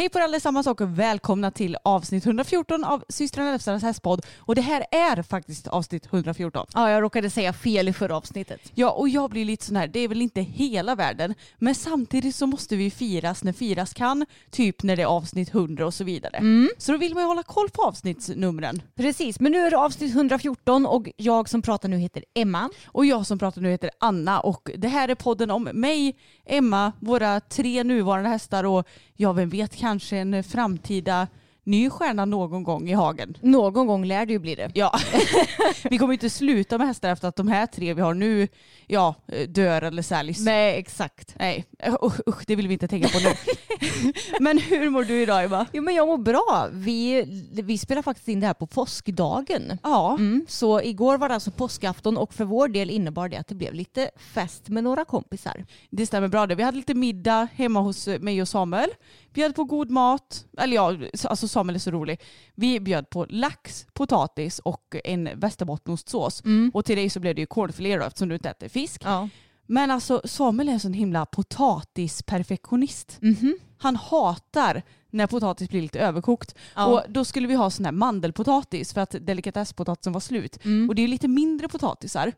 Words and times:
Hej 0.00 0.08
på 0.08 0.18
er 0.18 0.22
allesammans 0.22 0.66
och 0.66 0.80
välkomna 0.80 1.50
till 1.50 1.76
avsnitt 1.84 2.26
114 2.26 2.84
av 2.84 3.04
systrarna 3.08 3.52
Elfstrands 3.52 3.84
hästpodd. 3.84 4.26
Och 4.38 4.54
det 4.54 4.60
här 4.60 4.84
är 4.90 5.22
faktiskt 5.22 5.68
avsnitt 5.68 6.06
114. 6.12 6.66
Ja, 6.74 6.90
jag 6.90 7.02
råkade 7.02 7.30
säga 7.30 7.52
fel 7.52 7.88
i 7.88 7.92
förra 7.92 8.16
avsnittet. 8.16 8.60
Ja, 8.74 8.90
och 8.90 9.08
jag 9.08 9.30
blir 9.30 9.44
lite 9.44 9.64
sån 9.64 9.76
här, 9.76 9.88
det 9.88 10.00
är 10.00 10.08
väl 10.08 10.22
inte 10.22 10.40
hela 10.40 10.94
världen, 10.94 11.34
men 11.58 11.74
samtidigt 11.74 12.36
så 12.36 12.46
måste 12.46 12.76
vi 12.76 12.90
firas 12.90 13.44
när 13.44 13.52
firas 13.52 13.94
kan, 13.94 14.26
typ 14.50 14.82
när 14.82 14.96
det 14.96 15.02
är 15.02 15.06
avsnitt 15.06 15.54
100 15.54 15.86
och 15.86 15.94
så 15.94 16.04
vidare. 16.04 16.42
Så 16.78 16.92
då 16.92 16.98
vill 16.98 17.14
man 17.14 17.22
ju 17.22 17.26
hålla 17.26 17.42
koll 17.42 17.70
på 17.70 17.82
avsnittsnumren. 17.82 18.82
Precis, 18.96 19.40
men 19.40 19.52
nu 19.52 19.58
är 19.58 19.70
det 19.70 19.78
avsnitt 19.78 20.14
114 20.14 20.86
och 20.86 21.08
jag 21.16 21.48
som 21.48 21.62
pratar 21.62 21.88
nu 21.88 21.98
heter 21.98 22.24
Emma. 22.34 22.70
Och 22.86 23.06
jag 23.06 23.26
som 23.26 23.38
pratar 23.38 23.60
nu 23.60 23.70
heter 23.70 23.90
Anna 23.98 24.40
och 24.40 24.70
det 24.76 24.88
här 24.88 25.08
är 25.08 25.14
podden 25.14 25.50
om 25.50 25.62
mig, 25.62 26.16
Emma, 26.46 26.92
våra 27.00 27.40
tre 27.40 27.84
nuvarande 27.84 28.28
hästar 28.28 28.64
och 28.64 28.86
ja, 29.20 29.32
vem 29.32 29.48
vet, 29.48 29.76
kanske 29.76 30.16
en 30.16 30.44
framtida 30.44 31.26
ny 31.64 31.90
stjärna 31.90 32.24
någon 32.24 32.62
gång 32.62 32.88
i 32.88 32.92
hagen. 32.92 33.36
Någon 33.40 33.86
gång 33.86 34.04
lär 34.04 34.26
det 34.26 34.32
ju 34.32 34.38
bli 34.38 34.54
det. 34.54 34.70
Ja, 34.74 34.98
vi 35.90 35.98
kommer 35.98 36.12
inte 36.12 36.30
sluta 36.30 36.78
med 36.78 36.86
hästar 36.86 37.08
efter 37.08 37.28
att 37.28 37.36
de 37.36 37.48
här 37.48 37.66
tre 37.66 37.94
vi 37.94 38.02
har 38.02 38.14
nu 38.14 38.48
ja, 38.86 39.14
dör 39.48 39.82
eller 39.82 40.02
säljs. 40.02 40.40
Nej, 40.44 40.78
exakt. 40.78 41.34
Nej, 41.38 41.64
usch, 42.02 42.20
usch, 42.28 42.42
det 42.46 42.56
vill 42.56 42.68
vi 42.68 42.72
inte 42.72 42.88
tänka 42.88 43.08
på 43.08 43.18
nu. 43.18 43.34
Men 44.40 44.58
hur 44.58 44.90
mår 44.90 45.04
du 45.04 45.22
idag 45.22 45.44
Eva? 45.44 45.66
Jo, 45.72 45.82
men 45.82 45.94
jag 45.94 46.08
mår 46.08 46.18
bra. 46.18 46.68
Vi, 46.72 47.24
vi 47.52 47.78
spelar 47.78 48.02
faktiskt 48.02 48.28
in 48.28 48.40
det 48.40 48.46
här 48.46 48.54
på 48.54 48.66
påskdagen. 48.66 49.78
Ja, 49.82 50.16
Mm, 50.18 50.46
så 50.48 50.80
igår 50.80 51.18
var 51.18 51.28
det 51.28 51.34
alltså 51.34 51.50
påskafton 51.50 52.16
och 52.16 52.34
för 52.34 52.44
vår 52.44 52.68
del 52.68 52.90
innebar 52.90 53.28
det 53.28 53.36
att 53.36 53.46
det 53.48 53.54
blev 53.54 53.74
lite 53.74 54.10
fest 54.34 54.68
med 54.68 54.84
några 54.84 55.04
kompisar. 55.04 55.64
det 55.90 56.06
stämmer 56.06 56.28
bra 56.28 56.46
det. 56.46 56.54
Vi 56.54 56.62
hade 56.62 56.76
lite 56.76 56.94
middag 56.94 57.48
hemma 57.54 57.80
hos 57.80 58.06
mig 58.06 58.42
och 58.42 58.48
Samuel. 58.48 58.90
Bjöd 59.34 59.54
på 59.54 59.64
god 59.64 59.90
mat, 59.90 60.44
eller 60.58 60.74
ja, 60.74 60.96
alltså 61.24 61.48
Samuel 61.50 61.76
är 61.76 61.80
så 61.80 61.90
rolig. 61.90 62.20
Vi 62.54 62.80
bjöd 62.80 63.10
på 63.10 63.26
lax, 63.28 63.86
potatis 63.92 64.58
och 64.58 64.96
en 65.04 65.28
västerbottenostsås. 65.34 66.42
Och 66.72 66.84
till 66.84 66.96
dig 66.96 67.10
så 67.10 67.20
blev 67.20 67.34
det 67.34 67.40
ju 67.40 67.46
cornfilé 67.46 67.96
då 67.96 68.04
eftersom 68.04 68.28
du 68.28 68.34
inte 68.34 68.50
äter 68.50 68.68
fisk. 68.68 69.02
Ja. 69.04 69.28
Men 69.66 69.90
alltså 69.90 70.22
Samuel 70.24 70.68
är 70.68 70.72
en 70.72 70.80
sån 70.80 70.92
himla 70.92 71.26
potatisperfektionist. 71.26 73.18
Mhm. 73.20 73.58
Han 73.78 73.96
hatar 73.96 74.82
när 75.10 75.26
potatis 75.26 75.68
blir 75.68 75.82
lite 75.82 76.00
överkokt. 76.00 76.54
Ja. 76.74 76.86
Och 76.86 77.02
då 77.08 77.24
skulle 77.24 77.48
vi 77.48 77.54
ha 77.54 77.70
sån 77.70 77.84
här 77.84 77.92
mandelpotatis 77.92 78.92
för 78.92 79.00
att 79.00 79.14
delikatesspotatisen 79.20 80.12
var 80.12 80.20
slut. 80.20 80.64
Mm. 80.64 80.88
Och 80.88 80.94
det 80.94 81.02
är 81.02 81.08
lite 81.08 81.28
mindre 81.28 81.68
potatisar. 81.68 82.32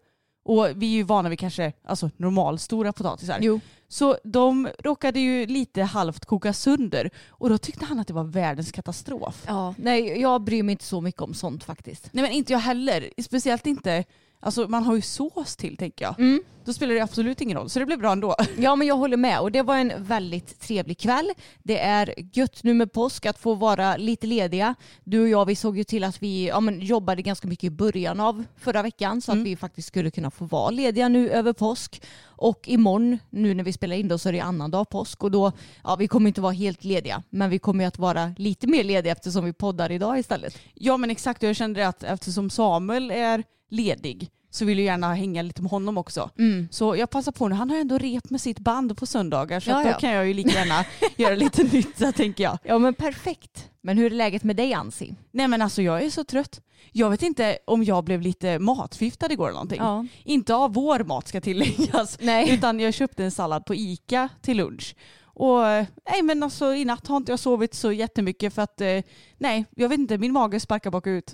Och 0.45 0.69
vi 0.77 0.87
är 0.87 0.97
ju 0.97 1.03
vana 1.03 1.29
vid 1.29 1.39
kanske 1.39 1.73
alltså, 1.85 2.11
normalstora 2.17 2.93
potatisar. 2.93 3.39
Jo. 3.41 3.61
Så 3.89 4.17
de 4.25 4.69
råkade 4.79 5.21
ju 5.21 5.47
lite 5.47 5.83
halvt 5.83 6.25
koka 6.25 6.53
sönder. 6.53 7.11
Och 7.29 7.49
då 7.49 7.59
tyckte 7.59 7.85
han 7.85 7.99
att 7.99 8.07
det 8.07 8.15
var 8.15 8.25
världens 8.25 8.73
katastrof. 8.73 9.45
Ja, 9.47 9.75
nej, 9.79 10.21
jag 10.21 10.43
bryr 10.43 10.63
mig 10.63 10.73
inte 10.73 10.85
så 10.85 11.01
mycket 11.01 11.23
om 11.23 11.35
sånt 11.35 11.65
faktiskt. 11.65 12.09
Nej 12.13 12.23
men 12.23 12.33
inte 12.33 12.53
jag 12.53 12.61
heller. 12.61 13.11
Speciellt 13.23 13.67
inte, 13.67 14.05
alltså 14.43 14.69
man 14.69 14.85
har 14.85 14.95
ju 14.95 15.03
sås 15.03 15.57
till 15.57 15.77
tänker 15.77 16.05
jag. 16.05 16.19
Mm. 16.19 16.43
Då 16.65 16.73
spelar 16.73 16.95
det 16.95 17.01
absolut 17.01 17.41
ingen 17.41 17.59
roll. 17.59 17.71
Så 17.71 17.79
det 17.79 17.87
blev 17.87 17.99
bra 17.99 18.13
ändå. 18.13 18.35
Ja 18.59 18.77
men 18.77 18.87
jag 18.87 18.97
håller 18.97 19.17
med 19.17 19.41
och 19.41 19.53
det 19.53 19.63
var 19.63 19.77
en 19.77 19.93
väldigt 19.97 20.61
trevlig 20.61 20.99
kväll. 20.99 21.33
Det 21.63 21.79
är 21.79 22.15
gött 22.33 22.63
nu 22.63 22.75
med 22.75 22.93
påsk 22.93 23.27
att 23.27 23.39
få 23.39 23.55
vara 23.55 23.97
lite 23.97 24.27
lediga. 24.27 24.75
Du 25.05 25.21
och 25.21 25.29
jag 25.29 25.45
vi 25.45 25.57
såg 25.57 25.79
ju 25.79 25.85
till 25.85 26.05
att 26.05 26.23
vi 26.23 26.49
ja, 26.49 26.61
men, 26.61 26.81
jobbade 26.81 27.23
ganska 27.23 27.49
mycket 27.49 27.65
i 27.65 27.71
början 27.71 28.21
av 28.21 28.45
förra 28.57 28.83
veckan 28.83 29.21
så 29.21 29.33
att 29.33 29.39
vi 29.39 29.57
faktiskt 29.57 29.89
skulle 29.89 30.11
kunna 30.11 30.31
få 30.31 30.45
vara 30.45 30.71
lediga 30.71 31.09
nu 31.09 31.31
över 31.31 31.53
påsk. 31.53 32.03
Och 32.25 32.69
imorgon 32.69 33.19
nu 33.31 33.55
när 33.55 33.65
vi 33.65 33.73
spelar 33.73 33.97
in 33.97 34.09
då 34.09 34.19
så 34.19 34.29
är 34.29 34.33
det 34.33 34.41
annandag 34.41 34.85
påsk 34.85 35.25
och 35.25 35.31
då, 35.31 35.53
ja 35.85 35.97
vi 35.97 36.09
kommer 36.09 36.29
inte 36.29 36.41
vara 36.41 36.53
helt 36.53 36.85
lediga 36.85 37.23
men 37.31 37.51
vi 37.51 37.59
kommer 37.59 37.87
att 37.87 37.99
vara 37.99 38.35
lite 38.39 38.67
mer 38.67 38.85
lediga 38.85 39.13
eftersom 39.13 39.45
vi 39.45 39.53
poddar 39.53 39.93
idag 39.93 40.19
istället. 40.19 40.59
Ja 40.75 40.97
men 40.97 41.11
exakt 41.11 41.43
och 41.43 41.49
jag 41.49 41.57
kände 41.57 41.89
att 41.89 42.03
eftersom 42.03 42.51
Samuel 42.51 43.11
är 43.11 43.45
ledig 43.73 44.31
så 44.51 44.65
vill 44.65 44.79
jag 44.79 44.85
gärna 44.85 45.15
hänga 45.15 45.43
lite 45.43 45.63
med 45.63 45.71
honom 45.71 45.99
också. 45.99 46.31
Så 46.71 46.97
jag 46.97 47.11
passar 47.11 47.33
på 47.33 47.49
nu, 47.49 47.55
han 47.55 47.71
har 47.71 47.77
ändå 47.79 47.99
rep 47.99 48.31
med 48.31 48.41
sitt 48.41 48.59
band 48.59 48.97
på 48.99 49.07
söndagar 49.07 49.61
så 49.61 49.71
Ja, 49.71 49.83
då 49.83 49.89
ja. 49.89 49.99
kan 49.99 50.11
jag 50.11 50.27
ju 50.27 50.35
lika 50.35 50.51
gärna 50.59 50.85
göra 51.17 51.35
lite 51.35 51.63
nytt 51.63 51.99
så 51.99 52.13
tänker 52.13 52.45
jag. 52.45 52.59
Ja 52.65 52.79
men 52.79 52.95
perfekt. 52.95 53.69
Men 53.81 53.99
hur 53.99 54.13
är 54.13 54.17
läget 54.17 54.45
med 54.45 54.57
dig 54.57 54.75
Ansi? 54.75 55.15
Nej 55.31 55.49
men 55.49 55.63
alltså 55.63 55.83
jag 55.83 56.03
är 56.03 56.11
så 56.11 56.25
trött. 56.25 56.61
Jag 56.93 57.11
vet 57.11 57.23
inte 57.23 57.59
om 57.65 57.85
jag 57.85 58.05
blev 58.05 58.21
lite 58.21 58.59
matförgiftad 58.59 59.33
igår 59.33 59.45
eller 59.47 59.55
någonting. 59.55 59.79
Ja. 59.81 60.07
Inte 60.25 60.55
av 60.55 60.75
vår 60.75 61.05
mat 61.05 61.29
ska 61.29 61.41
tilläggas. 61.41 62.19
Nej. 62.21 62.55
Utan 62.55 62.81
jag 62.81 62.95
köpte 62.95 63.25
en 63.25 63.31
sallad 63.31 63.65
på 63.65 63.75
ICA 63.75 64.29
till 64.43 64.57
lunch. 64.57 64.95
Och 65.35 65.59
nej 66.11 66.23
men 66.23 66.43
alltså 66.43 66.75
i 66.75 66.85
natt 66.85 67.07
har 67.07 67.17
inte 67.17 67.33
jag 67.33 67.39
sovit 67.39 67.75
så 67.75 67.93
jättemycket 67.93 68.55
för 68.55 68.63
att 68.63 68.81
eh, 68.81 69.03
nej 69.39 69.65
jag 69.77 69.89
vet 69.89 69.99
inte 69.99 70.19
min 70.19 70.33
mage 70.33 70.61
sparkar 70.61 70.91
bakut. 70.91 71.33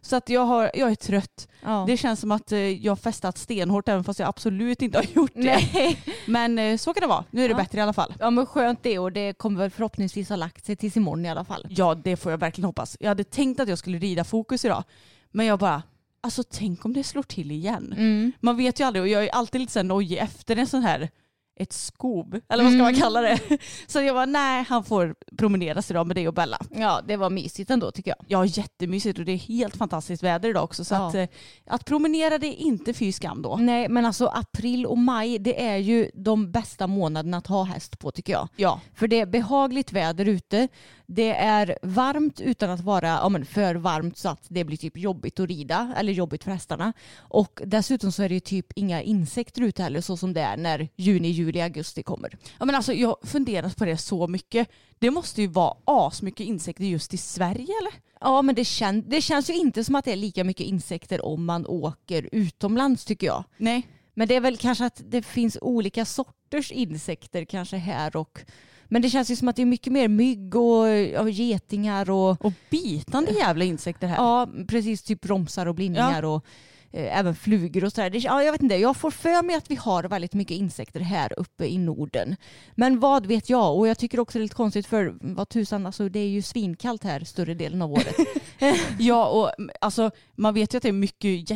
Så 0.00 0.16
att 0.16 0.28
jag, 0.28 0.40
har, 0.44 0.70
jag 0.74 0.90
är 0.90 0.94
trött. 0.94 1.48
Ja. 1.62 1.84
Det 1.88 1.96
känns 1.96 2.20
som 2.20 2.30
att 2.32 2.52
eh, 2.52 2.58
jag 2.58 2.90
har 2.90 2.96
festat 2.96 3.38
stenhårt 3.38 3.88
även 3.88 4.04
fast 4.04 4.18
jag 4.20 4.28
absolut 4.28 4.82
inte 4.82 4.98
har 4.98 5.06
gjort 5.14 5.30
det. 5.34 5.40
Nej. 5.74 5.98
Men 6.26 6.58
eh, 6.58 6.76
så 6.76 6.94
kan 6.94 7.00
det 7.00 7.06
vara. 7.06 7.24
Nu 7.30 7.44
är 7.44 7.48
det 7.48 7.52
Ja. 7.52 7.58
bättre 7.58 7.78
i 7.78 7.82
alla 7.82 7.92
fall. 7.92 8.14
Ja 8.20 8.30
men 8.30 8.46
skönt 8.46 8.82
det 8.82 8.98
och 8.98 9.12
det 9.12 9.32
kommer 9.38 9.60
väl 9.60 9.70
förhoppningsvis 9.70 10.28
ha 10.28 10.36
lagt 10.36 10.64
sig 10.66 10.76
tills 10.76 10.96
imorgon 10.96 11.26
i 11.26 11.28
alla 11.30 11.44
fall. 11.44 11.66
Ja, 11.70 11.94
det 11.94 12.16
får 12.16 12.32
jag 12.32 12.38
verkligen 12.38 12.66
hoppas. 12.66 12.96
Jag 13.00 13.08
hade 13.08 13.24
tänkt 13.24 13.60
att 13.60 13.68
jag 13.68 13.78
skulle 13.78 13.98
rida 13.98 14.24
fokus 14.24 14.64
idag. 14.64 14.84
Men 15.30 15.46
jag 15.46 15.58
bara, 15.58 15.82
alltså 16.20 16.42
tänk 16.50 16.84
om 16.84 16.92
det 16.92 17.04
slår 17.04 17.22
till 17.22 17.50
igen. 17.50 17.92
Mm. 17.96 18.32
Man 18.40 18.56
vet 18.56 18.80
ju 18.80 18.84
aldrig 18.84 19.02
och 19.02 19.08
jag 19.08 19.24
är 19.24 19.28
alltid 19.34 19.60
lite 19.60 19.72
så 19.72 19.78
här 19.78 19.84
nojig 19.84 20.18
efter 20.18 20.56
en 20.56 20.66
sån 20.66 20.82
här 20.82 21.10
ett 21.56 21.72
skob, 21.72 22.40
eller 22.48 22.64
vad 22.64 22.72
ska 22.72 22.82
man 22.82 22.94
kalla 22.94 23.20
det? 23.20 23.38
Så 23.86 24.00
jag 24.02 24.14
bara, 24.14 24.26
nej 24.26 24.64
han 24.68 24.84
får 24.84 25.14
promeneras 25.38 25.90
idag 25.90 26.06
med 26.06 26.16
dig 26.16 26.28
och 26.28 26.34
Bella. 26.34 26.58
Ja 26.70 27.00
det 27.08 27.16
var 27.16 27.30
mysigt 27.30 27.70
ändå 27.70 27.90
tycker 27.90 28.10
jag. 28.10 28.24
Ja 28.28 28.44
jättemysigt 28.44 29.18
och 29.18 29.24
det 29.24 29.32
är 29.32 29.36
helt 29.36 29.76
fantastiskt 29.76 30.22
väder 30.22 30.48
idag 30.48 30.64
också. 30.64 30.84
Så 30.84 30.94
Ja. 30.94 31.08
att, 31.08 31.14
eh, 31.14 31.26
att 31.66 31.84
promenera 31.84 32.38
det 32.38 32.46
är 32.46 32.54
inte 32.66 32.94
fy 32.94 33.12
skam 33.12 33.42
då. 33.42 33.56
Nej 33.56 33.88
men 33.88 34.06
alltså 34.06 34.26
april 34.26 34.86
och 34.86 34.98
maj 34.98 35.38
det 35.38 35.64
är 35.66 35.76
ju 35.76 36.10
de 36.14 36.50
bästa 36.52 36.86
månaderna 36.86 37.36
att 37.36 37.46
ha 37.46 37.64
häst 37.64 37.98
på 37.98 38.10
tycker 38.10 38.32
jag. 38.32 38.48
Ja, 38.56 38.80
För 38.94 39.08
det 39.08 39.20
är 39.20 39.26
behagligt 39.26 39.92
väder 39.92 40.28
ute. 40.28 40.68
Det 41.06 41.34
är 41.36 41.78
varmt 41.82 42.40
utan 42.40 42.70
att 42.70 42.80
vara 42.80 43.08
ja, 43.08 43.28
men 43.28 43.46
för 43.46 43.74
varmt 43.74 44.18
så 44.18 44.28
att 44.28 44.46
det 44.48 44.64
blir 44.64 44.76
typ 44.76 44.96
jobbigt 44.96 45.40
att 45.40 45.48
rida 45.48 45.94
eller 45.96 46.12
jobbigt 46.12 46.44
för 46.44 46.50
hästarna. 46.50 46.92
Och 47.16 47.60
dessutom 47.64 48.12
så 48.12 48.22
är 48.22 48.28
det 48.28 48.34
ju 48.34 48.40
typ 48.40 48.66
inga 48.74 49.02
insekter 49.02 49.62
ute 49.62 49.82
heller 49.82 50.00
så 50.00 50.16
som 50.16 50.32
det 50.32 50.40
är 50.40 50.56
när 50.56 50.88
juni, 50.96 51.28
juli, 51.28 51.60
augusti 51.60 52.02
kommer. 52.02 52.38
ja 52.58 52.64
men 52.64 52.74
alltså 52.74 52.92
jag 52.92 53.08
har 53.08 53.26
funderat 53.26 53.76
på 53.76 53.84
det 53.84 53.96
så 53.96 54.26
mycket. 54.26 54.68
Det 54.98 55.10
måste 55.10 55.42
ju 55.42 55.48
vara 55.48 55.76
asmycket 55.84 56.46
insekter 56.46 56.84
just 56.84 57.14
i 57.14 57.16
Sverige 57.16 57.74
eller? 57.80 57.92
Ja 58.20 58.42
men 58.42 58.54
det, 58.54 58.64
kän 58.64 59.04
det 59.06 59.20
känns 59.20 59.50
ju 59.50 59.54
inte 59.54 59.84
som 59.84 59.94
att 59.94 60.04
det 60.04 60.12
är 60.12 60.16
lika 60.16 60.44
mycket 60.44 60.66
insekter 60.66 61.26
om 61.26 61.44
man 61.44 61.66
åker 61.66 62.28
utomlands 62.32 63.04
tycker 63.04 63.26
jag. 63.26 63.44
Nej. 63.56 63.88
Men 64.14 64.28
det 64.28 64.34
är 64.34 64.40
väl 64.40 64.56
kanske 64.56 64.84
att 64.84 65.02
det 65.04 65.22
finns 65.22 65.58
olika 65.60 66.04
sorters 66.04 66.72
insekter 66.72 67.44
kanske 67.44 67.76
här 67.76 68.16
och 68.16 68.40
men 68.88 69.02
det 69.02 69.10
känns 69.10 69.30
ju 69.30 69.36
som 69.36 69.48
att 69.48 69.56
det 69.56 69.62
är 69.62 69.66
mycket 69.66 69.92
mer 69.92 70.08
mygg 70.08 70.56
och 70.56 70.88
ja, 70.88 71.28
getingar 71.28 72.10
och 72.10 72.44
Och 72.44 72.52
bitande 72.70 73.32
jävla 73.32 73.64
insekter 73.64 74.06
här. 74.06 74.16
ja 74.16 74.48
precis 74.68 75.02
typ 75.02 75.20
bromsar 75.20 75.66
och 75.66 75.74
blindningar 75.74 76.22
och 76.24 76.44
eh, 76.92 77.18
även 77.18 77.34
flugor 77.34 77.84
och 77.84 77.92
sådär. 77.92 78.10
Det- 78.10 78.18
Ja, 78.18 78.42
jag 78.42 78.52
vet 78.52 78.62
inte, 78.62 78.74
jag 78.74 78.96
får 78.96 79.10
för 79.10 79.42
mig 79.42 79.56
att 79.56 79.70
vi 79.70 79.74
har 79.74 80.04
väldigt 80.04 80.34
mycket 80.34 80.56
insekter 80.56 81.00
här 81.00 81.38
uppe 81.38 81.66
i 81.66 81.78
Norden. 81.78 82.36
Men 82.74 83.00
vad 83.00 83.26
vet 83.26 83.50
jag? 83.50 83.76
Och 83.78 83.88
jag 83.88 83.98
tycker 83.98 84.20
också 84.20 84.38
det 84.38 84.40
är 84.40 84.42
lite 84.42 84.54
konstigt 84.54 84.86
för 84.86 85.14
vad 85.20 85.48
tusan, 85.48 85.86
alltså 85.86 86.08
det 86.08 86.18
är 86.20 86.28
ju 86.28 86.42
svinkallt 86.42 87.04
här 87.04 87.20
större 87.24 87.54
delen 87.54 87.82
av 87.82 87.92
året. 87.92 88.16
Ja, 88.98 89.26
och 89.28 89.50
alltså, 89.80 90.10
man 90.34 90.54
vet 90.54 90.74
ju 90.74 90.76
att 90.76 90.82
det 90.82 90.88
är 90.88 90.92
mycket, 90.92 91.50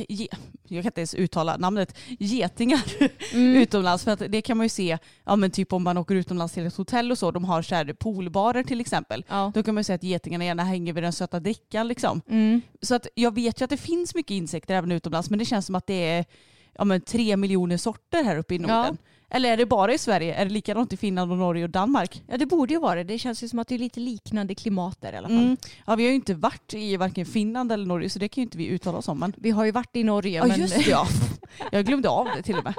jag 0.70 0.82
kan 0.82 0.88
inte 0.88 1.00
ens 1.00 1.14
uttala 1.14 1.56
namnet, 1.56 1.96
getingar 2.18 2.82
utomlands. 3.34 4.04
För 4.04 4.10
att 4.10 4.22
det 4.28 4.42
kan 4.42 4.56
man 4.56 4.64
ju 4.64 4.68
se, 4.68 4.98
ja, 5.24 5.36
men 5.36 5.50
typ 5.50 5.72
om 5.72 5.82
man 5.82 5.96
åker 5.96 6.14
utomlands 6.14 6.54
till 6.54 6.66
ett 6.66 6.76
hotell 6.76 7.10
och 7.10 7.18
så, 7.18 7.30
de 7.30 7.44
har 7.44 7.62
så 7.62 7.74
här 7.74 7.92
poolbarer 7.92 8.62
till 8.62 8.80
exempel. 8.80 9.24
Ja. 9.28 9.52
Då 9.54 9.62
kan 9.62 9.74
man 9.74 9.80
ju 9.80 9.84
se 9.84 9.92
att 9.92 10.02
getingarna 10.02 10.44
gärna 10.44 10.64
hänger 10.64 10.92
vid 10.92 11.02
den 11.02 11.12
söta 11.12 11.40
drickan. 11.40 11.88
Liksom. 11.88 12.20
Mm. 12.28 12.60
Så 12.82 12.94
att 12.94 13.06
jag 13.14 13.34
vet 13.34 13.60
ju 13.60 13.64
att 13.64 13.70
det 13.70 13.76
finns 13.76 14.14
mycket 14.14 14.34
insekter 14.34 14.74
även 14.74 14.92
utomlands, 14.92 15.30
men 15.30 15.38
det 15.38 15.44
känns 15.44 15.66
som 15.66 15.74
att 15.74 15.86
det 15.86 16.08
är 16.08 16.24
ja, 16.72 16.84
men 16.84 17.00
tre 17.00 17.36
miljoner 17.36 17.76
sorter 17.76 18.24
här 18.24 18.36
uppe 18.36 18.54
i 18.54 18.58
Norden. 18.58 18.98
Eller 19.30 19.52
är 19.52 19.56
det 19.56 19.66
bara 19.66 19.94
i 19.94 19.98
Sverige? 19.98 20.34
Är 20.34 20.44
det 20.44 20.50
likadant 20.50 20.92
i 20.92 20.96
Finland 20.96 21.32
och 21.32 21.38
Norge 21.38 21.64
och 21.64 21.70
Danmark? 21.70 22.22
Ja 22.26 22.36
det 22.36 22.46
borde 22.46 22.74
ju 22.74 22.80
vara 22.80 22.94
det. 22.94 23.04
Det 23.04 23.18
känns 23.18 23.42
ju 23.42 23.48
som 23.48 23.58
att 23.58 23.68
det 23.68 23.74
är 23.74 23.78
lite 23.78 24.00
liknande 24.00 24.54
klimat 24.54 25.00
där 25.00 25.12
i 25.12 25.16
alla 25.16 25.28
fall. 25.28 25.36
Mm. 25.38 25.56
Ja, 25.86 25.94
vi 25.96 26.02
har 26.04 26.08
ju 26.10 26.14
inte 26.14 26.34
varit 26.34 26.74
i 26.74 26.96
varken 26.96 27.26
Finland 27.26 27.72
eller 27.72 27.86
Norge 27.86 28.10
så 28.10 28.18
det 28.18 28.28
kan 28.28 28.42
ju 28.42 28.46
inte 28.46 28.58
vi 28.58 28.66
uttala 28.66 28.98
oss 28.98 29.08
om. 29.08 29.18
Men... 29.18 29.32
Vi 29.36 29.50
har 29.50 29.64
ju 29.64 29.70
varit 29.72 29.96
i 29.96 30.04
Norge 30.04 30.38
Ja 30.38 30.46
men 30.46 30.60
just 30.60 30.74
det 30.74 30.90
ja. 30.90 31.06
Jag 31.72 31.86
glömde 31.86 32.08
av 32.08 32.28
det 32.36 32.42
till 32.42 32.56
och 32.56 32.64
med. 32.64 32.74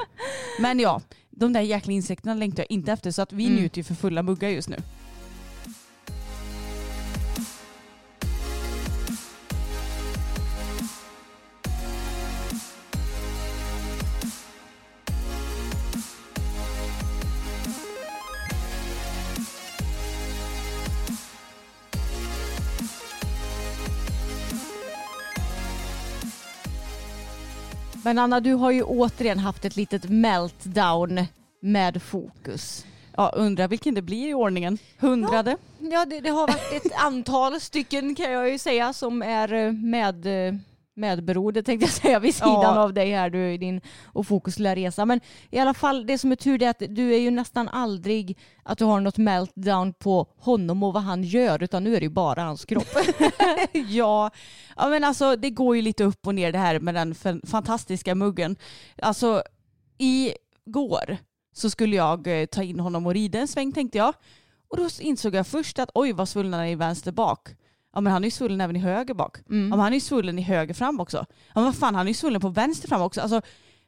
Men 0.59 0.79
ja, 0.79 1.01
de 1.29 1.53
där 1.53 1.61
jäkla 1.61 1.93
insekterna 1.93 2.33
längtar 2.33 2.63
jag 2.63 2.71
inte 2.71 2.91
efter 2.91 3.11
så 3.11 3.21
att 3.21 3.33
vi 3.33 3.45
Mm. 3.45 3.57
njuter 3.59 3.77
ju 3.77 3.83
för 3.83 3.95
fulla 3.95 4.23
muggar 4.23 4.49
just 4.49 4.69
nu. 4.69 4.77
Men 28.03 28.17
Anna 28.17 28.39
du 28.39 28.53
har 28.53 28.71
ju 28.71 28.83
återigen 28.83 29.39
haft 29.39 29.65
ett 29.65 29.75
litet 29.75 30.09
meltdown 30.09 31.25
med 31.61 32.01
fokus. 32.01 32.85
Ja, 33.15 33.29
undrar 33.35 33.67
vilken 33.67 33.93
det 33.93 34.01
blir 34.01 34.27
i 34.29 34.33
ordningen. 34.33 34.77
Hundrade? 34.99 35.57
Ja 35.79 36.05
det, 36.05 36.19
det 36.19 36.29
har 36.29 36.47
varit 36.47 36.85
ett 36.85 36.91
antal 36.95 37.61
stycken 37.61 38.15
kan 38.15 38.31
jag 38.31 38.49
ju 38.49 38.57
säga 38.57 38.93
som 38.93 39.21
är 39.21 39.53
eh, 39.53 39.71
med 39.71 40.47
eh, 40.47 40.53
medberoende 40.95 41.63
tänkte 41.63 41.85
jag 41.85 41.93
säga 41.93 42.19
vid 42.19 42.35
sidan 42.35 42.51
Ja. 42.61 42.79
av 42.79 42.93
dig 42.93 43.11
här 43.11 43.29
du 43.29 43.53
i 43.53 43.57
din 43.57 43.81
och 44.05 44.27
fokus 44.27 44.57
lilla 44.59 44.75
resa. 44.75 45.05
Men 45.05 45.19
i 45.49 45.59
alla 45.59 45.73
fall 45.73 46.05
det 46.05 46.17
som 46.17 46.31
är 46.31 46.35
tur 46.35 46.63
är 46.63 46.69
att 46.69 46.83
du 46.89 47.13
är 47.13 47.19
ju 47.19 47.31
nästan 47.31 47.69
aldrig 47.69 48.37
att 48.63 48.77
du 48.77 48.85
har 48.85 48.99
något 48.99 49.17
meltdown 49.17 49.93
på 49.93 50.27
honom 50.37 50.83
och 50.83 50.93
vad 50.93 51.03
han 51.03 51.23
gör 51.23 51.63
utan 51.63 51.83
nu 51.83 51.95
är 51.95 51.99
det 51.99 52.05
ju 52.05 52.09
bara 52.09 52.43
hans 52.43 52.65
kropp. 52.65 52.87
ja. 53.89 54.31
ja, 54.77 54.87
men 54.89 55.03
alltså 55.03 55.35
det 55.35 55.49
går 55.49 55.75
ju 55.75 55.81
lite 55.81 56.03
upp 56.03 56.27
och 56.27 56.35
ner 56.35 56.51
det 56.51 56.57
här 56.59 56.79
med 56.79 56.95
den 56.95 57.15
fan- 57.15 57.41
fantastiska 57.47 58.15
muggen. 58.15 58.55
Alltså 59.01 59.43
igår 59.97 61.17
så 61.53 61.69
skulle 61.69 61.95
jag 61.95 62.41
eh, 62.41 62.45
ta 62.45 62.63
in 62.63 62.79
honom 62.79 63.05
och 63.05 63.13
rida 63.13 63.39
en 63.39 63.47
sväng 63.47 63.71
tänkte 63.71 63.97
jag. 63.97 64.13
Och 64.67 64.77
då 64.77 64.89
insåg 64.99 65.35
jag 65.35 65.47
först 65.47 65.79
att 65.79 65.89
oj 65.93 66.11
vad 66.13 66.29
svullen 66.29 66.53
han 66.53 66.61
är 66.63 66.71
i 66.71 66.75
vänster 66.75 67.11
bak. 67.11 67.49
Ja 67.93 68.01
men 68.01 68.13
han 68.13 68.23
är 68.23 68.27
ju 68.27 68.31
svullen 68.31 68.61
även 68.61 68.75
i 68.75 68.79
höger 68.79 69.13
bak. 69.13 69.37
Ja, 69.37 69.43
men 69.53 69.79
han 69.79 69.87
är 69.87 69.93
ju 69.93 69.99
svullen 69.99 70.39
i 70.39 70.41
höger 70.41 70.73
fram 70.73 70.99
också. 70.99 71.17
Ja 71.27 71.53
men 71.53 71.63
vad 71.63 71.75
fan 71.75 71.95
han 71.95 72.05
är 72.07 72.09
ju 72.09 72.13
svullen 72.13 72.41
på 72.41 72.49
vänster 72.49 72.87
fram 72.87 73.01
också. 73.01 73.21
Alltså, 73.21 73.41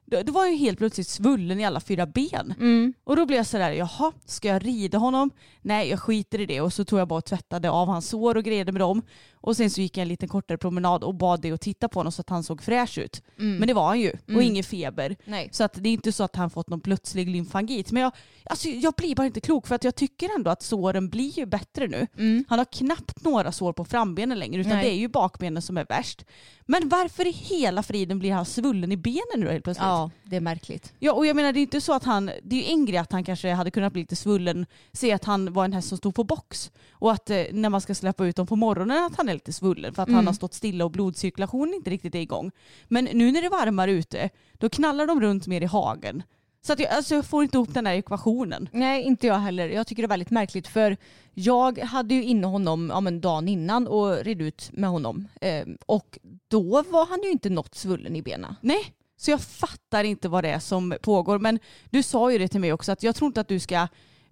det, 0.06 0.24
det 0.24 0.32
var 0.32 0.48
ju 0.48 0.56
helt 0.56 0.78
plötsligt 0.78 1.08
svullen 1.08 1.60
i 1.60 1.66
alla 1.66 1.80
fyra 1.80 2.06
ben. 2.06 2.54
Mm. 2.60 2.94
Och 3.04 3.16
då 3.16 3.26
blev 3.26 3.38
jag 3.38 3.46
sådär, 3.46 3.72
jaha, 3.72 4.12
ska 4.26 4.48
jag 4.48 4.66
rida 4.66 4.98
honom? 4.98 5.30
Nej, 5.62 5.90
jag 5.90 6.00
skiter 6.00 6.42
i 6.42 6.46
det. 6.46 6.62
Och 6.62 6.74
så 6.74 6.86
tog 6.86 7.00
jag 7.00 7.08
bara 7.08 7.18
och 7.18 7.26
tvättade 7.26 7.70
av 7.70 7.88
hans 7.88 8.10
sår 8.10 8.38
och 8.38 8.44
grejade 8.44 8.72
med 8.72 8.82
dem. 8.82 9.02
Och 9.34 9.58
sen 9.58 9.70
så 9.70 9.82
gick 9.82 9.98
jag 9.98 10.02
en 10.02 10.08
liten 10.08 10.30
kortare 10.30 10.58
promenad 10.58 11.04
och 11.04 11.16
bad 11.16 11.42
det 11.42 11.52
att 11.52 11.62
titta 11.62 11.90
på 11.90 12.00
honom 12.00 12.12
så 12.12 12.22
att 12.22 12.30
han 12.30 12.44
såg 12.44 12.62
fräsch 12.62 12.98
ut. 12.98 13.22
Men 13.36 13.68
det 13.68 13.74
var 13.74 13.88
han 13.88 14.00
ju. 14.00 14.12
Och 14.36 14.44
ingen 14.44 14.64
feber. 14.64 15.16
Nej. 15.26 15.50
Så 15.52 15.64
att 15.64 15.74
det 15.74 15.90
är 15.90 15.94
inte 15.94 16.12
så 16.12 16.24
att 16.24 16.36
han 16.36 16.50
fått 16.50 16.70
någon 16.70 16.82
plötslig 16.82 17.30
lymfangit. 17.30 17.92
Men 17.92 18.04
jag, 18.04 18.12
alltså, 18.46 18.70
jag 18.70 18.94
blir 18.94 19.16
bara 19.16 19.28
inte 19.28 19.42
klok 19.42 19.68
för 19.68 19.76
att 19.76 19.84
jag 19.84 19.96
tycker 19.96 20.30
ändå 20.36 20.52
att 20.52 20.62
såren 20.62 21.10
blir 21.10 21.40
ju 21.40 21.46
bättre 21.46 21.88
nu. 21.88 22.08
Han 22.50 22.58
har 22.60 22.66
knappt 22.66 23.24
några 23.24 23.52
sår 23.52 23.74
på 23.74 23.86
frambenen 23.86 24.40
längre 24.40 24.62
utan 24.62 24.74
Nej. 24.74 24.86
det 24.86 24.92
är 24.92 24.98
ju 24.98 25.08
bakbenen 25.08 25.62
som 25.62 25.78
är 25.78 25.86
värst. 25.86 26.26
Men 26.66 26.90
varför 26.90 27.28
i 27.28 27.32
hela 27.32 27.84
friden 27.84 28.20
blir 28.20 28.32
han 28.32 28.46
svullen 28.46 28.92
i 28.92 28.98
benen 28.98 29.22
nu 29.38 29.46
då 29.46 29.52
helt 29.52 29.64
plötsligt? 29.64 29.86
Ja 29.88 29.93
det 30.24 30.36
är 30.36 30.42
märkligt. 30.42 30.94
Ja 31.00 31.14
och 31.14 31.26
jag 31.26 31.36
menar 31.36 31.54
det 31.54 31.60
är 31.60 31.62
inte 31.62 31.82
så 31.82 31.94
att 31.94 32.04
han, 32.04 32.32
det 32.44 32.56
är 32.56 32.60
ju 32.60 32.72
en 32.72 32.86
grej 32.86 32.98
att 32.98 33.12
han 33.12 33.24
kanske 33.24 33.52
hade 33.52 33.72
kunnat 33.72 33.94
bli 33.94 34.02
lite 34.02 34.16
svullen, 34.16 34.66
se 34.94 35.12
att 35.12 35.24
han 35.26 35.54
var 35.54 35.66
en 35.66 35.74
häst 35.74 35.90
som 35.90 35.98
stod 35.98 36.16
på 36.16 36.24
box 36.24 36.72
och 36.92 37.12
att 37.12 37.30
eh, 37.30 37.44
när 37.52 37.70
man 37.70 37.82
ska 37.82 37.96
släppa 37.96 38.26
ut 38.26 38.36
dem 38.36 38.48
på 38.48 38.56
morgonen 38.56 39.06
att 39.06 39.16
han 39.16 39.30
är 39.30 39.34
lite 39.34 39.54
svullen 39.54 39.94
för 39.94 40.04
att 40.04 40.12
han 40.12 40.28
har 40.28 40.34
stått 40.34 40.54
stilla 40.54 40.86
och 40.86 40.92
blodcirkulationen 40.92 41.74
inte 41.74 41.90
riktigt 41.90 42.16
är 42.16 42.20
igång. 42.20 42.52
Men 42.88 43.06
nu 43.14 43.32
när 43.32 43.42
det 43.42 43.48
är 43.48 43.66
varmare 43.66 43.92
ute 43.92 44.30
då 44.54 44.70
knallar 44.70 45.08
de 45.08 45.22
runt 45.22 45.48
mer 45.48 45.62
i 45.62 45.66
hagen. 45.66 46.24
Så 46.66 46.74
att 46.74 46.80
jag, 46.80 46.90
alltså 46.90 47.16
jag 47.16 47.26
får 47.26 47.44
inte 47.44 47.58
ihop 47.58 47.74
den 47.74 47.86
här 47.86 47.94
ekvationen. 47.94 48.70
Nej, 48.72 49.04
inte 49.04 49.28
jag 49.28 49.40
heller. 49.40 49.70
Jag 49.70 49.88
tycker 49.88 50.04
det 50.04 50.06
är 50.06 50.10
väldigt 50.10 50.32
märkligt 50.32 50.68
för 50.68 50.98
jag 51.34 51.80
hade 51.80 52.14
ju 52.14 52.24
inne 52.24 52.48
honom 52.48 52.90
ja, 52.94 53.02
men 53.02 53.22
dagen 53.22 53.48
innan 53.48 53.88
och 53.88 54.16
red 54.16 54.42
ut 54.42 54.70
med 54.74 54.90
honom. 54.90 55.28
Eh, 55.42 55.66
och 55.86 56.20
då 56.48 56.84
var 56.90 57.06
han 57.06 57.22
ju 57.24 57.32
inte 57.32 57.50
något 57.50 57.76
svullen 57.76 58.16
i 58.16 58.22
benen. 58.22 58.56
Nej, 58.62 58.94
så 59.18 59.32
jag 59.32 59.42
fattar 59.42 60.04
inte 60.04 60.30
vad 60.30 60.44
det 60.44 60.50
är 60.50 60.60
som 60.60 60.96
pågår. 61.02 61.40
Men 61.40 61.60
du 61.90 62.04
sa 62.04 62.32
ju 62.32 62.38
det 62.38 62.48
till 62.48 62.62
mig 62.62 62.74
också 62.74 62.92
att 62.92 63.04
jag 63.04 63.16
tror 63.16 63.28
inte 63.28 63.42
att 63.42 63.48
du 63.48 63.60
ska 63.60 63.88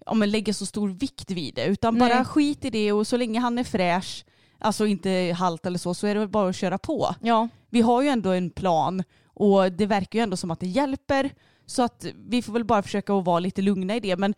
ja, 0.06 0.14
men 0.14 0.32
lägga 0.32 0.54
så 0.54 0.66
stor 0.66 0.90
vikt 0.90 1.32
vid 1.32 1.56
det 1.56 1.66
utan 1.66 1.98
Nej. 1.98 2.10
bara 2.10 2.26
skit 2.26 2.66
i 2.66 2.70
det 2.70 2.92
och 2.92 3.08
så 3.08 3.18
länge 3.18 3.40
han 3.40 3.58
är 3.58 3.64
fräsch, 3.64 4.26
alltså 4.60 4.86
inte 4.86 5.36
halt 5.38 5.66
eller 5.66 5.80
så, 5.80 5.94
så 5.94 6.08
är 6.08 6.14
det 6.14 6.20
väl 6.20 6.30
bara 6.30 6.50
att 6.50 6.56
köra 6.56 6.78
på. 6.78 7.16
Ja, 7.22 7.50
Vi 7.70 7.82
har 7.82 8.02
ju 8.02 8.08
ändå 8.08 8.30
en 8.30 8.50
plan 8.50 9.04
och 9.34 9.72
det 9.72 9.86
verkar 9.86 10.20
ju 10.20 10.24
ändå 10.24 10.38
som 10.38 10.52
att 10.52 10.60
det 10.60 10.68
hjälper 10.68 11.30
så 11.66 11.84
att 11.84 12.06
vi 12.30 12.42
får 12.42 12.54
väl 12.54 12.66
bara 12.66 12.84
försöka 12.84 13.14
att 13.14 13.26
vara 13.26 13.40
lite 13.40 13.62
lugna 13.62 13.96
i 13.96 14.00
det. 14.00 14.18
Men 14.18 14.34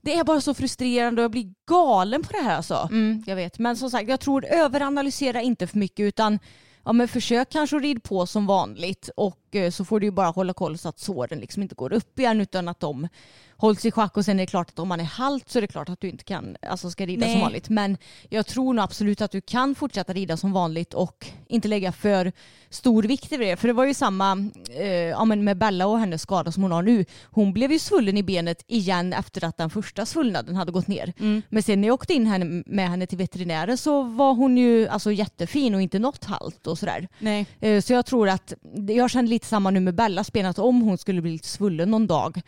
det 0.00 0.14
är 0.14 0.24
bara 0.24 0.40
så 0.40 0.54
frustrerande 0.54 1.22
och 1.22 1.24
jag 1.24 1.30
blir 1.30 1.54
galen 1.66 2.22
på 2.22 2.32
det 2.32 2.42
här 2.42 2.56
alltså. 2.56 2.88
mm, 2.90 3.24
jag 3.26 3.36
vet. 3.36 3.58
Men 3.58 3.76
som 3.76 3.90
sagt, 3.90 4.08
jag 4.08 4.20
tror 4.20 4.44
överanalysera 4.44 5.42
inte 5.42 5.66
för 5.66 5.78
mycket 5.78 6.04
utan 6.04 6.38
ja, 6.84 6.92
men 6.92 7.08
försök 7.08 7.50
kanske 7.50 7.76
att 7.76 7.82
rid 7.82 8.02
på 8.02 8.26
som 8.26 8.46
vanligt 8.46 9.10
och 9.16 9.38
eh, 9.56 9.70
så 9.70 9.84
får 9.84 10.00
du 10.00 10.06
ju 10.06 10.10
bara 10.10 10.28
hålla 10.28 10.52
koll 10.52 10.78
så 10.78 10.88
att 10.88 10.98
såren 10.98 11.38
liksom 11.40 11.62
inte 11.62 11.74
går 11.74 11.92
upp 11.92 12.18
igen 12.18 12.40
utan 12.40 12.68
att 12.68 12.80
de 12.80 13.08
hålls 13.56 13.84
i 13.84 13.90
schack 13.90 14.16
och 14.16 14.24
sen 14.24 14.38
är 14.38 14.42
det 14.42 14.46
klart 14.46 14.68
att 14.70 14.78
om 14.78 14.88
man 14.88 15.00
är 15.00 15.04
halt 15.04 15.50
så 15.50 15.58
är 15.58 15.60
det 15.60 15.66
klart 15.66 15.88
att 15.88 16.00
du 16.00 16.08
inte 16.08 16.24
kan, 16.24 16.56
alltså 16.68 16.90
ska 16.90 17.06
rida 17.06 17.26
Nej. 17.26 17.32
som 17.32 17.40
vanligt. 17.40 17.68
Men 17.68 17.96
jag 18.28 18.46
tror 18.46 18.74
nog 18.74 18.82
absolut 18.84 19.20
att 19.20 19.30
du 19.30 19.40
kan 19.40 19.74
fortsätta 19.74 20.12
rida 20.12 20.36
som 20.36 20.52
vanligt 20.52 20.94
och 20.94 21.26
inte 21.46 21.68
lägga 21.68 21.92
för 21.92 22.32
stor 22.70 23.02
vikt 23.02 23.32
i 23.32 23.36
det. 23.36 23.56
För 23.56 23.68
det 23.68 23.74
var 23.74 23.84
ju 23.84 23.94
samma 23.94 24.48
eh, 24.78 24.86
ja, 24.88 25.24
men 25.24 25.44
med 25.44 25.56
Bella 25.58 25.86
och 25.86 25.98
hennes 25.98 26.22
skada 26.22 26.52
som 26.52 26.62
hon 26.62 26.72
har 26.72 26.82
nu. 26.82 27.04
Hon 27.24 27.52
blev 27.52 27.72
ju 27.72 27.78
svullen 27.78 28.16
i 28.18 28.22
benet 28.22 28.64
igen 28.66 29.12
efter 29.12 29.44
att 29.44 29.56
den 29.58 29.70
första 29.70 30.06
svullnaden 30.06 30.56
hade 30.56 30.72
gått 30.72 30.86
ner. 30.88 31.12
Men 31.48 31.62
sen 31.62 31.80
när 31.80 31.88
jag 31.88 31.94
åkte 31.94 32.14
in 32.14 32.26
henne, 32.26 32.62
med 32.66 32.88
henne 32.90 33.06
till 33.06 33.18
veterinären 33.18 33.78
så 33.78 34.02
var 34.02 34.34
hon 34.34 34.56
ju 34.58 34.88
alltså, 34.88 35.12
jättefin 35.12 35.74
och 35.74 35.82
inte 35.82 35.98
något 35.98 36.24
halt 36.24 36.66
och 36.66 36.78
sådär. 36.78 37.08
Nej. 37.18 37.46
Eh, 37.60 37.80
Så 37.82 37.92
jag 37.92 38.06
tror 38.06 38.28
att, 38.28 38.52
jag 38.88 39.10
känner 39.10 39.28
lite 39.28 39.43
samma 39.44 39.70
nu 39.70 39.80
med 39.80 39.94
Bellas 39.94 40.32
ben, 40.32 40.46
att 40.46 40.58
om 40.58 40.80
hon 40.80 40.98
skulle 40.98 41.22
bli 41.22 41.32
lite 41.32 41.48
svullen 41.48 41.90
någon 41.90 42.06
dag, 42.06 42.40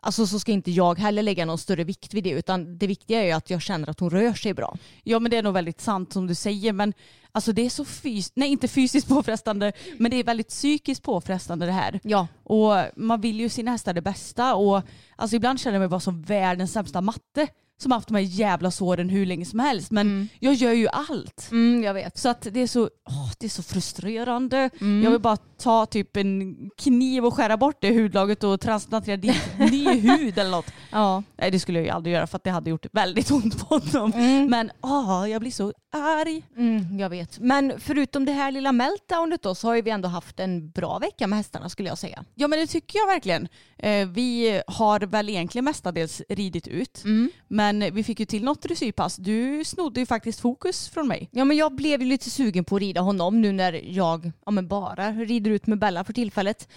alltså 0.00 0.26
så 0.26 0.40
ska 0.40 0.52
inte 0.52 0.70
jag 0.70 0.98
heller 0.98 1.22
lägga 1.22 1.44
någon 1.44 1.58
större 1.58 1.84
vikt 1.84 2.14
vid 2.14 2.24
det, 2.24 2.30
utan 2.30 2.78
det 2.78 2.86
viktiga 2.86 3.22
är 3.22 3.26
ju 3.26 3.32
att 3.32 3.50
jag 3.50 3.62
känner 3.62 3.90
att 3.90 4.00
hon 4.00 4.10
rör 4.10 4.32
sig 4.32 4.54
bra. 4.54 4.76
Ja 5.02 5.18
men 5.18 5.30
det 5.30 5.36
är 5.36 5.42
nog 5.42 5.54
väldigt 5.54 5.80
sant 5.80 6.12
som 6.12 6.26
du 6.26 6.34
säger 6.34 6.72
men 6.72 6.92
alltså 7.32 7.52
det 7.52 7.62
är 7.62 7.70
så 7.70 7.84
fysiskt, 7.84 8.36
nej 8.36 8.48
inte 8.48 8.68
fysiskt 8.68 9.08
påfrestande 9.08 9.72
men 9.98 10.10
det 10.10 10.16
är 10.16 10.24
väldigt 10.24 10.48
psykiskt 10.48 11.02
påfrestande 11.02 11.66
det 11.66 11.72
här. 11.72 12.00
Ja. 12.02 12.28
Och 12.42 12.74
man 12.96 13.20
vill 13.20 13.40
ju 13.40 13.48
sina 13.48 13.70
hästar 13.70 13.94
det 13.94 14.02
bästa 14.02 14.54
och 14.54 14.82
alltså 15.16 15.36
ibland 15.36 15.60
känner 15.60 15.74
jag 15.74 15.80
mig 15.80 15.88
bara 15.88 16.00
som 16.00 16.22
världens 16.22 16.72
sämsta 16.72 17.00
matte 17.00 17.48
som 17.78 17.92
haft 17.92 18.08
de 18.08 18.14
här 18.14 18.22
jävla 18.22 18.70
såren 18.70 19.08
hur 19.08 19.26
länge 19.26 19.44
som 19.44 19.58
helst 19.58 19.90
men 19.90 20.28
jag 20.40 20.54
gör 20.54 20.72
ju 20.72 20.88
allt. 20.88 21.48
Mm, 21.50 21.82
jag 21.84 21.94
vet. 21.94 22.18
Så 22.18 22.28
att 22.28 22.46
det 22.50 22.60
är 22.60 22.66
så, 22.66 22.90
åh, 23.08 23.30
det 23.38 23.46
är 23.46 23.50
så 23.50 23.62
frustrerande. 23.62 24.70
Jag 25.04 25.10
vill 25.10 25.20
bara 25.20 25.36
ta 25.36 25.86
typ 25.86 26.16
en 26.16 26.56
kniv 26.78 27.24
och 27.26 27.34
skära 27.34 27.56
bort 27.56 27.76
det 27.80 27.94
hudlaget 27.94 28.44
och 28.44 28.60
transplantera 28.60 29.16
dit 29.16 29.42
ny 29.58 29.86
hud 30.00 30.38
eller 30.38 30.50
något. 30.50 30.66
Ja. 30.90 31.22
Nej 31.36 31.50
det 31.50 31.60
skulle 31.60 31.78
jag 31.78 31.84
ju 31.86 31.90
aldrig 31.90 32.14
göra 32.14 32.26
för 32.26 32.36
att 32.36 32.44
det 32.44 32.50
hade 32.50 32.70
gjort 32.70 32.86
väldigt 32.92 33.30
ont 33.30 33.58
på 33.68 33.74
honom. 33.74 34.12
Men 34.50 34.70
åh, 34.82 35.26
jag 35.30 35.40
blir 35.40 35.50
så 35.50 35.72
arg. 35.92 36.42
Mm, 36.56 36.98
jag 36.98 37.10
vet. 37.10 37.38
Men 37.38 37.72
förutom 37.78 38.24
det 38.24 38.32
här 38.32 38.50
lilla 38.52 38.72
meltdownet 38.72 39.42
då 39.42 39.54
så 39.54 39.68
har 39.68 39.74
ju 39.74 39.82
vi 39.82 39.90
ändå 39.90 40.08
haft 40.08 40.40
en 40.40 40.70
bra 40.70 40.98
vecka 40.98 41.26
med 41.26 41.36
hästarna 41.36 41.68
skulle 41.68 41.88
jag 41.88 41.98
säga. 41.98 42.24
Ja 42.34 42.48
men 42.48 42.58
det 42.58 42.66
tycker 42.66 42.98
jag 42.98 43.06
verkligen. 43.06 43.48
Eh, 43.78 44.08
vi 44.08 44.62
har 44.66 45.00
väl 45.00 45.28
egentligen 45.28 45.64
mestadels 45.64 46.22
ridit 46.28 46.68
ut. 46.68 47.02
Men 47.48 47.67
vi 47.92 48.04
fick 48.04 48.20
ju 48.20 48.26
till 48.26 48.44
något 48.44 48.62
dressyrpass. 48.62 49.16
Du 49.16 49.64
snodde 49.64 50.00
ju 50.00 50.06
faktiskt 50.06 50.40
fokus 50.40 50.88
från 50.88 51.08
mig. 51.08 51.28
Ja 51.32 51.44
men 51.44 51.56
jag 51.56 51.74
blev 51.74 52.02
ju 52.02 52.08
lite 52.08 52.30
sugen 52.30 52.64
på 52.64 52.76
att 52.76 52.82
rida 52.82 53.00
honom 53.00 53.18
honom 53.18 53.40
nu 53.40 53.52
när 53.52 53.80
jag 53.96 54.32
ja, 54.46 54.50
men 54.50 54.68
bara 54.68 55.12
rider 55.12 55.50
ut 55.50 55.66
med 55.66 55.78
Bella 55.78 56.04
för 56.04 56.12
tillfället. 56.12 56.68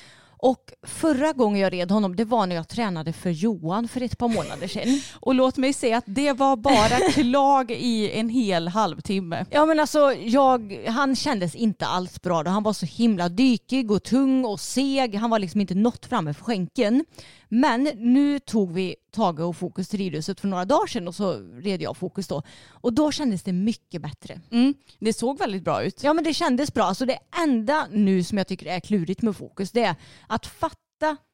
Och 0.43 0.74
förra 0.88 1.33
gången 1.33 1.62
jag 1.62 1.74
red 1.74 1.91
honom 1.91 2.15
det 2.15 2.25
var 2.25 2.48
när 2.48 2.55
jag 2.55 2.67
tränade 2.67 3.13
för 3.13 3.29
Johan 3.29 3.88
för 3.88 4.01
ett 4.01 4.17
par 4.17 4.27
månader 4.27 4.67
sedan. 4.67 5.01
Och 5.19 5.36
låt 5.36 5.57
mig 5.57 5.74
säga 5.74 5.98
att 5.98 6.03
det 6.07 6.33
var 6.33 6.55
bara 6.55 7.12
klag 7.13 7.71
i 7.91 8.12
en 8.12 8.29
hel 8.29 8.67
halvtimme. 8.67 9.45
Ja 9.50 9.65
men 9.65 9.79
alltså 9.79 10.13
jag, 10.13 10.79
han 10.88 11.15
kändes 11.15 11.55
inte 11.55 11.86
alls 11.86 12.21
bra 12.21 12.43
då. 12.43 12.51
Han 12.51 12.63
var 12.63 12.74
så 12.74 12.86
himla 12.86 13.29
dykig 13.29 13.91
och 13.91 14.03
tung 14.03 14.45
och 14.45 14.60
seg. 14.60 15.15
Han 15.15 15.29
var 15.29 15.39
liksom 15.39 15.62
inte 15.62 15.75
nått 15.75 16.05
framme 16.05 16.33
för 16.33 16.43
skänken. 16.43 17.05
Men 17.53 17.84
nu 17.96 18.39
tog 18.39 18.74
vi 18.74 18.96
Tage 19.12 19.39
och 19.39 19.55
Fokus 19.58 19.89
till 19.89 20.00
ridhuset 20.00 20.39
för 20.39 20.48
några 20.48 20.65
dagar 20.65 20.88
sedan 20.88 21.08
och 21.08 21.15
så 21.15 21.34
red 21.53 21.81
jag 21.81 21.98
Fokus 21.98 22.27
då. 22.27 22.43
Och 22.70 22.93
då 22.93 23.12
kändes 23.12 23.43
det 23.43 23.53
mycket 23.53 24.01
bättre. 24.01 24.39
Mm, 24.51 24.74
det 25.00 25.13
såg 25.13 25.39
väldigt 25.39 25.63
bra 25.63 25.84
ut. 25.84 26.03
Ja 26.03 26.13
men 26.13 26.24
det 26.24 26.34
kändes 26.34 26.74
bra. 26.74 26.93
Så 26.93 27.05
det 27.05 27.20
enda 27.43 27.88
nu 27.91 28.24
som 28.24 28.38
jag 28.38 28.48
tycker 28.48 28.65
är 28.65 28.79
klurigt 28.79 29.22
med 29.22 29.36
Fokus 29.36 29.72
det 29.72 29.84
är 29.84 29.96
att 30.27 30.46
fatta 30.46 30.77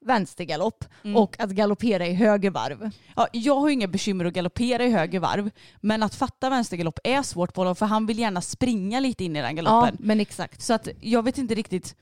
vänstergalopp 0.05 0.85
och 1.15 1.39
att 1.39 1.49
galoppera 1.49 2.07
i 2.07 2.13
höger 2.13 2.49
varv. 2.51 2.89
Ja, 3.15 3.27
jag 3.33 3.55
har 3.59 3.67
ju 3.67 3.73
inga 3.73 3.87
bekymmer 3.87 4.25
att 4.25 4.33
galoppera 4.33 4.85
i 4.85 4.91
höger 4.91 5.19
varv. 5.19 5.49
Men 5.81 6.03
att 6.03 6.15
fatta 6.15 6.49
vänstergalopp 6.49 6.99
är 7.03 7.21
svårt 7.21 7.53
på 7.53 7.61
honom 7.61 7.75
för 7.75 7.85
han 7.85 8.05
vill 8.05 8.19
gärna 8.19 8.41
springa 8.41 8.99
lite 8.99 9.23
in 9.23 9.35
i 9.35 9.41
den 9.41 9.57
Ja 9.57 9.63
galoppen. 9.63 9.97
men 9.99 10.19
exakt. 10.19 10.61
Så 10.61 10.73
att 10.73 10.87
jag 11.01 11.23
vet 11.23 11.37
inte 11.37 11.55
riktigt. 11.55 11.95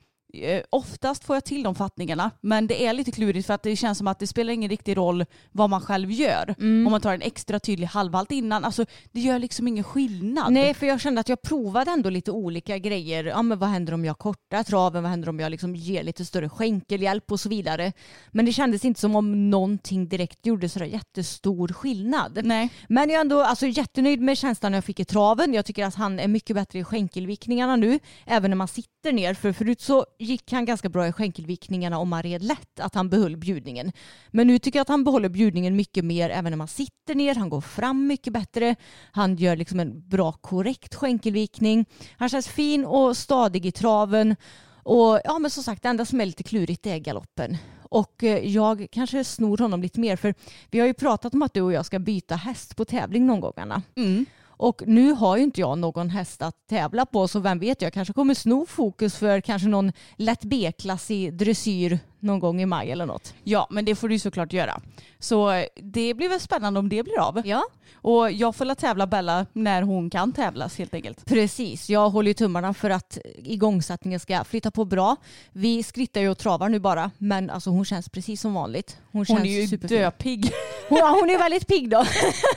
Eh, 0.43 0.63
Oftast 0.69 1.23
får 1.23 1.35
jag 1.35 1.45
till 1.45 1.63
de 1.63 1.75
fattningarna 1.75 2.31
men 2.41 2.67
det 2.67 2.85
är 2.85 2.93
lite 2.93 3.11
klurigt 3.11 3.47
för 3.47 3.53
att 3.53 3.63
det 3.63 3.75
känns 3.75 3.97
som 3.97 4.07
att 4.07 4.19
det 4.19 4.27
spelar 4.27 4.53
ingen 4.53 4.69
riktig 4.69 4.97
roll 4.97 5.25
vad 5.51 5.69
man 5.69 5.81
själv 5.81 6.11
gör. 6.11 6.55
Mm. 6.59 6.87
Om 6.87 6.91
man 6.91 7.01
tar 7.01 7.13
en 7.13 7.21
extra 7.21 7.59
tydlig 7.59 7.87
halvhalt 7.87 8.31
innan. 8.31 8.65
Alltså 8.65 8.85
det 9.11 9.19
gör 9.19 9.39
liksom 9.39 9.67
ingen 9.67 9.83
skillnad. 9.83 10.53
Nej, 10.53 10.73
för 10.73 10.85
jag 10.85 11.01
kände 11.01 11.21
att 11.21 11.29
jag 11.29 11.41
provade 11.41 11.91
ändå 11.91 12.09
lite 12.09 12.31
olika 12.31 12.77
grejer. 12.77 13.23
Ja, 13.23 13.41
men 13.41 13.59
vad 13.59 13.69
händer 13.69 13.93
om 13.93 14.05
jag 14.05 14.17
kortar 14.17 14.63
traven? 14.63 15.03
Vad 15.03 15.09
händer 15.09 15.29
om 15.29 15.39
jag 15.39 15.51
liksom 15.51 15.75
ger 15.75 16.03
lite 16.03 16.25
större 16.25 16.49
skänkelhjälp 16.49 17.31
och 17.31 17.39
så 17.39 17.49
vidare? 17.49 17.93
Men 18.31 18.45
det 18.45 18.53
kändes 18.53 18.85
inte 18.85 18.99
som 18.99 19.15
om 19.15 19.49
någonting 19.49 20.07
direkt 20.07 20.45
gjorde 20.45 20.69
sådär 20.69 20.85
jättestor 20.85 21.67
skillnad. 21.67 22.39
Nej. 22.43 22.69
Men 22.89 23.09
jag 23.09 23.17
är 23.17 23.21
ändå 23.21 23.41
alltså, 23.41 23.67
jättenöjd 23.67 24.21
med 24.21 24.37
känslan 24.37 24.73
jag 24.73 24.83
fick 24.83 24.99
i 24.99 25.05
traven. 25.05 25.53
Jag 25.53 25.65
tycker 25.65 25.85
att 25.85 25.95
han 25.95 26.19
är 26.19 26.27
mycket 26.27 26.55
bättre 26.55 26.79
i 26.79 26.83
skänkelvickningarna 26.83 27.75
nu, 27.75 27.99
även 28.25 28.51
när 28.51 28.55
man 28.55 28.67
sitter 28.67 29.13
ner. 29.13 29.33
För 29.33 29.53
förut 29.53 29.81
så 29.81 30.05
gick 30.25 30.51
han 30.51 30.65
ganska 30.65 30.89
bra 30.89 31.07
i 31.07 31.11
skänkelvickningarna 31.11 31.97
om 31.97 32.09
man 32.09 32.23
red 32.23 32.43
lätt, 32.43 32.79
att 32.79 32.95
han 32.95 33.09
behöll 33.09 33.37
bjudningen. 33.37 33.91
Men 34.31 34.47
nu 34.47 34.59
tycker 34.59 34.79
jag 34.79 34.81
att 34.81 34.89
han 34.89 35.03
behåller 35.03 35.29
bjudningen 35.29 35.75
mycket 35.75 36.05
mer 36.05 36.29
även 36.29 36.51
när 36.51 36.57
man 36.57 36.67
sitter 36.67 37.15
ner. 37.15 37.35
Han 37.35 37.49
går 37.49 37.61
fram 37.61 38.07
mycket 38.07 38.33
bättre. 38.33 38.75
Han 39.11 39.35
gör 39.35 39.55
liksom 39.55 39.79
en 39.79 40.09
bra 40.09 40.31
korrekt 40.31 40.95
skänkelvikning. 40.95 41.85
Han 42.17 42.29
känns 42.29 42.47
fin 42.47 42.85
och 42.85 43.17
stadig 43.17 43.65
i 43.65 43.71
traven. 43.71 44.35
Och 44.83 45.19
ja, 45.23 45.39
men 45.39 45.51
som 45.51 45.63
sagt, 45.63 45.83
det 45.83 45.89
enda 45.89 46.05
som 46.05 46.21
är 46.21 46.25
lite 46.25 46.43
klurigt 46.43 46.87
är 46.87 46.97
galoppen. 46.97 47.57
Och 47.89 48.23
eh, 48.23 48.47
jag 48.47 48.87
kanske 48.91 49.23
snor 49.23 49.57
honom 49.57 49.81
lite 49.81 49.99
mer 49.99 50.15
för 50.15 50.33
vi 50.71 50.79
har 50.79 50.87
ju 50.87 50.93
pratat 50.93 51.33
om 51.33 51.41
att 51.41 51.53
du 51.53 51.61
och 51.61 51.73
jag 51.73 51.85
ska 51.85 51.99
byta 51.99 52.35
häst 52.35 52.75
på 52.75 52.85
tävling 52.85 53.25
någon 53.25 53.39
gång 53.39 53.53
Anna. 53.55 53.81
Mm. 53.95 54.25
Och 54.57 54.83
nu 54.87 55.11
har 55.11 55.37
ju 55.37 55.43
inte 55.43 55.61
jag 55.61 55.77
någon 55.77 56.09
häst 56.09 56.41
att 56.41 56.55
tävla 56.69 57.05
på 57.05 57.27
så 57.27 57.39
vem 57.39 57.59
vet 57.59 57.81
jag 57.81 57.93
kanske 57.93 58.13
kommer 58.13 58.33
sno 58.33 58.65
fokus 58.65 59.15
för 59.15 59.41
kanske 59.41 59.67
någon 59.67 59.91
lätt 60.15 60.43
B-klassig 60.43 61.33
dressyr 61.37 61.99
någon 62.25 62.39
gång 62.39 62.61
i 62.61 62.65
maj 62.65 62.91
eller 62.91 63.05
något. 63.05 63.33
Ja 63.43 63.67
men 63.69 63.85
det 63.85 63.95
får 63.95 64.09
du 64.09 64.19
såklart 64.19 64.53
göra. 64.53 64.81
Så 65.19 65.51
eh, 65.51 65.65
det 65.75 66.13
blir 66.13 66.29
väl 66.29 66.39
spännande 66.39 66.79
om 66.79 66.89
det 66.89 67.03
blir 67.03 67.19
av. 67.19 67.41
Ja, 67.45 67.63
Och 67.95 68.31
jag 68.31 68.55
får 68.55 68.65
la 68.65 68.75
tävla 68.75 69.07
Bella 69.07 69.45
när 69.53 69.81
hon 69.81 70.09
kan 70.09 70.31
tävlas 70.33 70.77
helt 70.77 70.93
enkelt. 70.93 71.25
precis. 71.25 71.89
Jag 71.89 72.09
håller 72.09 72.27
ju 72.27 72.33
tummarna 72.33 72.73
för 72.73 72.89
att 72.89 73.17
igångsättningen 73.37 74.19
ska 74.19 74.43
flytta 74.43 74.71
på 74.71 74.85
bra. 74.85 75.15
Vi 75.51 75.83
skrittar 75.83 76.21
ju 76.21 76.29
och 76.29 76.37
travar 76.37 76.69
nu 76.69 76.79
bara 76.79 77.11
men 77.17 77.49
alltså 77.49 77.69
hon 77.69 77.85
känns 77.85 78.09
precis 78.09 78.41
som 78.41 78.53
vanligt. 78.53 78.97
Hon, 79.11 79.25
Hon 79.29 79.45
är 79.45 79.61
ju 79.61 79.67
superfin. 79.67 79.97
döpig. 79.97 80.51
Hon, 80.89 80.97
ja, 80.97 81.17
hon 81.21 81.29
är 81.29 81.37
väldigt 81.37 81.67
pigg 81.67 81.89
då. 81.89 82.05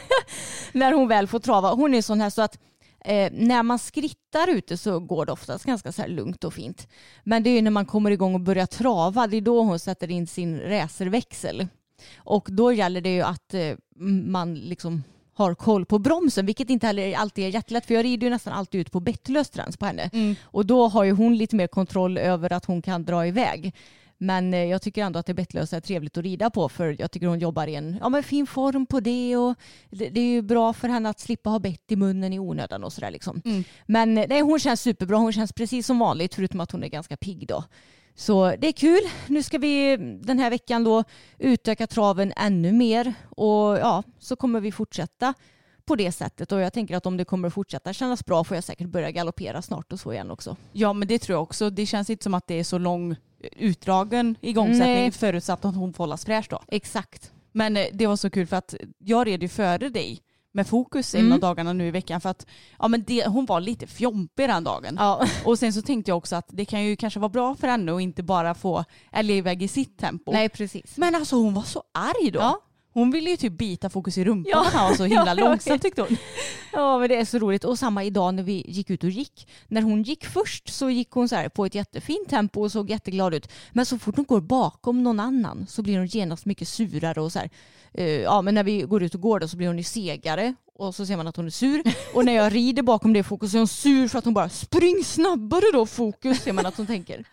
när 0.72 0.92
hon 0.92 1.08
väl 1.08 1.26
får 1.26 1.38
trava. 1.38 1.70
Hon 1.74 1.94
är 1.94 2.02
sån 2.02 2.20
här 2.20 2.30
så 2.30 2.42
att 2.42 2.58
eh, 3.04 3.32
när 3.32 3.62
man 3.62 3.78
skrittar 3.78 4.48
ute 4.48 4.76
så 4.76 5.00
går 5.00 5.26
det 5.26 5.32
oftast 5.32 5.64
ganska 5.64 5.92
så 5.92 6.06
lugnt 6.06 6.44
och 6.44 6.54
fint. 6.54 6.88
Men 7.24 7.42
det 7.42 7.50
är 7.50 7.54
ju 7.54 7.62
när 7.62 7.70
man 7.70 7.86
kommer 7.86 8.10
igång 8.10 8.34
och 8.34 8.40
börjar 8.40 8.66
trava, 8.66 9.26
det 9.26 9.36
är 9.36 9.40
då 9.40 9.62
hon 9.62 9.78
sätter 9.78 10.10
in 10.10 10.26
sin 10.26 10.60
racerväxel. 10.60 11.66
Och 12.16 12.48
då 12.50 12.72
gäller 12.72 13.00
det 13.00 13.14
ju 13.14 13.22
att 13.22 13.54
eh, 13.54 13.74
man 14.26 14.54
liksom 14.54 15.02
har 15.34 15.54
koll 15.54 15.86
på 15.86 15.98
bromsen, 15.98 16.46
vilket 16.46 16.70
inte 16.70 16.86
heller 16.86 17.16
alltid 17.16 17.44
är 17.44 17.48
jättelätt 17.48 17.86
för 17.86 17.94
jag 17.94 18.04
rider 18.04 18.26
ju 18.26 18.30
nästan 18.30 18.52
alltid 18.52 18.80
ut 18.80 18.92
på 18.92 19.00
bettlös 19.00 19.50
på 19.78 19.86
henne. 19.86 20.10
Och 20.42 20.66
då 20.66 20.88
har 20.88 21.04
ju 21.04 21.12
hon 21.12 21.36
lite 21.36 21.56
mer 21.56 21.66
kontroll 21.66 22.18
över 22.18 22.52
att 22.52 22.64
hon 22.64 22.82
kan 22.82 23.04
dra 23.04 23.26
iväg. 23.26 23.74
Men 24.18 24.54
eh, 24.54 24.64
jag 24.64 24.82
tycker 24.82 25.04
ändå 25.04 25.18
att 25.18 25.26
det 25.26 25.34
bettlösa 25.34 25.76
är 25.76 25.80
trevligt 25.80 26.16
att 26.16 26.24
rida 26.24 26.50
på 26.50 26.68
för 26.68 26.96
jag 26.98 27.10
tycker 27.10 27.26
hon 27.26 27.38
jobbar 27.38 27.66
i 27.66 27.74
en 27.74 27.98
ja, 28.00 28.08
men 28.08 28.22
fin 28.22 28.46
form 28.46 28.86
på 28.86 29.00
det 29.00 29.36
och 29.36 29.54
det, 29.90 30.08
det 30.08 30.20
är 30.20 30.26
ju 30.26 30.42
bra 30.42 30.72
för 30.72 30.88
henne 30.88 31.08
att 31.08 31.20
slippa 31.20 31.50
ha 31.50 31.58
bett 31.58 31.92
i 31.92 31.96
munnen 31.96 32.32
i 32.32 32.38
onödan 32.38 32.84
och 32.84 32.92
sådär 32.92 33.10
liksom. 33.10 33.42
Men 33.86 34.18
eh, 34.18 34.26
nej, 34.28 34.40
hon 34.40 34.58
känns 34.58 34.80
superbra, 34.80 35.16
hon 35.16 35.32
känns 35.32 35.52
precis 35.52 35.86
som 35.86 35.98
vanligt 35.98 36.34
förutom 36.34 36.60
att 36.60 36.72
hon 36.72 36.84
är 36.84 36.88
ganska 36.88 37.16
pigg 37.16 37.46
då. 37.46 37.64
Så 38.14 38.56
det 38.58 38.68
är 38.68 38.72
kul. 38.72 39.00
Nu 39.26 39.42
ska 39.42 39.58
vi 39.58 39.96
den 40.22 40.38
här 40.38 40.50
veckan 40.50 40.84
då 40.84 41.04
utöka 41.38 41.86
traven 41.86 42.32
ännu 42.36 42.72
mer 42.72 43.14
och 43.28 43.78
ja, 43.78 44.02
så 44.18 44.36
kommer 44.36 44.60
vi 44.60 44.72
fortsätta 44.72 45.34
på 45.84 45.96
det 45.96 46.12
sättet 46.12 46.52
och 46.52 46.60
jag 46.60 46.72
tänker 46.72 46.96
att 46.96 47.06
om 47.06 47.16
det 47.16 47.24
kommer 47.24 47.48
att 47.48 47.54
fortsätta 47.54 47.92
kännas 47.92 48.24
bra 48.24 48.44
får 48.44 48.56
jag 48.56 48.64
säkert 48.64 48.88
börja 48.88 49.10
galoppera 49.10 49.62
snart 49.62 49.92
och 49.92 50.00
så 50.00 50.12
igen 50.12 50.30
också. 50.30 50.56
Ja 50.72 50.92
men 50.92 51.08
det 51.08 51.18
tror 51.18 51.34
jag 51.34 51.42
också. 51.42 51.70
Det 51.70 51.86
känns 51.86 52.10
inte 52.10 52.22
som 52.22 52.34
att 52.34 52.46
det 52.46 52.54
är 52.54 52.64
så 52.64 52.78
lång 52.78 53.16
utdragen 53.56 54.36
igångsättning 54.40 54.94
Nej. 54.94 55.10
förutsatt 55.10 55.64
att 55.64 55.74
hon 55.74 55.92
får 55.92 56.04
hållas 56.04 56.24
fräsch 56.24 56.46
då. 56.50 56.62
Exakt. 56.68 57.32
Men 57.52 57.76
eh, 57.76 57.86
det 57.92 58.06
var 58.06 58.16
så 58.16 58.30
kul 58.30 58.46
för 58.46 58.56
att 58.56 58.74
jag 58.98 59.26
red 59.26 59.42
ju 59.42 59.48
före 59.48 59.88
dig 59.88 60.20
med 60.52 60.66
fokus 60.66 61.14
en 61.14 61.20
Mm. 61.20 61.32
av 61.32 61.40
dagarna 61.40 61.72
nu 61.72 61.86
i 61.86 61.90
veckan 61.90 62.20
för 62.20 62.28
att 62.28 62.46
ja, 62.78 62.88
men 62.88 63.04
det, 63.06 63.26
hon 63.26 63.46
var 63.46 63.60
lite 63.60 63.86
fjompig 63.86 64.48
den 64.48 64.64
dagen. 64.64 64.96
Ja. 64.98 65.26
Och 65.44 65.58
sen 65.58 65.72
så 65.72 65.82
tänkte 65.82 66.10
jag 66.10 66.18
också 66.18 66.36
att 66.36 66.46
det 66.48 66.64
kan 66.64 66.84
ju 66.84 66.96
kanske 66.96 67.20
vara 67.20 67.28
bra 67.28 67.54
för 67.54 67.68
henne 67.68 67.92
att 67.94 68.00
inte 68.00 68.22
bara 68.22 68.54
få 68.54 68.84
älga 69.12 69.34
iväg 69.34 69.62
i 69.62 69.68
sitt 69.68 69.98
tempo. 69.98 70.32
Nej 70.32 70.48
precis. 70.48 70.96
Men 70.96 71.14
alltså 71.14 71.36
hon 71.36 71.54
var 71.54 71.62
så 71.62 71.82
arg 71.94 72.30
då. 72.30 72.38
Ja. 72.40 72.60
Hon 72.98 73.10
ville 73.10 73.30
ju 73.30 73.36
typ 73.36 73.52
bita 73.52 73.90
fokus 73.90 74.18
i 74.18 74.24
rumpan 74.24 74.50
Ja. 74.54 74.66
han 74.72 74.88
var 74.90 74.96
så 74.96 75.04
himla 75.04 75.34
långsam 75.44 75.78
tyckte 75.78 76.02
hon. 76.02 76.16
Ja 76.72 76.98
men 76.98 77.08
det 77.08 77.16
är 77.16 77.24
så 77.24 77.38
roligt. 77.38 77.64
Och 77.64 77.78
samma 77.78 78.04
idag 78.04 78.34
när 78.34 78.42
vi 78.42 78.64
gick 78.68 78.90
ut 78.90 79.04
och 79.04 79.10
gick. 79.10 79.48
När 79.68 79.82
hon 79.82 80.02
gick 80.02 80.24
först 80.26 80.68
så 80.68 80.90
gick 80.90 81.10
hon 81.10 81.28
så 81.28 81.36
här 81.36 81.48
på 81.48 81.66
ett 81.66 81.74
jättefint 81.74 82.28
tempo 82.28 82.60
och 82.62 82.72
såg 82.72 82.90
jätteglad 82.90 83.34
ut. 83.34 83.48
Men 83.72 83.86
så 83.86 83.98
fort 83.98 84.16
hon 84.16 84.24
går 84.24 84.40
bakom 84.40 85.02
någon 85.02 85.20
annan 85.20 85.66
så 85.68 85.82
blir 85.82 85.98
hon 85.98 86.06
genast 86.06 86.46
mycket 86.46 86.68
surare 86.68 87.20
och 87.20 87.32
så 87.32 87.38
här. 87.38 87.50
eh, 87.94 88.06
ja 88.06 88.42
men 88.42 88.54
när 88.54 88.64
vi 88.64 88.80
går 88.82 89.02
ut 89.02 89.14
och 89.14 89.20
går 89.20 89.40
då 89.40 89.48
så 89.48 89.56
blir 89.56 89.66
hon 89.66 89.78
ju 89.78 89.84
segare. 89.84 90.54
Och 90.74 90.94
så 90.94 91.06
ser 91.06 91.16
man 91.16 91.26
att 91.26 91.36
hon 91.36 91.46
är 91.46 91.50
sur. 91.50 91.82
Och 92.14 92.24
när 92.24 92.32
jag 92.32 92.54
rider 92.54 92.82
bakom 92.82 93.12
det 93.12 93.22
fokus 93.22 93.54
är 93.54 93.58
hon 93.58 93.68
sur 93.68 94.08
för 94.08 94.18
att 94.18 94.24
hon 94.24 94.34
bara 94.34 94.48
spring 94.48 95.04
snabbare 95.04 95.64
då 95.72 95.86
fokus 95.86 96.42
ser 96.42 96.52
man 96.52 96.66
att 96.66 96.76
hon 96.76 96.86
tänker. 96.86 97.24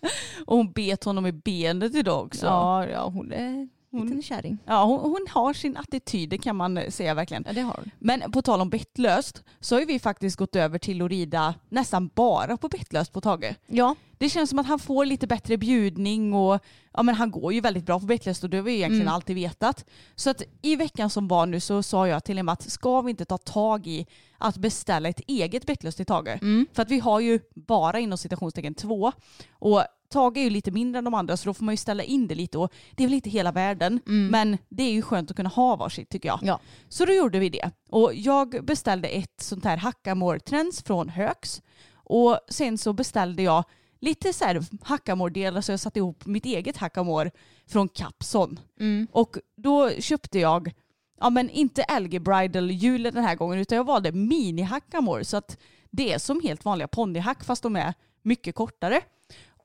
Och 0.45 0.57
hon 0.57 0.71
bet 0.71 1.03
honom 1.03 1.25
i 1.25 1.31
benet 1.31 1.95
idag 1.95 2.25
också. 2.25 2.45
Ja, 2.45 2.87
ja 2.87 3.09
hon 3.09 3.31
är 3.31 3.67
en 4.01 4.05
liten 4.07 4.23
kärring. 4.23 4.57
Ja, 4.65 4.83
hon, 4.85 4.99
hon 4.99 5.25
har 5.29 5.53
sin 5.53 5.77
attityd, 5.77 6.29
det 6.29 6.37
kan 6.37 6.55
man 6.55 6.77
eh, 6.77 6.89
säga 6.89 7.13
verkligen. 7.13 7.43
Ja 7.47 7.53
det 7.53 7.61
har 7.61 7.73
hon. 7.73 7.91
Men 7.99 8.31
på 8.31 8.41
tal 8.41 8.61
om 8.61 8.69
bettlöst 8.69 9.43
så 9.59 9.75
har 9.75 9.85
vi 9.85 9.99
faktiskt 9.99 10.37
gått 10.37 10.55
över 10.55 10.79
till 10.79 11.01
att 11.01 11.09
rida 11.09 11.53
nästan 11.69 12.09
bara 12.15 12.57
på 12.57 12.67
bettlöst 12.69 13.13
på 13.13 13.21
Tage. 13.21 13.55
Ja. 13.67 13.95
Det 14.17 14.29
känns 14.29 14.49
som 14.49 14.59
att 14.59 14.67
han 14.67 14.79
får 14.79 15.05
lite 15.05 15.27
bättre 15.27 15.57
bjudning 15.57 16.33
och 16.33 16.59
ja, 16.93 17.03
men 17.03 17.15
han 17.15 17.31
går 17.31 17.53
ju 17.53 17.61
väldigt 17.61 17.85
bra 17.85 17.99
på 17.99 18.05
bettlöst 18.05 18.43
och 18.43 18.49
det 18.49 18.57
har 18.57 18.63
vi 18.63 18.73
egentligen 18.75 19.01
Mm. 19.01 19.13
alltid 19.13 19.35
vetat. 19.35 19.85
Så 20.15 20.29
att 20.29 20.41
i 20.61 20.75
veckan 20.75 21.09
som 21.09 21.27
var 21.27 21.45
nu 21.45 21.59
så 21.59 21.83
sa 21.83 22.07
jag 22.07 22.23
till 22.23 22.37
honom 22.37 22.49
att 22.49 22.69
ska 22.71 23.01
vi 23.01 23.09
inte 23.09 23.25
ta 23.25 23.37
tag 23.37 23.87
i 23.87 24.05
att 24.37 24.57
beställa 24.57 25.09
ett 25.09 25.19
eget 25.27 25.65
bettlöst 25.65 25.97
till 25.97 26.05
Tage? 26.05 26.27
Mm. 26.41 26.67
För 26.73 26.81
att 26.81 26.91
vi 26.91 26.99
har 26.99 27.19
ju 27.19 27.39
bara 27.55 27.99
inom 27.99 28.17
citationstecken 28.17 28.73
två 28.75 29.11
och 29.51 29.83
Tage 30.15 30.37
är 30.37 30.43
ju 30.43 30.49
lite 30.49 30.71
mindre 30.71 30.97
än 30.99 31.03
de 31.05 31.13
andra 31.13 31.37
så 31.37 31.49
då 31.49 31.53
får 31.53 31.65
man 31.65 31.73
ju 31.73 31.77
ställa 31.77 32.03
in 32.03 32.27
det 32.27 32.35
lite 32.35 32.57
och 32.57 32.73
det 32.91 33.03
är 33.03 33.07
väl 33.07 33.13
inte 33.13 33.29
hela 33.29 33.51
världen 33.51 33.99
men 34.31 34.57
det 34.69 34.83
är 34.83 34.91
ju 34.91 35.01
skönt 35.01 35.31
att 35.31 35.37
kunna 35.37 35.49
ha 35.49 35.75
varsitt 35.75 36.09
tycker 36.09 36.29
jag. 36.29 36.37
Mm. 36.43 36.47
Ja. 36.47 36.59
Så 36.89 37.05
då 37.05 37.13
gjorde 37.13 37.39
vi 37.39 37.49
det. 37.49 37.71
Och 37.89 38.11
jag 38.13 38.65
beställde 38.65 39.07
ett 39.07 39.41
sånt 39.41 39.65
här 39.65 39.77
hackamore-trends 39.77 40.83
från 40.85 41.09
Högs. 41.09 41.61
Och 41.93 42.39
sen 42.49 42.77
så 42.77 42.93
beställde 42.93 43.43
jag 43.43 43.63
lite 44.01 44.33
så 44.33 44.45
här 44.45 44.65
hackamore-delar 44.81 45.61
så 45.61 45.71
jag 45.71 45.79
satte 45.79 45.99
ihop 45.99 46.25
mitt 46.25 46.45
eget 46.45 46.77
hackamore 46.77 47.31
från 47.67 47.87
Capson. 47.87 48.59
Mm. 48.79 49.07
Och 49.11 49.37
då 49.57 49.91
köpte 49.91 50.39
jag, 50.39 50.71
ja 51.19 51.29
men 51.29 51.49
inte 51.49 51.99
LG 51.99 52.19
Bridal 52.19 52.71
hjulen 52.71 53.13
den 53.13 53.23
här 53.23 53.35
gången 53.35 53.59
utan 53.59 53.75
jag 53.75 53.85
valde 53.85 54.11
mini 54.11 54.61
hackamore 54.61 55.25
så 55.25 55.37
att 55.37 55.57
det 55.91 56.13
är 56.13 56.19
som 56.19 56.41
helt 56.41 56.65
vanliga 56.65 56.87
ponnyhack 56.87 57.43
fast 57.43 57.63
de 57.63 57.75
är 57.75 57.93
mycket 58.21 58.55
kortare. 58.55 59.01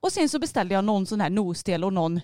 Och 0.03 0.13
sen 0.13 0.29
så 0.29 0.39
beställde 0.39 0.75
jag 0.75 0.85
någon 0.85 1.07
sån 1.07 1.21
här 1.21 1.31
nosdel 1.31 1.85
och 1.85 1.93
någon 1.93 2.17
eh, 2.17 2.21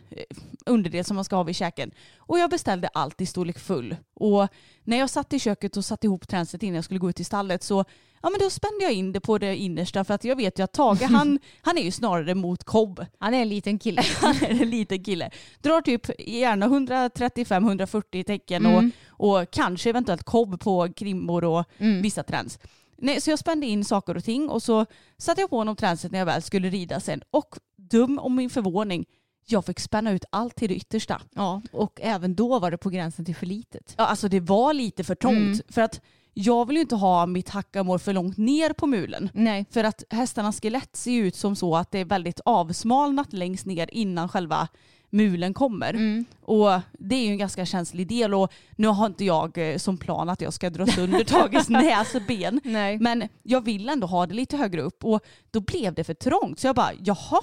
underdel 0.67 1.05
som 1.05 1.15
man 1.15 1.25
ska 1.25 1.37
ha 1.37 1.43
vid 1.43 1.57
käken. 1.57 1.91
Och 2.19 2.39
jag 2.39 2.51
beställde 2.51 2.89
allt 2.89 3.21
i 3.21 3.27
storlek 3.27 3.59
full. 3.59 3.97
Och 4.15 4.49
när 4.85 4.97
jag 4.99 5.11
satt 5.11 5.33
i 5.33 5.39
köket 5.39 5.77
och 5.77 5.85
satte 5.85 6.07
ihop 6.07 6.29
tränset 6.29 6.63
innan 6.63 6.75
jag 6.75 6.85
skulle 6.85 7.01
gå 7.01 7.11
ut 7.11 7.21
i 7.21 7.25
stallet 7.25 7.63
så 7.63 7.85
ja, 8.23 8.31
men 8.31 8.41
då 8.41 8.51
spände 8.51 8.85
jag 8.85 8.93
in 8.93 9.13
det 9.13 9.21
på 9.21 9.39
det 9.39 9.57
innersta 9.57 10.05
för 10.05 10.15
att 10.15 10.25
jag 10.25 10.37
vet 10.37 10.59
ju 10.59 10.63
att 10.63 10.73
Tage 10.73 11.03
han, 11.11 11.39
han 11.63 11.79
är 11.79 11.83
ju 11.83 11.91
snarare 11.91 12.35
mot 12.35 12.65
kobb. 12.65 13.07
Han 13.19 13.35
är 13.35 13.43
en 13.43 13.49
liten 13.49 13.79
kille. 13.79 14.03
Han 14.21 14.37
är 14.37 14.51
en 14.63 14.71
liten 14.71 15.05
kille. 15.05 15.31
Drar 15.63 15.81
typ 15.81 16.11
gärna 16.29 16.67
135-140 16.67 18.23
tecken 18.25 18.67
Mm. 18.67 18.91
och, 19.09 19.39
och 19.41 19.51
kanske 19.51 19.91
eventuellt 19.91 20.23
kobb 20.25 20.61
på 20.61 20.93
krimmor 20.97 21.45
och 21.45 21.65
Mm. 21.79 22.03
vissa 22.03 22.23
träns. 22.23 22.59
Nej, 22.99 23.21
så 23.21 23.31
jag 23.31 23.39
spände 23.39 23.67
in 23.67 23.85
saker 23.85 24.17
och 24.17 24.25
ting 24.25 24.49
och 24.51 24.63
så 24.63 24.87
satte 25.19 25.41
jag 25.41 25.51
på 25.51 25.57
honom 25.57 25.77
tränset 25.77 26.13
när 26.13 26.19
jag 26.19 26.27
väl 26.27 26.43
skulle 26.43 26.71
rida 26.71 27.01
sen. 27.01 27.23
Och 27.31 27.57
dum 27.91 28.19
om 28.19 28.35
min 28.35 28.51
förvåning, 28.51 29.07
jag 29.47 29.65
fick 29.65 29.81
spänna 29.81 30.11
ut 30.13 30.25
allt 30.31 30.57
till 30.57 30.69
det 30.69 30.75
yttersta. 30.75 31.21
Ja, 31.35 31.63
och 31.73 32.01
även 32.03 32.35
då 32.35 32.59
var 32.59 32.71
det 32.71 32.79
på 32.79 32.91
gränsen 32.91 33.25
till 33.25 33.37
för 33.37 33.47
litet. 33.47 33.95
Ja, 33.97 34.07
alltså 34.07 34.29
det 34.29 34.41
var 34.41 34.73
lite 34.75 35.05
för 35.05 35.15
trångt. 35.15 35.37
Mm. 35.37 35.61
För 35.69 35.83
att 35.83 36.01
jag 36.35 36.67
vill 36.67 36.77
ju 36.77 36.83
inte 36.83 36.95
ha 36.95 37.27
mitt 37.27 37.49
hackamår 37.49 37.99
för 37.99 38.13
långt 38.13 38.37
ner 38.37 38.73
på 38.73 38.87
mulen. 38.87 39.31
Nej. 39.35 39.67
För 39.71 39.85
att 39.85 40.05
hästarnas 40.11 40.61
skelett 40.61 40.97
ser 40.97 41.23
ut 41.23 41.37
som 41.37 41.57
så 41.57 41.77
att 41.77 41.91
det 41.91 41.99
är 41.99 42.05
väldigt 42.05 42.41
avsmalnat 42.45 43.33
längst 43.33 43.67
ner 43.67 43.89
innan 43.93 44.29
själva 44.29 44.69
mulen 45.11 45.55
kommer. 45.55 45.95
Mm. 45.95 46.25
Och 46.41 46.81
det 46.99 47.15
är 47.15 47.25
ju 47.25 47.31
en 47.31 47.39
ganska 47.39 47.67
känslig 47.67 48.09
del 48.09 48.35
och 48.35 48.53
nu 48.77 48.89
har 48.89 49.07
inte 49.07 49.25
jag 49.25 49.59
eh, 49.71 49.79
som 49.79 49.99
plan 49.99 50.29
att 50.29 50.41
jag 50.41 50.53
ska 50.53 50.71
dra 50.71 50.87
sönder 50.87 51.25
Tages 51.25 51.69
näsben. 51.69 52.61
Nej. 52.65 52.99
Men 52.99 53.29
jag 53.43 53.65
vill 53.65 53.89
ändå 53.89 54.07
ha 54.07 54.27
det 54.27 54.35
lite 54.35 54.57
högre 54.57 54.83
upp 54.83 55.05
och 55.05 55.21
då 55.51 55.61
blev 55.61 55.95
det 55.95 56.05
för 56.05 56.15
trångt. 56.15 56.61
Så 56.61 56.67
jag 56.67 56.77
bara, 56.77 56.93
jaha, 57.05 57.41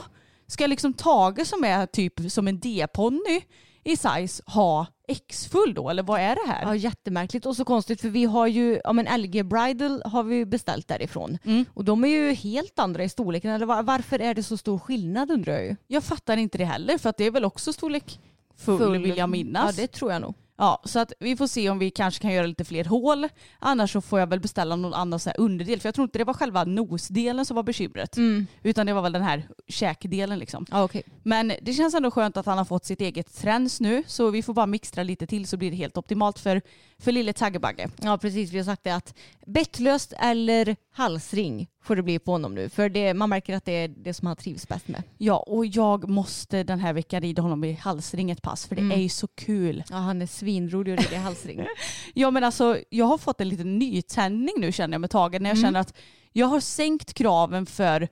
ska 0.53 0.67
liksom 0.67 0.93
Tage 0.93 1.47
som 1.47 1.63
är 1.63 1.85
typ 1.85 2.31
som 2.31 2.47
en 2.47 2.59
D-ponny 2.59 3.41
i 3.83 3.97
size 3.97 4.43
ha 4.45 4.85
X-full 5.07 5.73
då? 5.73 5.89
Eller 5.89 6.03
vad 6.03 6.21
är 6.21 6.35
det 6.35 6.51
här? 6.51 6.61
Ja, 6.61 6.75
jättemärkligt 6.75 7.45
och 7.45 7.55
så 7.55 7.65
konstigt 7.65 8.01
för 8.01 8.09
vi 8.09 8.25
har 8.25 8.47
ju, 8.47 8.81
ja 8.83 8.93
men 8.93 9.21
LG 9.21 9.43
Bridal 9.43 10.03
har 10.05 10.23
vi 10.23 10.45
beställt 10.45 10.87
därifrån. 10.87 11.37
Mm. 11.43 11.65
Och 11.73 11.85
de 11.85 12.03
är 12.03 12.07
ju 12.07 12.33
helt 12.33 12.79
andra 12.79 13.03
i 13.03 13.09
storleken. 13.09 13.51
Eller 13.51 13.65
var, 13.65 13.83
varför 13.83 14.19
är 14.19 14.33
det 14.33 14.43
så 14.43 14.57
stor 14.57 14.79
skillnad 14.79 15.31
undrar 15.31 15.53
jag 15.53 15.65
ju. 15.65 15.75
Jag 15.87 16.03
fattar 16.03 16.37
inte 16.37 16.57
det 16.57 16.65
heller 16.65 16.97
för 16.97 17.09
att 17.09 17.17
det 17.17 17.23
är 17.23 17.31
väl 17.31 17.45
också 17.45 17.73
storlek 17.73 18.19
full, 18.57 18.97
vill 18.97 19.17
jag 19.17 19.29
minnas. 19.29 19.77
Ja 19.77 19.81
det 19.81 19.87
tror 19.87 20.11
jag 20.11 20.21
nog. 20.21 20.35
Ja, 20.63 20.81
så 20.85 20.99
att 20.99 21.13
vi 21.19 21.35
får 21.35 21.47
se 21.47 21.69
om 21.69 21.79
vi 21.79 21.91
kanske 21.91 22.21
kan 22.21 22.33
göra 22.33 22.45
lite 22.47 22.63
fler 22.65 22.85
hål. 22.85 23.27
Annars 23.59 23.91
så 23.91 24.01
får 24.01 24.19
jag 24.19 24.27
väl 24.27 24.39
beställa 24.39 24.75
någon 24.75 24.93
annan 24.93 25.19
så 25.19 25.29
här 25.29 25.39
underdel. 25.39 25.79
För 25.79 25.87
jag 25.87 25.95
tror 25.95 26.03
inte 26.03 26.17
det 26.17 26.23
var 26.23 26.33
själva 26.33 26.63
nosdelen 26.63 27.45
som 27.45 27.55
var 27.55 27.63
bekymret. 27.63 28.17
Utan 28.63 28.85
det 28.85 28.93
var 28.93 29.01
väl 29.01 29.11
den 29.11 29.21
här 29.21 29.47
käkdelen 29.67 30.39
liksom. 30.39 30.65
Ja 30.71 30.83
okej. 30.83 31.03
Men 31.23 31.53
det 31.61 31.73
känns 31.73 31.93
ändå 31.93 32.11
skönt 32.11 32.37
att 32.37 32.45
han 32.45 32.57
har 32.57 32.65
fått 32.65 32.85
sitt 32.85 33.01
eget 33.01 33.35
träns 33.35 33.81
nu. 33.81 34.03
Så 34.07 34.29
vi 34.29 34.43
får 34.43 34.53
bara 34.53 34.65
mixtra 34.65 35.03
lite 35.03 35.27
till 35.27 35.47
så 35.47 35.57
blir 35.57 35.71
det 35.71 35.77
helt 35.77 35.97
optimalt 35.97 36.39
för, 36.39 36.61
för 37.03 37.11
lille 37.11 37.33
Taggebagge. 37.33 37.89
Ja 38.01 38.17
precis, 38.17 38.51
vi 38.51 38.57
har 38.57 38.65
sagt 38.65 38.83
det 38.83 38.95
att 38.95 39.13
bettlöst 39.45 40.13
eller 40.19 40.75
halsring 40.91 41.67
får 41.83 41.95
det 41.95 42.03
bli 42.03 42.19
på 42.19 42.31
honom 42.31 42.55
nu. 42.55 42.69
För 42.69 42.89
det, 42.89 43.13
man 43.13 43.29
märker 43.29 43.55
att 43.55 43.65
det 43.65 43.71
är 43.71 43.87
det 43.87 44.13
som 44.13 44.27
han 44.27 44.35
trivs 44.35 44.67
bäst 44.67 44.87
med. 44.87 45.03
Ja, 45.17 45.37
och 45.37 45.65
jag 45.65 46.09
måste 46.09 46.63
den 46.63 46.79
här 46.79 46.93
veckan 46.93 47.21
rida 47.21 47.41
honom 47.41 47.63
i 47.63 47.73
halsring 47.73 48.31
ett 48.31 48.41
pass 48.41 48.65
för 48.65 48.75
det 48.75 48.81
Mm. 48.81 48.97
är 48.97 49.01
ju 49.01 49.09
så 49.09 49.27
kul. 49.27 49.83
Ja 49.89 49.95
han 49.95 50.21
är 50.21 50.25
svinrolig 50.27 50.93
att 50.93 50.99
rida 50.99 51.15
i 51.15 51.19
halsring. 51.19 51.65
Ja 52.13 52.31
men 52.31 52.43
alltså 52.43 52.77
jag 52.89 53.05
har 53.05 53.17
fått 53.17 53.41
en 53.41 53.49
liten 53.49 53.79
nytändning 53.79 54.53
nu 54.57 54.71
känner 54.71 54.93
jag 54.93 55.01
med 55.01 55.09
Tage 55.09 55.31
när 55.41 55.49
jag 55.49 55.57
Mm. 55.57 55.61
känner 55.67 55.79
att 55.79 55.93
jag 56.31 56.47
har 56.47 56.59
sänkt 56.59 57.13
kraven 57.13 57.65
för 57.65 58.07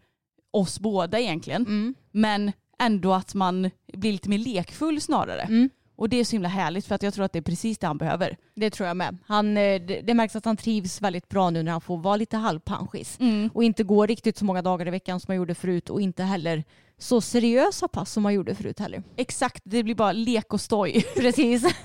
oss 0.51 0.79
båda 0.79 1.19
egentligen. 1.19 1.61
Mm. 1.65 1.95
Men 2.11 2.51
ändå 2.79 3.13
att 3.13 3.33
man 3.33 3.69
blir 3.93 4.11
lite 4.11 4.29
mer 4.29 4.37
lekfull 4.37 5.01
snarare. 5.01 5.69
Mm. 6.01 6.05
Och 6.05 6.09
det 6.09 6.19
är 6.19 6.23
så 6.23 6.31
himla 6.31 6.49
härligt 6.49 6.85
för 6.85 6.95
att 6.95 7.03
jag 7.03 7.13
tror 7.13 7.25
att 7.25 7.33
det 7.33 7.39
är 7.39 7.43
precis 7.43 7.77
det 7.77 7.87
han 7.87 7.97
behöver. 7.97 8.37
Det 8.55 8.69
tror 8.69 8.87
jag 8.87 8.97
med. 8.97 9.17
Han, 9.27 9.57
eh, 9.57 9.81
det, 10.03 10.13
märks 10.13 10.35
att 10.35 10.45
han 10.45 10.57
trivs 10.57 11.01
väldigt 11.01 11.29
bra 11.29 11.49
nu 11.49 11.63
när 11.63 11.71
han 11.71 11.81
får 11.81 11.97
vara 11.97 12.15
lite 12.15 12.37
halvpanschis. 12.37 13.17
Och 13.53 13.63
inte 13.63 13.83
gå 13.83 14.05
riktigt 14.05 14.37
så 14.37 14.45
många 14.45 14.61
dagar 14.61 14.87
i 14.87 14.91
veckan 14.91 15.19
som 15.19 15.31
han 15.31 15.37
gjorde 15.37 15.55
förut 15.55 15.89
och 15.89 16.01
inte 16.01 16.23
heller 16.23 16.63
så 16.97 17.21
seriösa 17.21 17.87
pass 17.87 18.11
som 18.11 18.25
han 18.25 18.33
gjorde 18.33 18.55
förut 18.55 18.79
heller. 18.79 19.03
Exakt, 19.17 19.61
det 19.65 19.83
blir 19.83 19.95
bara 19.95 20.11
lek 20.11 20.53
och 20.53 20.61
stoj. 20.61 21.05
Precis. 21.15 21.63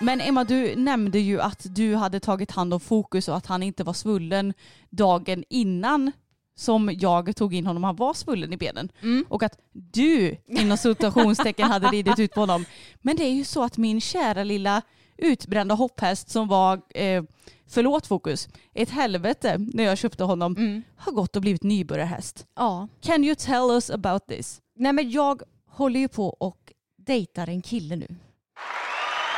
Men 0.00 0.20
Emma, 0.20 0.44
du 0.44 0.76
nämnde 0.76 1.18
ju 1.18 1.40
att 1.40 1.66
du 1.74 1.94
hade 1.94 2.20
tagit 2.20 2.50
hand 2.50 2.74
om 2.74 2.80
fokus 2.80 3.28
och 3.28 3.36
att 3.36 3.46
han 3.46 3.62
inte 3.62 3.84
var 3.84 3.92
svullen 3.92 4.54
dagen 4.90 5.44
innan 5.48 6.12
som 6.60 6.90
jag 6.98 7.36
tog 7.36 7.54
in 7.54 7.66
honom. 7.66 7.84
Han 7.84 7.96
var 7.96 8.14
svullen 8.14 8.52
i 8.52 8.56
benen. 8.56 8.88
Och 9.28 9.42
att 9.42 9.58
du 9.72 10.36
inom 10.46 10.76
situationstecken 10.76 11.68
hade 11.68 11.86
ridit 11.86 12.18
ut 12.18 12.34
på 12.34 12.40
honom. 12.40 12.64
Men 13.00 13.16
det 13.16 13.24
är 13.24 13.32
ju 13.32 13.44
så 13.44 13.62
att 13.62 13.76
min 13.76 14.00
kära 14.00 14.44
lilla 14.44 14.82
utbrända 15.16 15.74
hopphäst 15.74 16.30
som 16.30 16.48
var, 16.48 16.80
eh, 16.94 17.22
förlåt 17.68 18.06
fokus, 18.06 18.48
ett 18.74 18.90
helvete 18.90 19.56
när 19.58 19.84
jag 19.84 19.98
köpte 19.98 20.24
honom, 20.24 20.82
har 20.96 21.12
gått 21.12 21.36
och 21.36 21.42
blivit 21.42 21.62
nybörjarhäst. 21.62 22.46
Ja. 22.56 22.88
Can 23.00 23.24
you 23.24 23.34
tell 23.34 23.70
us 23.70 23.90
about 23.90 24.26
this? 24.26 24.60
Nej 24.76 24.92
men 24.92 25.10
jag 25.10 25.42
håller 25.68 26.00
ju 26.00 26.08
på 26.08 26.28
och 26.28 26.72
dejtar 26.96 27.48
en 27.48 27.62
kille 27.62 27.96
nu. 27.96 28.06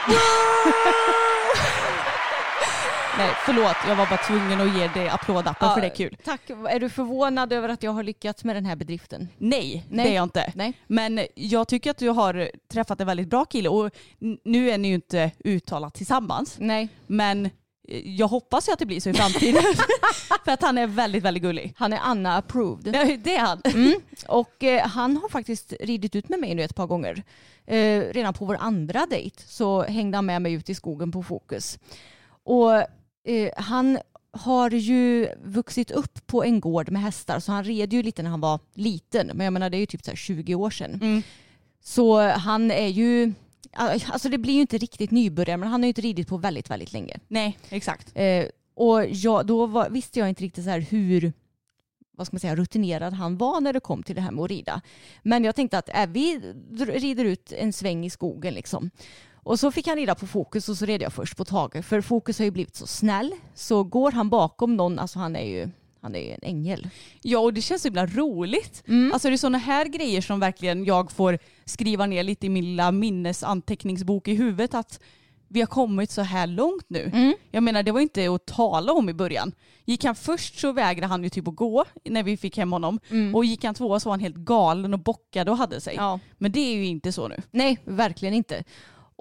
Nej, 3.18 3.30
förlåt, 3.46 3.76
jag 3.88 3.96
var 3.96 4.06
bara 4.06 4.16
tvungen 4.16 4.60
att 4.60 4.76
ge 4.76 4.88
dig 4.88 5.08
applådappen 5.08 5.74
för 5.74 5.80
det 5.80 5.86
är 5.86 5.94
kul. 5.96 6.16
Tack. 6.24 6.50
Är 6.50 6.80
du 6.80 6.88
förvånad 6.88 7.52
över 7.52 7.68
att 7.68 7.82
jag 7.82 7.90
har 7.90 8.02
lyckats 8.02 8.44
med 8.44 8.56
den 8.56 8.64
här 8.64 8.76
bedriften? 8.76 9.28
Nej, 9.38 9.86
Nej. 9.88 10.04
det 10.04 10.12
är 10.12 10.14
jag 10.14 10.22
inte. 10.22 10.52
Nej. 10.54 10.72
Men 10.86 11.26
jag 11.34 11.68
tycker 11.68 11.90
att 11.90 11.98
du 11.98 12.08
har 12.08 12.50
träffat 12.72 13.00
en 13.00 13.06
väldigt 13.06 13.28
bra 13.28 13.44
kille 13.44 13.68
och 13.68 13.90
nu 14.44 14.70
är 14.70 14.78
ni 14.78 14.88
ju 14.88 14.94
inte 14.94 15.30
uttalat 15.44 15.94
tillsammans. 15.94 16.56
Nej. 16.58 16.88
Men 17.06 17.46
eh, 17.46 17.50
jag 18.04 18.28
hoppas 18.28 18.68
ju 18.68 18.72
att 18.72 18.78
det 18.78 18.86
blir 18.86 19.00
så 19.00 19.10
i 19.10 19.14
framtiden. 19.14 19.62
för 20.44 20.52
att 20.52 20.62
han 20.62 20.78
är 20.78 20.86
väldigt, 20.86 21.22
väldigt 21.22 21.42
gullig. 21.42 21.74
Han 21.76 21.92
är 21.92 21.98
Anna 22.02 22.36
approved. 22.36 22.94
Ja, 22.96 23.16
det 23.24 23.36
är 23.36 23.40
han. 23.40 23.60
Mm. 23.64 24.00
Och 24.28 24.64
eh, 24.64 24.86
han 24.86 25.16
har 25.16 25.28
faktiskt 25.28 25.72
ridit 25.80 26.16
ut 26.16 26.28
med 26.28 26.40
mig 26.40 26.54
nu 26.54 26.62
ett 26.62 26.74
par 26.74 26.86
gånger. 26.86 27.22
Eh, 27.66 28.00
redan 28.00 28.34
på 28.34 28.44
vår 28.44 28.56
andra 28.60 29.06
dejt 29.06 29.42
så 29.46 29.82
hängde 29.82 30.16
han 30.16 30.26
med 30.26 30.42
mig 30.42 30.52
ut 30.52 30.70
i 30.70 30.74
skogen 30.74 31.12
på 31.12 31.22
Fokus. 31.22 31.78
Och 32.44 32.84
eh, 33.24 33.50
han 33.56 33.98
har 34.32 34.70
ju 34.70 35.28
vuxit 35.44 35.90
upp 35.90 36.26
på 36.26 36.44
en 36.44 36.60
gård 36.60 36.90
med 36.90 37.02
hästar 37.02 37.40
så 37.40 37.52
han 37.52 37.64
red 37.64 37.92
ju 37.92 38.02
lite 38.02 38.22
när 38.22 38.30
han 38.30 38.40
var 38.40 38.60
liten. 38.74 39.26
Men 39.34 39.44
jag 39.44 39.52
menar 39.52 39.70
det 39.70 39.76
är 39.76 39.80
ju 39.80 39.86
typ 39.86 40.04
så 40.04 40.10
här 40.10 40.16
20 40.16 40.54
år 40.54 40.70
sedan. 40.70 40.94
Mm. 40.94 41.22
Så 41.80 42.20
han 42.20 42.70
är 42.70 42.88
ju, 42.88 43.32
alltså 43.72 44.28
det 44.28 44.38
blir 44.38 44.54
ju 44.54 44.60
inte 44.60 44.78
riktigt 44.78 45.10
nybörjare 45.10 45.56
men 45.56 45.68
han 45.68 45.80
har 45.80 45.86
ju 45.86 45.88
inte 45.88 46.00
ridit 46.00 46.28
på 46.28 46.36
väldigt, 46.36 46.70
väldigt 46.70 46.92
länge. 46.92 47.18
Nej, 47.28 47.58
exakt. 47.68 48.12
Eh, 48.14 48.46
och 48.74 49.06
jag, 49.06 49.46
då 49.46 49.66
var, 49.66 49.90
visste 49.90 50.18
jag 50.18 50.28
inte 50.28 50.42
riktigt 50.42 50.64
så 50.64 50.70
här 50.70 50.80
hur 50.80 51.32
vad 52.16 52.26
ska 52.26 52.34
man 52.34 52.40
säga, 52.40 52.56
rutinerad 52.56 53.12
han 53.12 53.36
var 53.36 53.60
när 53.60 53.72
det 53.72 53.80
kom 53.80 54.02
till 54.02 54.14
det 54.14 54.20
här 54.20 54.30
med 54.30 54.44
att 54.44 54.50
rida. 54.50 54.80
Men 55.22 55.44
jag 55.44 55.54
tänkte 55.54 55.78
att 55.78 55.88
äh, 55.88 56.06
vi 56.06 56.54
rider 56.78 57.24
ut 57.24 57.52
en 57.52 57.72
sväng 57.72 58.04
i 58.04 58.10
skogen 58.10 58.54
liksom. 58.54 58.90
Och 59.44 59.58
så 59.60 59.70
fick 59.70 59.86
han 59.86 59.96
rida 59.96 60.14
på 60.14 60.26
Fokus 60.26 60.68
och 60.68 60.76
så 60.76 60.84
red 60.86 61.02
jag 61.02 61.12
först 61.12 61.36
på 61.36 61.44
Tage. 61.44 61.84
För 61.84 62.00
Fokus 62.00 62.38
har 62.38 62.44
ju 62.44 62.50
blivit 62.50 62.76
så 62.76 62.86
snäll. 62.86 63.32
Så 63.54 63.84
går 63.84 64.12
han 64.12 64.30
bakom 64.30 64.76
någon, 64.76 64.98
alltså 64.98 65.18
han 65.18 65.36
är 65.36 65.46
ju, 65.46 65.68
han 66.00 66.14
är 66.14 66.20
ju 66.20 66.30
en 66.30 66.42
ängel. 66.42 66.88
Ja, 67.22 67.38
och 67.38 67.54
det 67.54 67.60
känns 67.60 67.86
himla 67.86 68.06
roligt. 68.06 68.84
Alltså 69.12 69.28
det 69.28 69.34
är 69.34 69.36
sådana 69.36 69.58
här 69.58 69.86
grejer 69.86 70.20
som 70.20 70.40
verkligen 70.40 70.84
jag 70.84 71.12
får 71.12 71.38
skriva 71.64 72.06
ner 72.06 72.22
lite 72.22 72.46
i 72.46 72.48
min 72.48 72.64
lilla 72.64 72.92
minnesanteckningsbok 72.92 74.28
i 74.28 74.34
huvudet 74.34 74.74
att 74.74 75.00
vi 75.48 75.60
har 75.60 75.66
kommit 75.66 76.10
så 76.10 76.22
här 76.22 76.46
långt 76.46 76.84
nu. 76.88 77.34
Jag 77.50 77.62
menar 77.62 77.82
det 77.82 77.92
var 77.92 78.00
inte 78.00 78.34
att 78.34 78.46
tala 78.46 78.92
om 78.92 79.08
i 79.08 79.14
början. 79.14 79.52
Gick 79.84 80.04
han 80.04 80.14
först 80.14 80.58
så 80.60 80.72
vägrade 80.72 81.06
han 81.06 81.22
ju 81.24 81.30
typ 81.30 81.48
att 81.48 81.56
gå 81.56 81.84
när 82.04 82.22
vi 82.22 82.36
fick 82.36 82.56
hem 82.56 82.72
honom. 82.72 82.98
Och 83.34 83.44
gick 83.44 83.64
han 83.64 83.74
tvåa 83.74 84.00
så 84.00 84.08
var 84.08 84.12
han 84.12 84.20
helt 84.20 84.36
galen 84.36 84.94
och 84.94 85.00
bockade 85.00 85.50
och 85.50 85.56
hade 85.56 85.80
sig. 85.80 85.94
Ja. 85.96 86.20
Men 86.38 86.52
det 86.52 86.60
är 86.60 86.74
ju 86.74 86.86
inte 86.86 87.12
så 87.12 87.28
nu. 87.28 87.36
Nej, 87.50 87.78
verkligen 87.84 88.34
inte. 88.34 88.64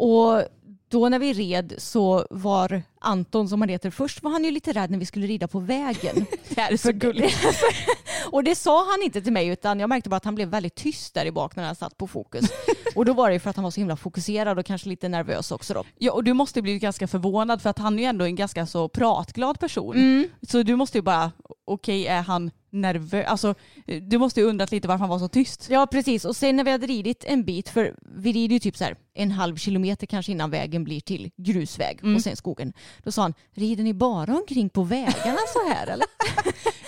Och 0.01 0.43
då 0.89 1.09
när 1.09 1.19
vi 1.19 1.33
red 1.33 1.73
så 1.77 2.27
var 2.29 2.81
Anton 2.99 3.49
som 3.49 3.61
han 3.61 3.69
heter, 3.69 3.89
först 3.89 4.23
var 4.23 4.31
han 4.31 4.43
ju 4.43 4.51
lite 4.51 4.71
rädd 4.71 4.91
när 4.91 4.97
vi 4.97 5.05
skulle 5.05 5.27
rida 5.27 5.47
på 5.47 5.59
vägen. 5.59 6.25
Det 6.55 6.61
är 6.61 6.77
så 6.77 6.91
gulligt. 6.91 7.37
och 8.31 8.43
det 8.43 8.55
sa 8.55 8.85
han 8.91 9.03
inte 9.03 9.21
till 9.21 9.33
mig 9.33 9.47
utan 9.47 9.79
jag 9.79 9.89
märkte 9.89 10.09
bara 10.09 10.15
att 10.15 10.25
han 10.25 10.35
blev 10.35 10.47
väldigt 10.47 10.75
tyst 10.75 11.13
där 11.13 11.25
i 11.25 11.31
bak 11.31 11.55
när 11.55 11.63
han 11.63 11.75
satt 11.75 11.97
på 11.97 12.07
fokus. 12.07 12.45
och 12.95 13.05
då 13.05 13.13
var 13.13 13.29
det 13.29 13.33
ju 13.33 13.39
för 13.39 13.49
att 13.49 13.55
han 13.55 13.63
var 13.63 13.71
så 13.71 13.79
himla 13.79 13.95
fokuserad 13.95 14.59
och 14.59 14.65
kanske 14.65 14.89
lite 14.89 15.09
nervös 15.09 15.51
också 15.51 15.73
då. 15.73 15.83
Ja, 15.97 16.11
och 16.11 16.23
du 16.23 16.33
måste 16.33 16.61
bli 16.61 16.79
ganska 16.79 17.07
förvånad 17.07 17.61
för 17.61 17.69
att 17.69 17.77
han 17.77 17.99
är 17.99 18.03
ju 18.03 18.09
ändå 18.09 18.25
en 18.25 18.35
ganska 18.35 18.65
så 18.65 18.89
pratglad 18.89 19.59
person. 19.59 19.95
Mm. 19.95 20.27
Så 20.41 20.63
du 20.63 20.75
måste 20.75 20.97
ju 20.97 21.01
bara, 21.01 21.31
okej 21.65 22.07
är 22.07 22.21
han 22.21 22.51
nervös? 22.69 23.25
Alltså 23.27 23.55
du 24.01 24.17
måste 24.17 24.39
ju 24.39 24.45
undrat 24.45 24.71
lite 24.71 24.87
varför 24.87 24.99
han 24.99 25.09
var 25.09 25.19
så 25.19 25.27
tyst. 25.27 25.67
Ja 25.69 25.87
precis 25.87 26.25
och 26.25 26.35
sen 26.35 26.55
när 26.55 26.63
vi 26.63 26.71
hade 26.71 26.87
ridit 26.87 27.23
en 27.27 27.43
bit, 27.43 27.69
för 27.69 27.95
vi 28.15 28.33
rider 28.33 28.53
ju 28.53 28.59
typ 28.59 28.77
så 28.77 28.83
här 28.83 28.95
en 29.13 29.31
halv 29.31 29.55
kilometer 29.55 30.07
kanske 30.07 30.31
innan 30.31 30.49
vägen 30.51 30.83
blir 30.83 30.99
till 31.01 31.31
grusväg 31.37 31.99
Mm. 32.03 32.15
och 32.15 32.21
sen 32.21 32.35
skogen. 32.35 32.73
Då 33.03 33.11
sa 33.11 33.21
han, 33.21 33.33
rider 33.53 33.83
ni 33.83 33.93
bara 33.93 34.35
omkring 34.37 34.69
på 34.69 34.83
vägarna 34.83 35.37
så 35.53 35.73
här 35.73 35.87
eller? 35.87 36.05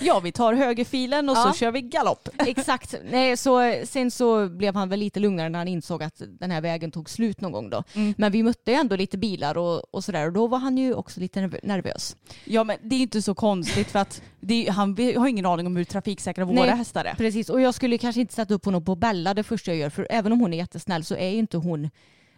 Ja, 0.02 0.20
vi 0.20 0.32
tar 0.32 0.54
högerfilen 0.54 1.30
och 1.30 1.36
Ja. 1.38 1.44
så 1.54 1.58
kör 1.60 1.72
vi 1.72 1.82
galopp. 1.82 2.30
Exakt. 2.48 2.96
Nej, 3.12 3.38
så, 3.38 3.82
sen 3.86 4.12
så 4.12 4.50
blev 4.50 4.76
han 4.76 4.90
väl 4.90 5.00
lite 5.00 5.20
lugnare 5.20 5.50
när 5.50 5.60
han 5.60 5.68
insåg 5.68 6.04
att 6.04 6.22
den 6.40 6.52
här 6.52 6.62
vägen 6.62 6.92
tog 6.92 7.10
slut 7.10 7.42
någon 7.42 7.52
gång 7.52 7.70
då. 7.70 7.84
Mm. 7.94 8.14
Men 8.18 8.32
vi 8.32 8.44
mötte 8.44 8.74
ändå 8.74 8.96
lite 8.96 9.18
bilar 9.18 9.58
och, 9.58 9.94
och 9.96 10.04
sådär 10.04 10.26
och 10.28 10.34
då 10.34 10.48
var 10.48 10.58
han 10.60 10.78
ju 10.78 10.94
också 10.94 11.20
lite 11.20 11.40
nerv- 11.40 11.60
nervös. 11.64 12.16
Ja, 12.46 12.64
men 12.64 12.78
det 12.84 12.96
är 12.96 13.00
inte 13.00 13.22
så 13.22 13.36
konstigt 13.36 13.88
för 13.92 14.00
att 14.00 14.22
det 14.40 14.70
han 14.70 14.98
har 15.18 15.28
ingen 15.28 15.46
aning 15.46 15.68
om 15.68 15.76
hur 15.76 15.84
trafiksäkra 15.84 16.46
våra 16.46 16.56
Nej. 16.66 16.70
hästar 16.78 17.06
är. 17.06 17.14
Precis, 17.16 17.50
och 17.50 17.62
jag 17.62 17.74
skulle 17.74 17.98
kanske 17.98 18.22
inte 18.22 18.34
sätta 18.34 18.54
upp 18.54 18.66
honom 18.66 18.86
på 18.86 18.96
Bella 18.96 19.34
det 19.34 19.44
första 19.44 19.72
jag 19.72 19.78
gör 19.78 19.90
för 19.90 20.08
även 20.10 20.32
om 20.32 20.40
hon 20.40 20.54
är 20.54 20.58
jättesnäll 20.58 21.04
så 21.04 21.16
är 21.16 21.30
ju 21.30 21.38
inte 21.38 21.58
hon 21.58 21.90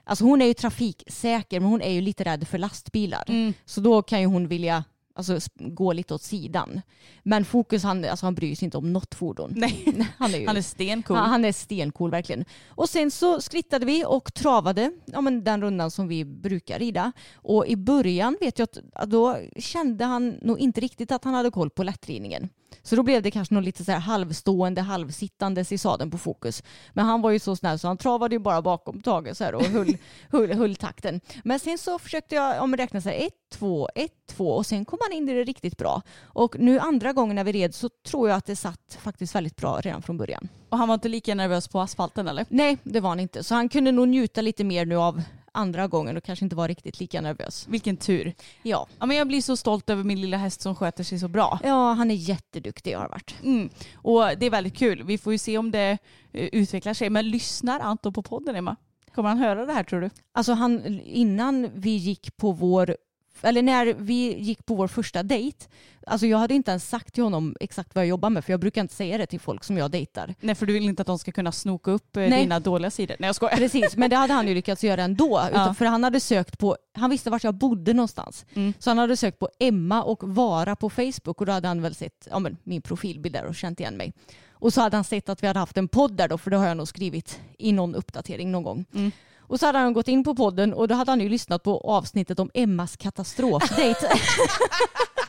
Alltså 0.06 0.24
hon 0.24 0.42
är 0.42 0.46
ju 0.46 0.54
trafiksäker 0.54 1.60
men 1.60 1.70
hon 1.70 1.82
är 1.82 1.92
ju 1.92 2.02
lite 2.02 2.24
rädd 2.24 2.48
för 2.48 2.58
lastbilar. 2.58 3.24
Mm. 3.28 3.54
Så 3.66 3.82
då 3.82 4.02
kan 4.02 4.22
ju 4.22 4.28
hon 4.28 4.48
vilja 4.48 4.84
alltså, 5.16 5.40
gå 5.58 5.94
lite 5.94 6.14
åt 6.14 6.22
sidan. 6.22 6.82
Men 7.24 7.46
Fokus 7.46 7.84
han, 7.84 8.06
alltså, 8.06 8.26
han 8.26 8.36
bryr 8.36 8.56
sig 8.56 8.66
inte 8.66 8.78
om 8.78 8.94
något 8.94 9.16
fordon. 9.16 9.54
Nej, 9.56 10.08
Han 10.18 10.34
är, 10.34 10.40
ju, 10.40 10.48
han 10.48 10.58
är 10.58 10.62
stencool. 10.62 11.18
Ja, 11.18 11.24
han 11.24 11.46
är 11.46 11.52
stencool 11.52 12.12
verkligen. 12.12 12.46
Och 12.68 12.90
sen 12.90 13.12
så 13.12 13.42
skrittade 13.42 13.86
vi 13.86 14.06
och 14.06 14.34
travade 14.34 14.92
ja, 15.06 15.22
men 15.22 15.44
den 15.44 15.62
rundan 15.62 15.92
som 15.92 16.08
vi 16.08 16.26
brukar 16.26 16.80
rida. 16.80 17.12
Och 17.36 17.68
i 17.68 17.76
början 17.76 18.38
vet 18.42 18.60
jag 18.60 18.68
att 18.94 19.10
då 19.10 19.38
kände 19.58 20.06
han 20.06 20.30
nog 20.42 20.60
inte 20.60 20.82
riktigt 20.82 21.12
att 21.12 21.24
han 21.24 21.34
hade 21.34 21.52
koll 21.52 21.70
på 21.70 21.84
lättridningen. 21.84 22.50
Så 22.84 22.96
då 22.96 23.04
blev 23.04 23.22
det 23.22 23.32
kanske 23.32 23.54
något 23.54 23.64
lite 23.64 23.86
så 23.86 23.92
här 23.92 24.00
halvstående, 24.00 24.82
halvsittandes 24.82 25.72
i 25.72 25.78
sadeln 25.78 26.12
på 26.12 26.18
fokus. 26.18 26.64
Men 26.94 27.06
han 27.06 27.22
var 27.22 27.32
ju 27.32 27.40
så 27.40 27.56
snäll 27.56 27.80
så 27.80 27.88
han 27.88 27.98
travade 27.98 28.36
ju 28.36 28.40
bara 28.40 28.62
bakom 28.62 29.02
Tage 29.02 29.38
så 29.38 29.44
här 29.44 29.56
och 29.56 29.64
höll, 29.64 29.98
höll, 30.32 30.54
höll 30.54 30.76
takten. 30.76 31.22
Men 31.44 31.60
sen 31.60 31.78
så 31.78 32.00
försökte 32.00 32.36
jag 32.36 32.64
om 32.64 32.78
räkna 32.78 33.02
så 33.02 33.10
här 33.10 33.28
ett, 33.28 33.50
två, 33.54 33.90
ett, 33.96 34.28
två 34.28 34.52
och 34.52 34.66
sen 34.66 34.86
kom 34.86 35.00
han 35.02 35.18
in 35.18 35.30
i 35.30 35.34
det 35.34 35.44
riktigt 35.44 35.78
bra. 35.78 36.02
Och 36.24 36.56
nu 36.60 36.80
andra 36.80 37.14
gången 37.14 37.36
när 37.36 37.44
vi 37.44 37.52
red 37.52 37.76
så 37.76 37.90
tror 38.08 38.30
jag 38.30 38.38
att 38.38 38.46
det 38.46 38.56
satt 38.56 38.98
faktiskt 39.02 39.36
väldigt 39.36 39.56
bra 39.56 39.80
redan 39.82 40.02
från 40.02 40.18
början. 40.18 40.48
Och 40.70 40.78
han 40.78 40.88
var 40.88 40.96
inte 40.96 41.10
lika 41.10 41.36
nervös 41.36 41.68
på 41.68 41.80
asfalten 41.82 42.28
eller? 42.28 42.46
Nej, 42.50 42.78
det 42.84 43.00
var 43.00 43.10
han 43.10 43.20
inte. 43.20 43.44
Så 43.44 43.56
han 43.56 43.70
kunde 43.70 43.92
nog 43.92 44.08
njuta 44.08 44.42
lite 44.42 44.64
mer 44.64 44.86
nu 44.86 44.96
av 44.96 45.22
andra 45.56 45.88
gången 45.88 46.18
och 46.18 46.24
kanske 46.24 46.46
inte 46.46 46.56
vara 46.56 46.68
riktigt 46.68 47.00
lika 47.00 47.22
nervös. 47.22 47.68
Vilken 47.70 47.98
tur. 47.98 48.34
Ja, 48.64 48.88
Ja, 49.00 49.06
men 49.06 49.18
jag 49.18 49.28
blir 49.28 49.42
så 49.42 49.58
stolt 49.58 49.90
över 49.90 50.04
min 50.04 50.22
lilla 50.22 50.38
häst 50.38 50.62
som 50.62 50.76
sköter 50.76 51.04
sig 51.04 51.20
så 51.20 51.28
bra. 51.28 51.60
ja 51.64 51.94
han 51.94 52.12
är 52.12 52.16
jätteduktig 52.16 52.94
har 52.94 53.10
varit. 53.10 53.36
Mm. 53.44 53.70
Och 53.96 54.24
det 54.38 54.46
är 54.46 54.50
väldigt 54.50 54.78
kul. 54.78 55.04
Vi 55.04 55.18
får 55.18 55.34
ju 55.34 55.38
se 55.38 55.58
om 55.58 55.72
det 55.72 55.98
eh, 56.34 56.50
utvecklar 56.52 56.94
sig. 56.94 57.10
Men 57.10 57.30
lyssnar 57.30 57.80
Anton 57.80 58.14
på 58.14 58.22
podden 58.24 58.56
Emma? 58.56 58.76
Kommer 59.16 59.30
han 59.30 59.38
höra 59.38 59.66
det 59.66 59.74
här 59.74 59.84
tror 59.84 60.02
du? 60.02 60.10
Alltså 60.32 60.54
han, 60.54 61.00
innan 61.04 61.70
vi 61.76 61.90
gick 61.90 62.38
på 62.38 62.52
vår, 62.52 62.98
eller 63.42 63.62
när 63.62 63.94
vi 63.94 64.40
gick 64.40 64.66
på 64.66 64.76
vår 64.76 64.88
första 64.88 65.24
dejt, 65.24 65.66
alltså 66.08 66.28
jag 66.28 66.38
hade 66.38 66.54
inte 66.54 66.72
ens 66.72 66.90
sagt 66.90 67.14
till 67.14 67.24
honom 67.24 67.56
exakt 67.60 67.96
vad 67.96 68.04
jag 68.04 68.10
jobbar 68.10 68.30
med 68.30 68.46
för 68.46 68.54
jag 68.54 68.60
brukar 68.60 68.82
inte 68.82 68.94
säga 68.94 69.18
det 69.18 69.26
till 69.26 69.40
folk 69.40 69.64
som 69.64 69.78
jag 69.78 69.92
dejtar. 69.92 70.36
Nej 70.40 70.56
för 70.56 70.66
du 70.66 70.74
vill 70.74 70.84
inte 70.84 71.02
att 71.02 71.08
de 71.08 71.20
ska 71.20 71.32
kunna 71.32 71.52
snoka 71.52 71.92
upp 71.92 72.18
eh, 72.18 72.30
Nej. 72.30 72.42
dina 72.42 72.60
dåliga 72.60 72.92
sidor. 72.92 73.16
Nej 73.20 73.28
jag 73.28 73.36
skojar. 73.36 73.58
Precis, 73.58 73.98
men 73.98 74.10
det 74.10 74.16
hade 74.16 74.34
han 74.34 74.48
ju 74.48 74.54
lyckats 74.56 74.84
göra 74.84 75.04
ändå. 75.04 75.50
Ja. 75.54 75.74
För 75.74 75.86
han 75.86 76.04
hade 76.04 76.20
sökt 76.20 76.60
på, 76.60 76.78
han 76.94 77.10
visste 77.10 77.30
vart 77.30 77.44
jag 77.44 77.56
bodde 77.56 77.94
någonstans. 77.94 78.46
Mm. 78.54 78.74
Så 78.80 78.90
han 78.90 78.98
hade 78.98 79.18
sökt 79.18 79.40
på 79.40 79.50
Emma 79.60 80.04
och 80.04 80.36
Vara 80.36 80.76
på 80.76 80.90
Facebook 80.90 81.42
och 81.42 81.46
då 81.46 81.52
hade 81.52 81.68
han 81.68 81.82
väl 81.82 81.96
sett 81.96 82.28
ja, 82.32 82.40
men, 82.40 82.58
min 82.64 82.82
profilbild 82.82 83.36
där 83.36 83.46
och 83.46 83.56
känt 83.56 83.80
igen 83.80 83.98
mig. 83.98 84.14
Och 84.52 84.74
så 84.74 84.82
hade 84.82 84.98
han 84.98 85.04
sett 85.04 85.30
att 85.30 85.44
vi 85.44 85.48
hade 85.48 85.60
haft 85.60 85.78
en 85.78 85.88
podd 85.88 86.18
där 86.18 86.28
då, 86.28 86.38
för 86.38 86.52
det 86.52 86.58
har 86.58 86.68
jag 86.68 86.78
nog 86.78 86.88
skrivit 86.88 87.40
i 87.58 87.72
någon 87.72 87.96
uppdatering 87.96 88.52
någon 88.52 88.64
gång. 88.64 88.86
Mm. 88.94 89.12
Och 89.48 89.60
så 89.60 89.66
hade 89.66 89.78
han 89.80 89.94
gått 89.94 90.08
in 90.08 90.24
på 90.24 90.36
podden 90.36 90.74
och 90.74 90.88
då 90.88 90.96
hade 90.96 91.12
han 91.12 91.22
ju 91.22 91.30
lyssnat 91.30 91.64
på 91.64 91.78
avsnittet 91.80 92.40
om 92.40 92.52
Emmas 92.54 92.98
katastrofdejt. 92.98 94.08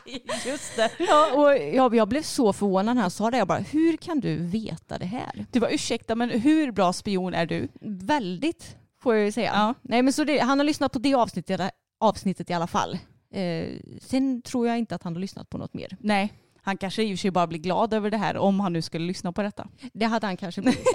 Just 0.45 0.75
det. 0.75 0.91
ja, 0.99 1.33
och 1.33 1.57
jag, 1.57 1.95
jag 1.95 2.07
blev 2.09 2.21
så 2.21 2.53
förvånad 2.53 2.95
när 2.95 3.01
han 3.01 3.11
sa 3.11 3.31
det. 3.31 3.37
Jag 3.37 3.47
bara, 3.47 3.59
hur 3.59 3.97
kan 3.97 4.19
du 4.19 4.35
veta 4.35 4.97
det 4.97 5.05
här? 5.05 5.45
Du 5.51 5.59
var 5.59 5.69
ursäkta 5.73 6.15
men 6.15 6.29
hur 6.29 6.71
bra 6.71 6.93
spion 6.93 7.33
är 7.33 7.45
du? 7.45 7.67
Väldigt, 7.81 8.75
får 9.03 9.15
jag 9.15 9.25
ju 9.25 9.31
säga. 9.31 9.51
Ja. 9.53 9.73
Nej, 9.81 10.01
men 10.01 10.13
så 10.13 10.23
det, 10.23 10.39
han 10.39 10.59
har 10.59 10.65
lyssnat 10.65 10.91
på 10.91 10.99
det 10.99 11.13
avsnittet, 11.13 11.61
avsnittet 11.99 12.49
i 12.49 12.53
alla 12.53 12.67
fall. 12.67 12.97
Eh, 13.33 13.67
sen 14.01 14.41
tror 14.41 14.67
jag 14.67 14.77
inte 14.77 14.95
att 14.95 15.03
han 15.03 15.13
har 15.13 15.19
lyssnat 15.21 15.49
på 15.49 15.57
något 15.57 15.73
mer. 15.73 15.97
Nej. 15.99 16.33
Han 16.61 16.77
kanske 16.77 17.03
i 17.03 17.07
och 17.13 17.17
för 17.17 17.21
sig 17.21 17.31
bara 17.31 17.47
blir 17.47 17.59
glad 17.59 17.93
över 17.93 18.11
det 18.11 18.17
här 18.17 18.37
om 18.37 18.59
han 18.59 18.73
nu 18.73 18.81
skulle 18.81 19.05
lyssna 19.05 19.31
på 19.31 19.41
detta. 19.41 19.67
Det 19.93 20.05
hade 20.05 20.27
han 20.27 20.37
kanske 20.37 20.61
blivit. 20.61 20.85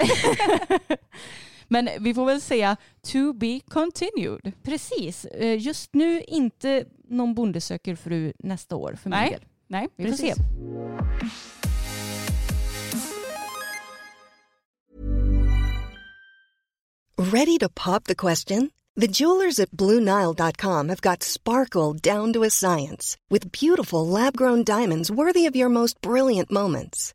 Men 1.69 1.89
vi 2.01 2.15
får 2.15 2.27
väl 2.27 2.41
säga 2.41 2.77
to 3.13 3.33
be 3.33 3.61
continued. 3.69 4.53
Precis. 4.63 5.25
Eh, 5.25 5.59
just 5.61 5.95
nu 5.95 6.23
inte 6.23 6.85
någon 7.09 7.35
bonde 7.35 7.61
söker 7.61 7.95
fru 7.97 8.33
nästa 8.39 8.77
år 8.77 8.99
för 9.03 9.11
min 9.11 9.19
Nej. 9.19 9.31
del. 9.31 9.41
Nej, 9.67 9.89
Vi 9.97 10.11
får 10.11 10.17
se. 10.17 10.35
Ready 17.19 17.59
to 17.59 17.69
pop 17.69 18.05
the 18.05 18.15
question? 18.15 18.71
The 18.95 19.07
jewelers 19.07 19.59
at 19.59 19.71
BlueNile.com 19.71 20.89
have 20.89 21.01
got 21.01 21.23
sparkle 21.23 21.95
down 21.95 22.33
to 22.33 22.43
a 22.43 22.51
science 22.51 23.17
with 23.31 23.51
beautiful 23.53 24.07
lab 24.07 24.37
grown 24.37 24.65
diamonds 24.65 25.11
worthy 25.11 25.47
of 25.47 25.57
your 25.57 25.71
most 25.71 26.01
brilliant 26.01 26.51
moments. 26.51 27.15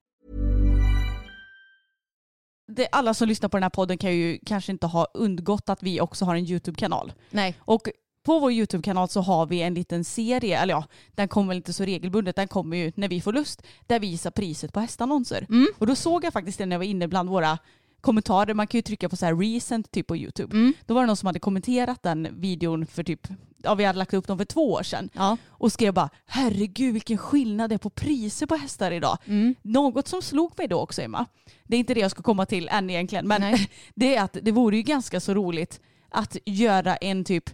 Det, 2.75 2.87
alla 2.91 3.13
som 3.13 3.27
lyssnar 3.27 3.49
på 3.49 3.57
den 3.57 3.63
här 3.63 3.69
podden 3.69 3.97
kan 3.97 4.15
ju 4.15 4.39
kanske 4.45 4.71
inte 4.71 4.87
ha 4.87 5.07
undgått 5.13 5.69
att 5.69 5.83
vi 5.83 6.01
också 6.01 6.25
har 6.25 6.35
en 6.35 6.45
YouTube-kanal. 6.45 7.13
Nej. 7.29 7.55
Och 7.59 7.89
på 8.23 8.39
vår 8.39 8.51
YouTube-kanal 8.51 9.09
så 9.09 9.21
har 9.21 9.45
vi 9.45 9.61
en 9.61 9.73
liten 9.73 10.03
serie, 10.03 10.59
eller 10.59 10.73
ja, 10.73 10.83
den 11.15 11.27
kommer 11.27 11.47
väl 11.47 11.57
inte 11.57 11.73
så 11.73 11.83
regelbundet, 11.85 12.35
den 12.35 12.47
kommer 12.47 12.77
ju 12.77 12.91
när 12.95 13.07
vi 13.07 13.21
får 13.21 13.33
lust, 13.33 13.61
där 13.87 13.99
vi 13.99 14.09
visar 14.09 14.31
priset 14.31 14.73
på 14.73 14.79
hästannonser. 14.79 15.47
Och 15.77 15.87
då 15.87 15.95
såg 15.95 16.23
jag 16.23 16.33
faktiskt 16.33 16.57
det 16.57 16.65
när 16.65 16.73
jag 16.73 16.79
var 16.79 16.85
inne 16.85 17.07
bland 17.07 17.29
våra 17.29 17.57
kommentarer, 18.01 18.53
man 18.53 18.67
kan 18.67 18.77
ju 18.77 18.81
trycka 18.81 19.09
på 19.09 19.15
så 19.15 19.25
här 19.25 19.35
recent 19.35 19.91
typ 19.91 20.07
på 20.07 20.17
YouTube. 20.17 20.73
Då 20.85 20.93
var 20.93 21.01
det 21.01 21.07
någon 21.07 21.17
som 21.17 21.27
hade 21.27 21.39
kommenterat 21.39 22.03
den 22.03 22.41
videon 22.41 22.85
för 22.85 23.03
typ, 23.03 23.27
ja 23.57 23.75
vi 23.75 23.83
hade 23.83 23.99
lagt 23.99 24.13
upp 24.13 24.27
dem 24.27 24.37
för 24.37 24.45
två 24.45 24.71
år 24.71 24.83
sedan. 24.83 25.09
Ja. 25.13 25.37
Och 25.47 25.71
skrev 25.71 25.93
bara 25.93 26.09
herregud 26.25 26.93
vilken 26.93 27.17
skillnad 27.17 27.69
det 27.69 27.75
är 27.75 27.77
på 27.77 27.89
priser 27.89 28.45
på 28.45 28.55
hästar 28.55 28.91
idag. 28.91 29.17
Något 29.61 30.07
som 30.07 30.21
slog 30.21 30.51
mig 30.57 30.67
då 30.67 30.79
också 30.79 31.01
Emma, 31.01 31.25
det 31.63 31.75
är 31.75 31.79
inte 31.79 31.93
det 31.93 31.99
jag 31.99 32.11
ska 32.11 32.23
komma 32.23 32.45
till 32.45 32.67
än 32.71 32.89
egentligen, 32.89 33.27
men 33.27 33.41
Nej. 33.41 33.69
det 33.95 34.15
är 34.15 34.23
att 34.23 34.37
det 34.41 34.51
vore 34.51 34.77
ju 34.77 34.83
ganska 34.83 35.19
så 35.19 35.33
roligt 35.33 35.79
att 36.09 36.37
göra 36.45 36.95
en 36.95 37.23
typ 37.23 37.49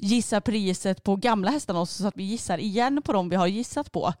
gissa 0.00 0.40
priset 0.40 1.02
på 1.04 1.16
gamla 1.16 1.50
hästannonser 1.50 2.02
så 2.02 2.08
att 2.08 2.16
vi 2.16 2.22
gissar 2.24 2.58
igen 2.58 3.02
på 3.02 3.12
dem 3.12 3.28
vi 3.28 3.36
har 3.36 3.46
gissat 3.46 3.92
på. 3.92 4.12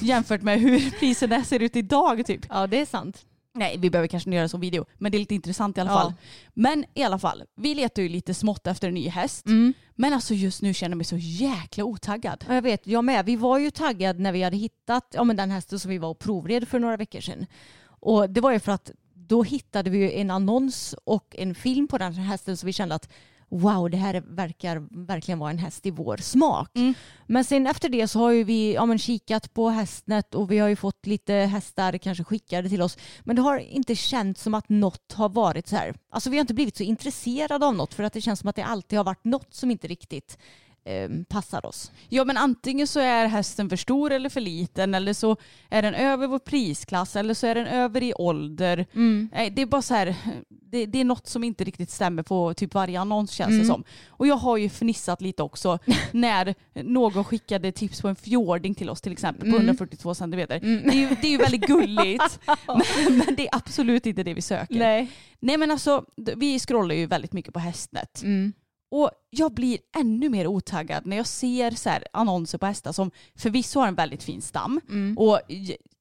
Jämfört 0.00 0.42
med 0.42 0.60
hur 0.60 0.90
priserna 1.00 1.44
ser 1.44 1.60
ut 1.62 1.76
idag 1.76 2.26
typ. 2.26 2.46
ja, 2.48 2.66
det 2.66 2.80
är 2.80 2.86
sant. 2.86 3.26
Nej, 3.54 3.76
vi 3.78 3.90
behöver 3.90 4.08
kanske 4.08 4.30
inte 4.30 4.34
göra 4.34 4.42
det 4.42 4.48
som 4.48 4.60
video, 4.60 4.84
men 4.98 5.12
det 5.12 5.16
är 5.16 5.20
lite 5.20 5.34
intressant 5.34 5.78
i 5.78 5.80
alla 5.80 5.90
Ja. 5.90 5.98
fall. 6.00 6.12
Men 6.54 6.84
i 6.94 7.02
alla 7.02 7.18
fall, 7.18 7.42
vi 7.56 7.74
letar 7.74 8.02
ju 8.02 8.08
lite 8.08 8.34
smått 8.34 8.66
efter 8.66 8.88
en 8.88 8.94
ny 8.94 9.08
häst. 9.08 9.46
Men 9.94 10.12
alltså 10.12 10.34
just 10.34 10.62
nu 10.62 10.74
känner 10.74 10.92
jag 10.92 10.96
mig 10.96 11.04
så 11.04 11.16
jäkla 11.16 11.84
otaggad. 11.84 12.44
Ja, 12.48 12.54
Jag 12.54 12.62
vet, 12.62 12.86
jag 12.86 13.04
med. 13.04 13.24
Vi 13.26 13.36
var 13.36 13.58
ju 13.58 13.70
taggade 13.70 14.18
när 14.22 14.32
vi 14.32 14.42
hade 14.42 14.56
hittat 14.56 15.06
ja, 15.14 15.24
men 15.24 15.36
den 15.36 15.50
hästen 15.50 15.78
som 15.78 15.90
vi 15.90 15.98
var 15.98 16.08
och 16.08 16.18
provred 16.18 16.68
för 16.68 16.78
några 16.78 16.96
veckor 16.96 17.20
sedan. 17.20 17.46
Och 17.84 18.30
det 18.30 18.40
var 18.40 18.52
ju 18.52 18.58
för 18.60 18.72
att 18.72 18.90
då 19.14 19.42
hittade 19.42 19.90
vi 19.90 19.98
ju 19.98 20.12
en 20.12 20.30
annons 20.30 20.94
och 21.04 21.36
en 21.38 21.54
film 21.54 21.88
på 21.88 21.98
den 21.98 22.12
här 22.14 22.24
hästen 22.24 22.56
så 22.56 22.66
vi 22.66 22.72
kände 22.72 22.94
att 22.94 23.08
wow 23.50 23.90
det 23.90 23.96
här 23.96 24.22
verkar 24.26 25.06
verkligen 25.06 25.38
vara 25.38 25.50
en 25.50 25.58
häst 25.58 25.86
i 25.86 25.90
vår 25.90 26.16
smak. 26.16 26.70
Mm. 26.76 26.94
Men 27.26 27.44
sen 27.44 27.66
efter 27.66 27.88
det 27.88 28.08
så 28.08 28.18
har 28.18 28.30
ju 28.30 28.44
vi 28.44 28.74
ja, 28.74 28.86
men 28.86 28.98
kikat 28.98 29.54
på 29.54 29.68
hästnet 29.68 30.34
och 30.34 30.50
vi 30.50 30.58
har 30.58 30.68
ju 30.68 30.76
fått 30.76 31.06
lite 31.06 31.32
hästar 31.34 31.98
kanske 31.98 32.24
skickade 32.24 32.68
till 32.68 32.82
oss. 32.82 32.98
Men 33.24 33.36
det 33.36 33.42
har 33.42 33.58
inte 33.58 33.94
känts 33.94 34.42
som 34.42 34.54
att 34.54 34.68
något 34.68 35.12
har 35.12 35.28
varit 35.28 35.68
så 35.68 35.76
här. 35.76 35.94
Alltså 36.10 36.30
vi 36.30 36.36
har 36.36 36.40
inte 36.40 36.54
blivit 36.54 36.76
så 36.76 36.82
intresserade 36.82 37.66
av 37.66 37.74
något 37.74 37.94
för 37.94 38.02
att 38.02 38.12
det 38.12 38.20
känns 38.20 38.40
som 38.40 38.48
att 38.48 38.56
det 38.56 38.64
alltid 38.64 38.98
har 38.98 39.04
varit 39.04 39.24
något 39.24 39.54
som 39.54 39.70
inte 39.70 39.88
riktigt 39.88 40.38
eh, 40.84 41.08
passar 41.28 41.66
oss. 41.66 41.92
Ja 42.08 42.24
men 42.24 42.36
antingen 42.36 42.86
så 42.86 43.00
är 43.00 43.26
hästen 43.26 43.68
för 43.68 43.76
stor 43.76 44.12
eller 44.12 44.28
för 44.28 44.40
liten 44.40 44.94
eller 44.94 45.12
så 45.12 45.36
är 45.70 45.82
den 45.82 45.94
över 45.94 46.26
vår 46.26 46.38
prisklass 46.38 47.16
eller 47.16 47.34
så 47.34 47.46
är 47.46 47.54
den 47.54 47.66
över 47.66 48.02
i 48.02 48.14
ålder. 48.14 48.86
Nej, 49.32 49.50
Det 49.50 49.62
är 49.62 49.66
bara 49.66 49.82
så 49.82 49.94
här, 49.94 50.14
det, 50.48 50.86
det 50.86 51.00
är 51.00 51.04
något 51.04 51.26
som 51.26 51.44
inte 51.44 51.64
riktigt 51.64 51.90
stämmer 51.90 52.22
på 52.22 52.54
typ 52.54 52.74
varje 52.74 53.00
annons 53.00 53.30
känns 53.30 53.58
det 53.60 53.64
som. 53.64 53.84
Och 54.08 54.26
jag 54.26 54.36
har 54.36 54.56
ju 54.56 54.68
fnissat 54.68 55.20
lite 55.20 55.42
också 55.42 55.78
när 56.12 56.54
någon 56.74 57.24
skickade 57.24 57.72
tips 57.72 58.00
på 58.00 58.08
en 58.08 58.16
fjording 58.16 58.74
till 58.74 58.90
oss 58.90 59.00
till 59.00 59.12
exempel 59.12 59.50
på 59.50 59.56
142 59.56 60.14
centimeter. 60.14 60.60
Det, 60.60 60.66
är 60.90 60.94
ju, 60.94 61.08
det 61.20 61.26
är 61.26 61.30
ju 61.30 61.36
väldigt 61.38 61.66
gulligt 61.66 62.40
men, 62.66 63.18
men 63.18 63.34
det 63.36 63.48
är 63.48 63.56
absolut 63.56 64.06
inte 64.06 64.22
det 64.22 64.34
vi 64.34 64.42
söker. 64.42 64.74
Nej. 64.74 65.10
Nej 65.40 65.56
men 65.56 65.70
alltså 65.70 66.04
vi 66.36 66.58
scrollar 66.58 66.94
ju 66.94 67.06
väldigt 67.06 67.32
mycket 67.32 67.54
på 67.54 67.60
hästnet. 67.60 68.22
Mm. 68.22 68.52
Och 68.90 69.10
jag 69.30 69.52
blir 69.54 69.78
ännu 69.96 70.28
mer 70.28 70.46
otaggad 70.46 71.06
när 71.06 71.16
jag 71.16 71.26
ser 71.26 71.70
så 71.70 71.90
annonser 72.12 72.58
på 72.58 72.66
hästar 72.66 72.92
som 72.92 73.10
förvisso 73.36 73.80
har 73.80 73.88
en 73.88 73.94
väldigt 73.94 74.22
fin 74.22 74.42
stam. 74.42 74.80
Mm. 74.88 75.18
Och 75.18 75.40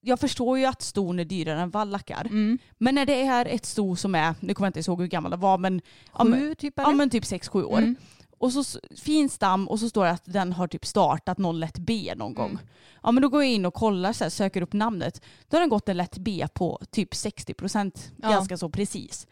jag 0.02 0.20
förstår 0.20 0.60
ju 0.60 0.66
att 0.66 0.82
ston 0.82 1.20
är 1.20 1.26
dyrare 1.26 1.62
än 1.62 1.70
vallackar. 1.70 2.26
Mm. 2.26 2.58
Men 2.78 2.96
när 2.96 3.06
det 3.06 3.22
är 3.22 3.46
ett 3.46 3.66
sto 3.66 3.96
som 3.96 4.16
är, 4.16 4.36
nu 4.40 4.54
kommer 4.54 4.68
jag 4.68 4.78
inte 4.78 4.92
ihåg 4.92 5.02
hur 5.02 5.08
gammal 5.08 5.32
det 5.32 5.38
var, 5.38 5.58
men, 5.58 5.82
Sju 6.14 6.56
typ 6.56 6.74
ja, 6.78 6.92
men 6.92 7.10
typ 7.10 7.24
6-7 7.24 7.64
år. 7.64 7.78
Mm. 7.78 7.96
Och 8.38 8.54
så 8.54 8.80
fin 9.04 9.30
stam 9.30 9.68
och 9.68 9.80
så 9.80 9.90
står 9.90 10.06
det 10.06 10.12
att 10.12 10.24
den 10.26 10.54
har 10.54 10.68
typ 10.68 10.86
startat 10.86 11.38
någon 11.38 11.60
lätt 11.60 11.78
B 11.78 12.14
någon 12.16 12.34
gång. 12.34 12.58
Ja 13.04 13.12
men 13.12 13.22
då 13.22 13.30
går 13.30 13.44
jag 13.44 13.52
in 13.52 13.66
och 13.66 13.74
kollar, 13.74 14.14
så 14.14 14.24
här, 14.24 14.30
söker 14.30 14.62
upp 14.62 14.74
namnet. 14.74 15.22
Då 15.48 15.58
har 15.58 15.60
den 15.60 15.70
gått 15.70 15.90
en 15.90 15.98
lätt 15.98 16.18
B 16.18 16.48
på 16.54 16.80
typ 16.92 17.14
60% 17.14 18.12
Ja. 18.22 18.30
ganska 18.30 18.58
så 18.58 18.70
precis. 18.70 19.28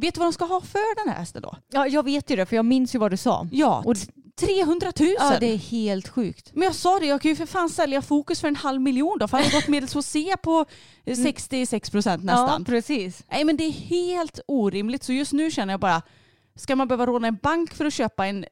Vet 0.00 0.14
du 0.14 0.18
vad 0.18 0.26
de 0.28 0.32
ska 0.32 0.44
ha 0.44 0.60
för 0.60 1.04
den 1.04 1.12
här 1.12 1.20
hästen 1.20 1.42
då? 1.42 1.56
Ja, 1.72 1.86
jag 1.86 2.02
vet 2.02 2.30
ju 2.30 2.36
det 2.36 2.46
för 2.46 2.56
jag 2.56 2.64
minns 2.64 2.94
ju 2.94 2.98
vad 2.98 3.10
du 3.10 3.16
sa. 3.16 3.48
Ja, 3.52 3.82
Och- 3.86 3.96
300 4.40 4.92
000. 5.00 5.08
Ja, 5.18 5.36
det 5.40 5.46
är 5.52 5.56
helt 5.56 6.08
sjukt. 6.08 6.50
Men 6.54 6.62
jag 6.62 6.74
sa 6.74 6.98
det, 6.98 7.06
jag 7.06 7.20
kan 7.22 7.28
ju 7.28 7.36
för 7.36 7.46
fan 7.46 7.70
sälja 7.70 8.02
Fokus 8.02 8.40
för 8.40 8.48
en 8.48 8.56
halv 8.56 8.80
miljon 8.80 9.18
då. 9.18 9.28
För 9.28 9.36
han 9.36 9.44
har 9.46 9.52
gått 9.52 9.68
medels 9.68 10.06
C 10.06 10.34
på 10.42 10.64
eh, 11.04 11.16
66 11.16 11.90
procent 11.90 12.24
nästan. 12.24 12.60
Ja, 12.62 12.64
precis. 12.66 13.24
Nej 13.30 13.44
men 13.44 13.56
det 13.56 13.64
är 13.64 13.70
helt 13.70 14.40
orimligt. 14.48 15.04
Så 15.04 15.12
just 15.12 15.32
nu 15.32 15.50
känner 15.50 15.72
jag 15.72 15.80
bara, 15.80 16.02
ska 16.56 16.76
man 16.76 16.88
behöva 16.88 17.06
råna 17.06 17.28
en 17.28 17.38
bank 17.42 17.74
för 17.74 17.84
att 17.84 17.94
köpa 17.94 18.26
en, 18.26 18.44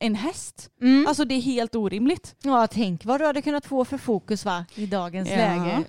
en 0.00 0.14
häst? 0.14 0.70
Mm. 0.82 1.06
Alltså 1.06 1.24
det 1.24 1.34
är 1.34 1.40
helt 1.40 1.74
orimligt. 1.74 2.34
Ja, 2.42 2.66
tänk 2.66 3.04
vad 3.04 3.20
du 3.20 3.26
hade 3.26 3.42
kunnat 3.42 3.66
få 3.66 3.84
för 3.84 3.98
fokus 3.98 4.44
va, 4.44 4.64
i 4.74 4.86
dagens 4.86 5.30
Ja. 5.30 5.36
läge. 5.36 5.84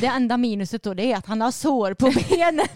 Det 0.00 0.06
enda 0.06 0.36
minuset 0.36 0.82
då 0.82 0.94
det 0.94 1.12
är 1.12 1.16
att 1.16 1.26
han 1.26 1.40
har 1.40 1.50
sår 1.50 1.94
på 1.94 2.06
benen. 2.30 2.66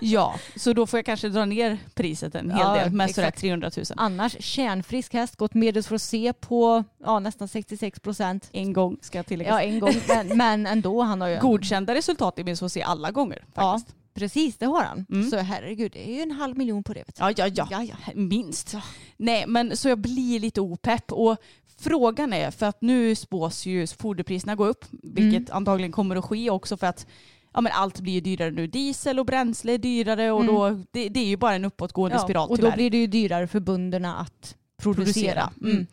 Ja, 0.00 0.34
så 0.56 0.72
då 0.72 0.86
får 0.86 0.98
jag 0.98 1.06
kanske 1.06 1.28
dra 1.28 1.44
ner 1.44 1.78
priset 1.94 2.34
en 2.34 2.50
hel 2.50 2.60
Ja, 2.60 2.74
del 2.74 2.92
med 2.92 3.10
sådär 3.14 3.28
exakt. 3.28 3.40
300 3.40 3.70
000. 3.76 3.84
Annars 3.96 4.36
kärnfrisk 4.44 5.12
häst, 5.14 5.36
gått 5.36 5.54
medels 5.54 5.86
för 5.86 5.94
att 5.94 6.02
se 6.02 6.32
på 6.32 6.84
ja, 7.04 7.18
nästan 7.20 7.48
66 7.48 8.00
procent. 8.00 8.48
En 8.52 8.72
gång 8.72 8.96
ska 9.00 9.18
jag 9.18 9.26
tillägga. 9.26 9.50
Ja, 9.50 9.60
en 9.62 9.80
gång. 9.80 9.94
Men, 10.08 10.28
men 10.36 10.66
ändå, 10.66 11.02
han 11.02 11.20
har 11.20 11.28
ju... 11.28 11.38
Godkända 11.40 11.94
resultat 11.94 12.38
i 12.38 12.44
min 12.44 12.56
se 12.56 12.82
alla 12.82 13.10
gånger 13.10 13.44
Ja, 13.54 13.62
faktiskt. 13.62 13.96
Precis 14.14 14.56
det 14.56 14.66
har 14.66 14.84
han. 14.84 15.06
Mm. 15.10 15.30
Så 15.30 15.36
herregud, 15.36 15.92
det 15.92 16.10
är 16.10 16.14
ju 16.14 16.20
en 16.20 16.30
halv 16.30 16.58
miljon 16.58 16.82
på 16.84 16.92
det. 16.94 17.04
Ja, 17.18 17.30
ja, 17.36 17.46
ja. 17.54 17.68
Ja, 17.70 17.82
ja. 17.82 17.96
Minst. 18.14 18.74
Nej, 19.16 19.44
men 19.46 19.76
så 19.76 19.88
jag 19.88 19.98
blir 19.98 20.40
lite 20.40 20.60
opepp. 20.60 21.12
Och 21.12 21.36
frågan 21.78 22.32
är, 22.32 22.50
för 22.50 22.66
att 22.66 22.82
nu 22.82 23.14
spås 23.14 23.66
ju 23.66 23.86
foderpriserna 23.86 24.54
gå 24.54 24.66
upp, 24.66 24.84
vilket 25.02 25.48
Mm. 25.48 25.56
antagligen 25.56 25.92
kommer 25.92 26.16
att 26.16 26.24
ske 26.24 26.50
också 26.50 26.76
för 26.76 26.86
att 26.86 27.06
ja, 27.54 27.60
men 27.60 27.72
allt 27.72 28.00
blir 28.00 28.12
ju 28.12 28.20
dyrare 28.20 28.50
nu. 28.50 28.66
Diesel 28.66 29.18
och 29.18 29.26
bränsle 29.26 29.72
är 29.72 29.78
dyrare 29.78 30.30
och 30.32 30.44
då, 30.44 30.70
det, 30.90 31.08
det 31.08 31.20
är 31.20 31.26
ju 31.26 31.36
bara 31.36 31.54
en 31.54 31.64
uppåtgående 31.64 32.18
spiral 32.18 32.42
Mm. 32.48 32.50
och 32.52 32.56
tyvärr. 32.58 32.70
då 32.70 32.76
blir 32.76 32.90
det 32.90 32.96
ju 32.98 33.06
dyrare 33.06 33.46
för 33.46 33.60
bönderna 33.60 34.16
att 34.16 34.56
producera. 34.76 35.04
producera. 35.04 35.50
Mm. 35.60 35.72
Mm. 35.72 35.86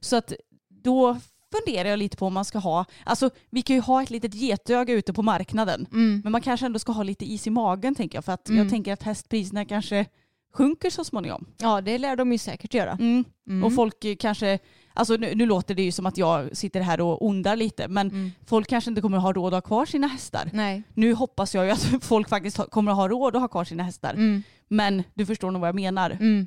Så 0.00 0.16
att 0.16 0.32
då 0.68 1.20
funderar 1.52 1.88
jag 1.88 1.98
lite 1.98 2.16
på 2.16 2.26
om 2.26 2.34
man 2.34 2.44
ska 2.44 2.58
ha, 2.58 2.84
alltså 3.04 3.30
vi 3.50 3.62
kan 3.62 3.76
ju 3.76 3.82
ha 3.82 4.02
ett 4.02 4.10
litet 4.10 4.34
getöga 4.34 4.94
ute 4.94 5.12
på 5.12 5.22
marknaden. 5.22 5.86
Mm. 5.92 6.20
Men 6.24 6.32
man 6.32 6.40
kanske 6.42 6.66
ändå 6.66 6.78
ska 6.78 6.92
ha 6.92 7.02
lite 7.02 7.24
is 7.32 7.46
i 7.46 7.50
magen 7.50 7.94
tänker 7.94 8.16
jag. 8.18 8.24
För 8.24 8.32
att 8.32 8.48
Mm. 8.48 8.58
jag 8.62 8.70
tänker 8.70 8.92
att 8.92 9.02
hästpriserna 9.02 9.64
kanske 9.64 10.06
sjunker 10.54 10.90
så 10.90 11.04
småningom. 11.04 11.46
Ja, 11.58 11.80
det 11.80 11.98
lär 11.98 12.16
de 12.16 12.32
ju 12.32 12.38
säkert 12.38 12.74
göra. 12.74 12.90
Mm. 12.92 13.24
Mm. 13.48 13.64
Och 13.64 13.74
folk 13.74 14.18
kanske, 14.18 14.58
alltså 14.94 15.16
nu, 15.16 15.34
nu 15.34 15.46
låter 15.46 15.74
det 15.74 15.82
ju 15.82 15.92
som 15.92 16.06
att 16.06 16.18
jag 16.18 16.56
sitter 16.56 16.80
här 16.80 17.00
och 17.00 17.26
ondar 17.26 17.56
lite, 17.56 17.88
men 17.88 18.08
Mm. 18.08 18.30
folk 18.46 18.68
kanske 18.68 18.90
inte 18.90 19.00
kommer 19.00 19.16
att 19.16 19.22
ha 19.22 19.32
råd 19.32 19.54
att 19.54 19.64
ha 19.64 19.68
kvar 19.68 19.86
sina 19.86 20.06
hästar. 20.06 20.50
Nej. 20.52 20.82
Nu 20.94 21.14
hoppas 21.14 21.54
jag 21.54 21.64
ju 21.64 21.70
att 21.70 21.82
folk 22.04 22.28
faktiskt 22.28 22.56
kommer 22.70 22.90
att 22.90 22.96
ha 22.96 23.08
råd 23.08 23.36
att 23.36 23.42
ha 23.42 23.48
kvar 23.48 23.64
sina 23.64 23.82
hästar. 23.82 24.14
Mm. 24.14 24.42
Men 24.68 25.02
du 25.14 25.26
förstår 25.26 25.50
nog 25.50 25.60
vad 25.60 25.68
jag 25.68 25.74
menar. 25.74 26.10
Mm. 26.10 26.46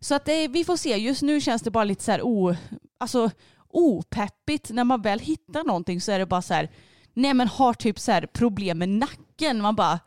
Så 0.00 0.14
att 0.14 0.28
eh, 0.28 0.34
vi 0.50 0.64
får 0.64 0.76
se, 0.76 0.96
just 0.96 1.22
nu 1.22 1.40
känns 1.40 1.62
det 1.62 1.70
bara 1.70 1.84
lite 1.84 2.04
så 2.04 2.10
här 2.12 2.22
o, 2.22 2.54
alltså, 2.98 3.30
opeppigt. 3.72 4.70
När 4.70 4.84
man 4.84 5.02
väl 5.02 5.18
hittar 5.18 5.64
någonting 5.64 6.00
så 6.00 6.12
är 6.12 6.18
det 6.18 6.26
bara 6.26 6.42
så 6.42 6.54
här, 6.54 6.70
nej 7.14 7.34
men 7.34 7.48
har 7.48 7.74
typ 7.74 7.98
så 7.98 8.12
här 8.12 8.26
problem 8.26 8.78
med 8.78 8.88
nacken. 8.88 9.62
Man 9.62 9.76
bara, 9.76 10.00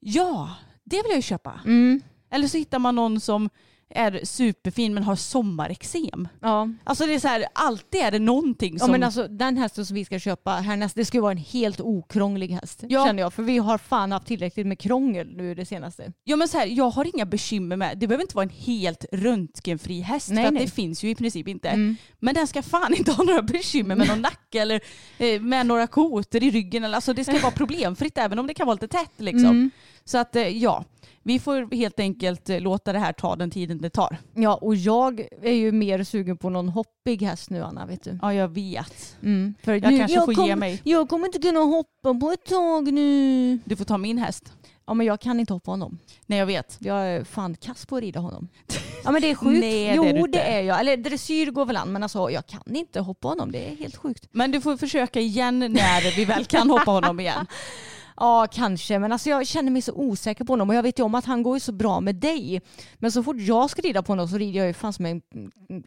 ja, 0.00 0.50
det 0.84 0.96
vill 0.96 1.10
jag 1.10 1.16
ju 1.16 1.22
köpa. 1.22 1.60
Mm. 1.64 2.00
Eller 2.30 2.48
så 2.48 2.56
hittar 2.56 2.78
man 2.78 2.94
någon 2.94 3.20
som 3.20 3.50
är 3.94 4.20
superfin 4.24 4.94
men 4.94 5.02
har 5.02 5.16
sommarexem. 5.16 6.28
Ja. 6.40 6.68
Alltså 6.84 7.06
det 7.06 7.14
är 7.14 7.18
så 7.18 7.28
här, 7.28 7.46
alltid 7.52 8.00
är 8.00 8.10
det 8.10 8.18
någonting 8.18 8.74
Ja 8.74 8.78
som... 8.78 8.90
men 8.90 9.02
alltså 9.02 9.28
den 9.28 9.56
hästen 9.56 9.86
som 9.86 9.94
vi 9.94 10.04
ska 10.04 10.18
köpa 10.18 10.50
härnäst, 10.50 10.94
det 10.94 11.04
ska 11.04 11.16
ju 11.16 11.22
vara 11.22 11.32
en 11.32 11.38
helt 11.38 11.80
okrånglig 11.80 12.48
häst. 12.48 12.84
Ja. 12.88 13.06
Känner 13.06 13.22
jag. 13.22 13.32
För 13.32 13.42
vi 13.42 13.58
har 13.58 13.78
fan 13.78 14.12
haft 14.12 14.26
tillräckligt 14.26 14.66
med 14.66 14.78
krångel 14.78 15.36
nu 15.36 15.54
det 15.54 15.66
senaste. 15.66 16.12
Ja 16.24 16.36
men 16.36 16.48
så 16.48 16.58
här, 16.58 16.66
jag 16.66 16.90
har 16.90 17.16
inga 17.16 17.26
bekymmer 17.26 17.76
med, 17.76 17.98
det 17.98 18.06
behöver 18.06 18.22
inte 18.22 18.36
vara 18.36 18.44
en 18.44 18.50
helt 18.50 19.04
röntgenfri 19.12 20.00
häst 20.00 20.30
Nej, 20.30 20.44
för 20.44 20.48
att 20.48 20.54
nej. 20.54 20.64
det 20.64 20.70
finns 20.70 21.04
ju 21.04 21.10
i 21.10 21.14
princip 21.14 21.48
inte. 21.48 21.68
Mm. 21.68 21.96
Men 22.20 22.34
den 22.34 22.46
ska 22.46 22.62
fan 22.62 22.94
inte 22.94 23.12
ha 23.12 23.24
några 23.24 23.42
bekymmer 23.42 23.96
med 23.96 24.08
någon 24.08 24.20
nacke 24.22 24.60
eller 24.60 24.80
eh, 25.18 25.40
med 25.40 25.66
några 25.66 25.86
kotor 25.86 26.42
i 26.42 26.50
ryggen. 26.50 26.84
Eller, 26.84 26.94
alltså 26.94 27.12
det 27.12 27.24
ska 27.24 27.38
vara 27.38 27.52
problemfritt 27.52 28.18
även 28.18 28.38
om 28.38 28.46
det 28.46 28.54
kan 28.54 28.66
vara 28.66 28.74
lite 28.74 28.88
tätt 28.88 29.12
liksom. 29.16 29.44
Mm. 29.44 29.70
Så 30.04 30.18
att 30.18 30.36
eh, 30.36 30.48
ja, 30.48 30.84
vi 31.22 31.38
får 31.38 31.74
helt 31.74 32.00
enkelt 32.00 32.50
eh, 32.50 32.60
låta 32.60 32.92
det 32.92 32.98
här 32.98 33.12
ta 33.12 33.36
den 33.36 33.50
tiden 33.50 33.78
det 33.84 33.90
tar. 33.90 34.16
Ja 34.34 34.54
och 34.54 34.74
jag 34.74 35.28
är 35.42 35.52
ju 35.52 35.72
mer 35.72 36.04
sugen 36.04 36.36
på 36.36 36.50
någon 36.50 36.68
hoppig 36.68 37.22
häst 37.22 37.50
nu 37.50 37.62
Anna 37.62 37.86
vet 37.86 38.04
du. 38.04 38.18
Ja 38.22 38.34
jag 38.34 38.48
vet. 38.48 39.16
Mm. 39.22 39.54
För 39.62 39.72
Jag 39.72 39.92
nu, 39.92 39.98
kanske 39.98 40.20
får 40.20 40.34
kom, 40.34 40.46
ge 40.46 40.56
mig. 40.56 40.80
Jag 40.84 41.08
kommer 41.08 41.26
inte 41.26 41.38
kunna 41.38 41.60
hoppa 41.60 42.14
på 42.20 42.30
ett 42.30 42.44
tag 42.44 42.92
nu. 42.92 43.58
Du 43.64 43.76
får 43.76 43.84
ta 43.84 43.98
min 43.98 44.18
häst. 44.18 44.52
Ja 44.86 44.94
men 44.94 45.06
jag 45.06 45.20
kan 45.20 45.40
inte 45.40 45.52
hoppa 45.52 45.70
honom. 45.70 45.98
Nej 46.26 46.38
jag 46.38 46.46
vet. 46.46 46.76
Jag 46.78 46.98
är 47.08 47.24
fan 47.24 47.54
kass 47.54 47.86
på 47.86 47.96
att 47.96 48.02
rida 48.02 48.20
honom. 48.20 48.48
Ja 49.06 49.10
men 49.10 49.22
det 49.22 49.30
är 49.30 49.34
sjukt. 49.34 49.60
Nej, 49.60 49.84
det 49.84 50.08
är 50.08 50.18
jo 50.18 50.26
det, 50.26 50.40
är 50.40 50.62
jag. 50.62 50.80
Eller 50.80 50.96
dressyr 50.96 51.50
går 51.50 51.64
väl 51.64 51.76
an 51.76 51.92
men 51.92 52.02
alltså 52.02 52.30
jag 52.30 52.46
kan 52.46 52.76
inte 52.76 53.00
hoppa 53.00 53.28
honom. 53.28 53.52
Det 53.52 53.70
är 53.70 53.76
helt 53.76 53.96
sjukt. 53.96 54.28
Men 54.30 54.50
du 54.50 54.60
får 54.60 54.76
försöka 54.76 55.20
igen 55.20 55.58
när 55.58 56.16
vi 56.16 56.24
väl 56.24 56.44
kan 56.44 56.70
hoppa 56.70 56.90
honom 56.90 57.20
igen. 57.20 57.46
Ja 58.16 58.46
kanske 58.52 58.98
men 58.98 59.12
alltså 59.12 59.30
jag 59.30 59.46
känner 59.46 59.70
mig 59.70 59.82
så 59.82 59.92
osäker 59.92 60.44
på 60.44 60.52
honom 60.52 60.68
och 60.68 60.74
jag 60.74 60.82
vet 60.82 60.98
ju 60.98 61.02
om 61.02 61.14
att 61.14 61.24
han 61.24 61.42
går 61.42 61.56
ju 61.56 61.60
så 61.60 61.72
bra 61.72 62.00
med 62.00 62.14
dig. 62.14 62.60
Men 62.94 63.12
så 63.12 63.22
fort 63.22 63.36
jag 63.38 63.70
ska 63.70 63.82
rida 63.82 64.02
på 64.02 64.12
honom 64.12 64.28
så 64.28 64.38
rider 64.38 64.58
jag 64.58 64.66
ju 64.66 64.72
fan 64.72 64.92
som 64.92 65.06
en 65.06 65.22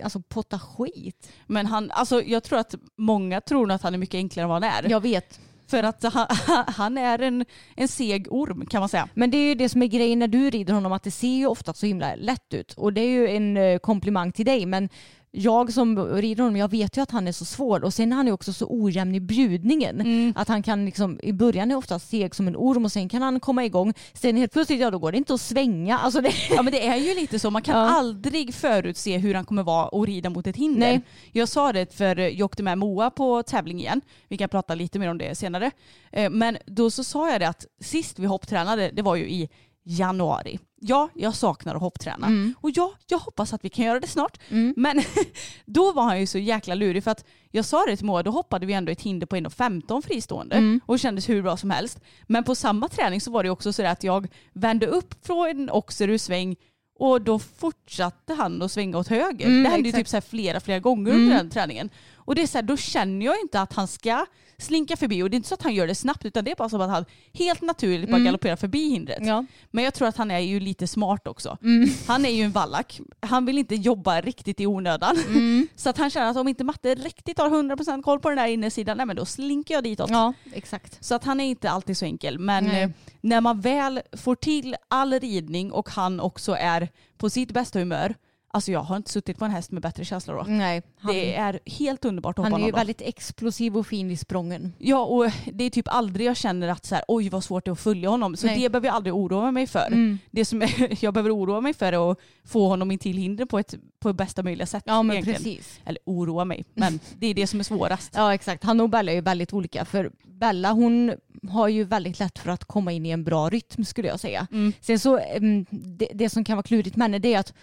alltså, 0.04 0.22
potta 0.22 0.60
skit. 0.60 1.30
Men 1.48 1.66
han, 1.66 1.92
alltså 1.92 2.24
jag 2.24 2.44
tror 2.44 2.60
att 2.60 2.76
många 2.98 3.42
tror 3.42 3.72
att 3.72 3.82
han 3.82 3.94
är 3.94 3.98
mycket 3.98 4.16
enklare 4.16 4.44
än 4.44 4.50
vad 4.50 4.64
han 4.64 4.86
är. 4.86 4.90
Jag 4.90 5.02
vet. 5.02 5.40
För 5.68 5.84
att 5.84 6.04
han, 6.04 6.28
han 6.68 6.98
är 6.98 7.20
en, 7.20 7.46
en 7.76 7.88
seg 7.88 8.28
orm 8.30 8.66
kan 8.66 8.80
man 8.80 8.90
säga. 8.90 9.10
Men 9.14 9.32
det 9.32 9.38
är 9.38 9.48
ju 9.48 9.56
det 9.56 9.70
som 9.70 9.82
är 9.82 9.88
grejen 9.88 10.20
när 10.20 10.28
du 10.28 10.50
rider 10.50 10.74
honom 10.74 10.92
att 10.92 11.04
det 11.04 11.12
ser 11.12 11.38
ju 11.38 11.48
ofta 11.48 11.74
så 11.74 11.86
himla 11.86 12.16
lätt 12.16 12.54
ut. 12.54 12.74
Och 12.74 12.94
det 12.94 13.02
är 13.02 13.10
ju 13.10 13.30
en 13.30 13.58
eh, 13.58 13.78
komplimang 13.78 14.32
till 14.32 14.46
dig 14.46 14.66
men 14.66 14.90
jag 15.32 15.74
som 15.74 16.00
rider 16.08 16.44
honom, 16.44 16.56
jag 16.58 16.72
vet 16.72 16.98
ju 16.98 17.02
att 17.02 17.12
han 17.12 17.28
är 17.28 17.32
så 17.32 17.46
svår 17.46 17.84
och 17.84 17.94
sen 17.94 18.12
är 18.12 18.16
han 18.16 18.26
ju 18.28 18.32
också 18.34 18.54
så 18.54 18.68
ojämn 18.70 19.16
i 19.16 19.20
bjudningen. 19.20 20.34
Att 20.36 20.48
han 20.48 20.64
kan 20.64 20.86
liksom, 20.86 21.20
i 21.24 21.34
början 21.34 21.72
är 21.72 21.76
ofta 21.76 22.00
seg 22.00 22.36
som 22.36 22.48
en 22.48 22.56
orm 22.56 22.86
och 22.86 22.92
sen 22.92 23.10
kan 23.10 23.22
han 23.22 23.40
komma 23.40 23.66
igång. 23.66 23.94
Sen 24.14 24.38
helt 24.38 24.54
plötsligt, 24.54 24.80
ja 24.80 24.92
då 24.92 25.00
går 25.00 25.12
det 25.12 25.18
inte 25.18 25.34
att 25.34 25.42
svänga. 25.42 25.98
Alltså 25.98 26.22
det, 26.22 26.32
Ja 26.56 26.62
men 26.62 26.74
det 26.74 26.88
är 26.88 26.96
ju 26.98 27.16
lite 27.16 27.40
så, 27.40 27.52
man 27.52 27.62
kan 27.62 27.76
Ja. 27.80 27.90
aldrig 27.90 28.54
förutse 28.54 29.18
hur 29.18 29.34
han 29.34 29.46
kommer 29.46 29.64
vara 29.64 29.88
och 29.88 30.08
rida 30.08 30.30
mot 30.30 30.48
ett 30.48 30.56
hinder. 30.56 30.80
Nej. 30.88 31.02
Jag 31.32 31.50
sa 31.50 31.74
det 31.74 31.94
för 31.94 32.16
jag 32.16 32.46
åkte 32.46 32.64
med 32.64 32.78
Moa 32.78 33.10
på 33.10 33.44
tävling 33.44 33.80
igen. 33.80 34.02
Vi 34.28 34.38
kan 34.38 34.50
prata 34.50 34.76
lite 34.76 35.00
mer 35.00 35.10
om 35.10 35.18
det 35.18 35.36
senare. 35.38 35.72
Eh, 36.12 36.30
Men 36.30 36.58
då 36.66 36.92
så 36.92 37.04
sa 37.04 37.32
jag 37.32 37.42
det 37.42 37.48
att 37.48 37.66
sist 37.82 38.20
vi 38.20 38.26
hopptränade, 38.26 38.92
det 38.94 39.02
var 39.02 39.16
ju 39.16 39.30
i 39.30 39.50
januari. 39.90 40.60
Ja, 40.82 41.10
jag 41.16 41.36
saknar 41.36 41.76
att 41.76 41.82
hoppträna. 41.82 42.28
Och 42.62 42.70
ja, 42.74 42.94
jag 43.08 43.18
hoppas 43.20 43.54
att 43.54 43.66
vi 43.66 43.70
kan 43.70 43.86
göra 43.86 44.00
det 44.00 44.08
snart. 44.08 44.40
Men 44.76 45.02
då 45.66 45.92
var 45.92 46.04
han 46.04 46.20
ju 46.20 46.28
så 46.28 46.38
jäkla 46.38 46.76
lurig 46.76 47.04
för 47.04 47.12
att 47.12 47.26
jag 47.52 47.66
sa 47.66 47.86
det 47.88 47.98
till 47.98 48.06
Moa, 48.06 48.24
då 48.24 48.32
hoppade 48.32 48.66
vi 48.66 48.74
ändå 48.74 48.92
ett 48.92 49.02
hinder 49.02 49.28
på 49.28 49.36
1,15 49.36 50.02
fristående 50.02 50.80
och 50.86 50.96
det 50.96 51.00
kändes 51.00 51.30
hur 51.30 51.42
bra 51.42 51.58
som 51.58 51.70
helst. 51.72 52.00
Men 52.28 52.44
på 52.44 52.56
samma 52.56 52.88
träning 52.88 53.22
så 53.22 53.32
var 53.32 53.44
det 53.44 53.50
också 53.50 53.74
så 53.74 53.86
att 53.86 54.04
jag 54.04 54.28
vände 54.54 54.88
upp 54.88 55.26
från 55.26 55.48
en 55.50 55.70
oxer 55.70 56.08
ur 56.08 56.18
sväng 56.18 56.56
Och 57.00 57.22
då 57.22 57.40
fortsatte 57.40 58.34
han 58.34 58.62
att 58.62 58.72
svänga 58.72 58.98
åt 58.98 59.08
höger. 59.08 59.46
Mm, 59.46 59.64
det 59.64 59.70
hände 59.70 59.90
ju 59.90 59.96
exakt. 60.00 60.12
typ 60.12 60.24
så 60.24 60.30
flera, 60.30 60.60
flera 60.60 60.80
gånger 60.80 61.12
under 61.14 61.36
den 61.36 61.50
träningen. 61.50 61.90
Och 62.28 62.36
det 62.36 62.42
är 62.42 62.48
så 62.48 62.58
här, 62.58 62.64
då 62.64 62.78
känner 62.78 63.26
jag 63.26 63.36
inte 63.42 63.62
att 63.62 63.74
han 63.74 63.88
ska 63.88 64.26
slinka 64.58 64.98
förbi. 64.98 65.24
Och 65.24 65.30
det 65.30 65.34
är 65.36 65.38
inte 65.38 65.50
så 65.50 65.56
att 65.56 65.62
han 65.62 65.76
gör 65.76 65.88
det 65.88 65.96
snabbt 65.96 66.26
utan 66.26 66.46
det 66.46 66.52
är 66.52 66.56
bara 66.56 66.70
som 66.70 66.82
att 66.82 66.90
han 66.90 67.06
helt 67.34 67.62
naturligt 67.62 68.10
bara 68.12 68.20
galopperar 68.20 68.56
förbi 68.56 68.90
hindret. 68.90 69.20
Ja. 69.22 69.46
Men 69.72 69.84
jag 69.84 69.94
tror 69.94 70.08
att 70.08 70.18
han 70.18 70.32
är 70.32 70.40
ju 70.40 70.60
lite 70.60 70.88
smart 70.88 71.28
också. 71.28 71.58
Mm. 71.64 71.90
Han 72.08 72.26
är 72.26 72.30
ju 72.30 72.44
en 72.44 72.52
vallack. 72.52 73.02
Han 73.20 73.46
vill 73.46 73.58
inte 73.58 73.76
jobba 73.76 74.22
riktigt 74.22 74.60
i 74.60 74.68
onödan. 74.68 75.18
Mm. 75.28 75.68
Så 75.76 75.90
att 75.90 75.98
han 75.98 76.10
känner 76.10 76.32
att 76.32 76.38
om 76.38 76.48
inte 76.48 76.64
matte 76.64 76.96
riktigt 76.96 77.40
har 77.40 77.50
100% 77.50 78.02
koll 78.02 78.20
på 78.20 78.30
den 78.30 78.38
där 78.38 78.48
innersidan, 78.48 78.98
nej 78.98 79.06
men 79.06 79.16
då 79.16 79.26
slinker 79.26 79.74
jag 79.74 79.84
ditåt. 79.84 80.10
ja, 80.10 80.34
exakt. 80.54 81.04
Så 81.04 81.16
att 81.16 81.24
han 81.24 81.40
är 81.40 81.46
inte 81.46 81.70
alltid 81.70 81.98
så 81.98 82.06
enkel. 82.06 82.40
Men 82.40 82.64
Nej. 82.64 82.84
eh, 82.84 82.90
när 83.22 83.42
man 83.42 83.62
väl 83.62 84.02
får 84.18 84.36
till 84.36 84.76
all 84.88 85.14
ridning 85.20 85.72
och 85.72 85.90
han 85.90 86.20
också 86.20 86.56
är 86.60 86.90
på 87.18 87.30
sitt 87.30 87.52
bästa 87.52 87.80
humör. 87.80 88.16
Alltså 88.58 88.72
jag 88.72 88.80
har 88.80 88.98
inte 88.98 89.12
suttit 89.12 89.38
på 89.38 89.46
en 89.46 89.52
häst 89.52 89.72
med 89.72 89.82
bättre 89.82 90.06
känsla 90.06 90.34
då. 90.34 90.44
Nej, 90.48 90.82
han, 91.00 91.14
Det 91.14 91.36
är 91.36 91.60
helt 91.66 92.06
underbart 92.06 92.40
att 92.40 92.46
hoppa 92.46 92.56
han 92.56 92.62
är 92.62 92.66
ju 92.66 92.72
väldigt 92.72 93.02
explosiv 93.02 93.78
och 93.78 93.88
fin 93.88 94.12
i 94.12 94.18
sprången. 94.18 94.74
Ja 94.78 95.06
och 95.06 95.32
det 95.54 95.64
är 95.64 95.70
typ 95.70 95.88
aldrig 95.88 96.28
jag 96.28 96.38
känner 96.38 96.68
att 96.68 96.86
så 96.86 96.96
här, 96.96 97.04
oj 97.08 97.30
vad 97.30 97.44
svårt 97.44 97.66
det 97.66 97.70
är 97.70 97.74
att 97.74 97.80
följa 97.80 98.10
honom. 98.10 98.36
Så 98.36 98.48
Nej. 98.48 98.60
det 98.60 98.70
behöver 98.70 98.88
jag 98.88 98.96
aldrig 98.96 99.16
oroa 99.16 99.52
mig 99.52 99.68
för. 99.68 99.88
Mm. 99.88 100.20
Det 100.32 100.46
som 100.46 100.62
jag 101.00 101.14
behöver 101.14 101.36
oroa 101.36 101.62
mig 101.62 101.74
för 101.74 101.94
är 101.94 102.12
att 102.12 102.20
få 102.46 102.68
honom 102.68 102.92
in 102.92 103.00
till 103.00 103.18
hinder 103.18 103.46
på 103.46 103.60
ett 103.60 103.76
på 104.00 104.14
bästa 104.14 104.44
möjliga 104.44 104.66
sätt. 104.66 104.84
Ja 104.86 105.04
men 105.04 105.14
egentligen. 105.14 105.44
precis. 105.44 105.80
Eller 105.86 106.00
oroa 106.06 106.46
mig, 106.46 106.66
men 106.74 107.00
det 107.18 107.28
är 107.28 107.34
det 107.34 107.48
som 107.48 107.60
är 107.60 107.64
svårast. 107.64 108.14
Ja 108.16 108.34
exakt. 108.34 108.64
Han 108.64 108.80
och 108.80 108.90
Bella 108.90 109.12
är 109.12 109.16
ju 109.16 109.22
väldigt 109.22 109.54
olika. 109.54 109.86
För 109.86 110.12
Bella 110.24 110.72
hon 110.72 111.14
har 111.50 111.68
ju 111.68 111.84
väldigt 111.84 112.20
lätt 112.20 112.40
för 112.40 112.50
att 112.50 112.66
komma 112.66 112.92
in 112.92 113.06
i 113.06 113.10
en 113.10 113.24
bra 113.24 113.50
rytm 113.50 113.86
skulle 113.86 114.08
jag 114.08 114.20
säga. 114.20 114.48
Mm. 114.52 114.74
Sen 114.82 115.00
så, 115.00 115.18
em, 115.18 115.66
det, 115.70 116.10
det 116.14 116.30
som 116.30 116.44
kan 116.44 116.58
vara 116.58 116.64
klurigt 116.64 116.96
med 116.96 117.06
henne 117.06 117.20
det 117.20 117.34
är 117.34 117.40
att 117.40 117.54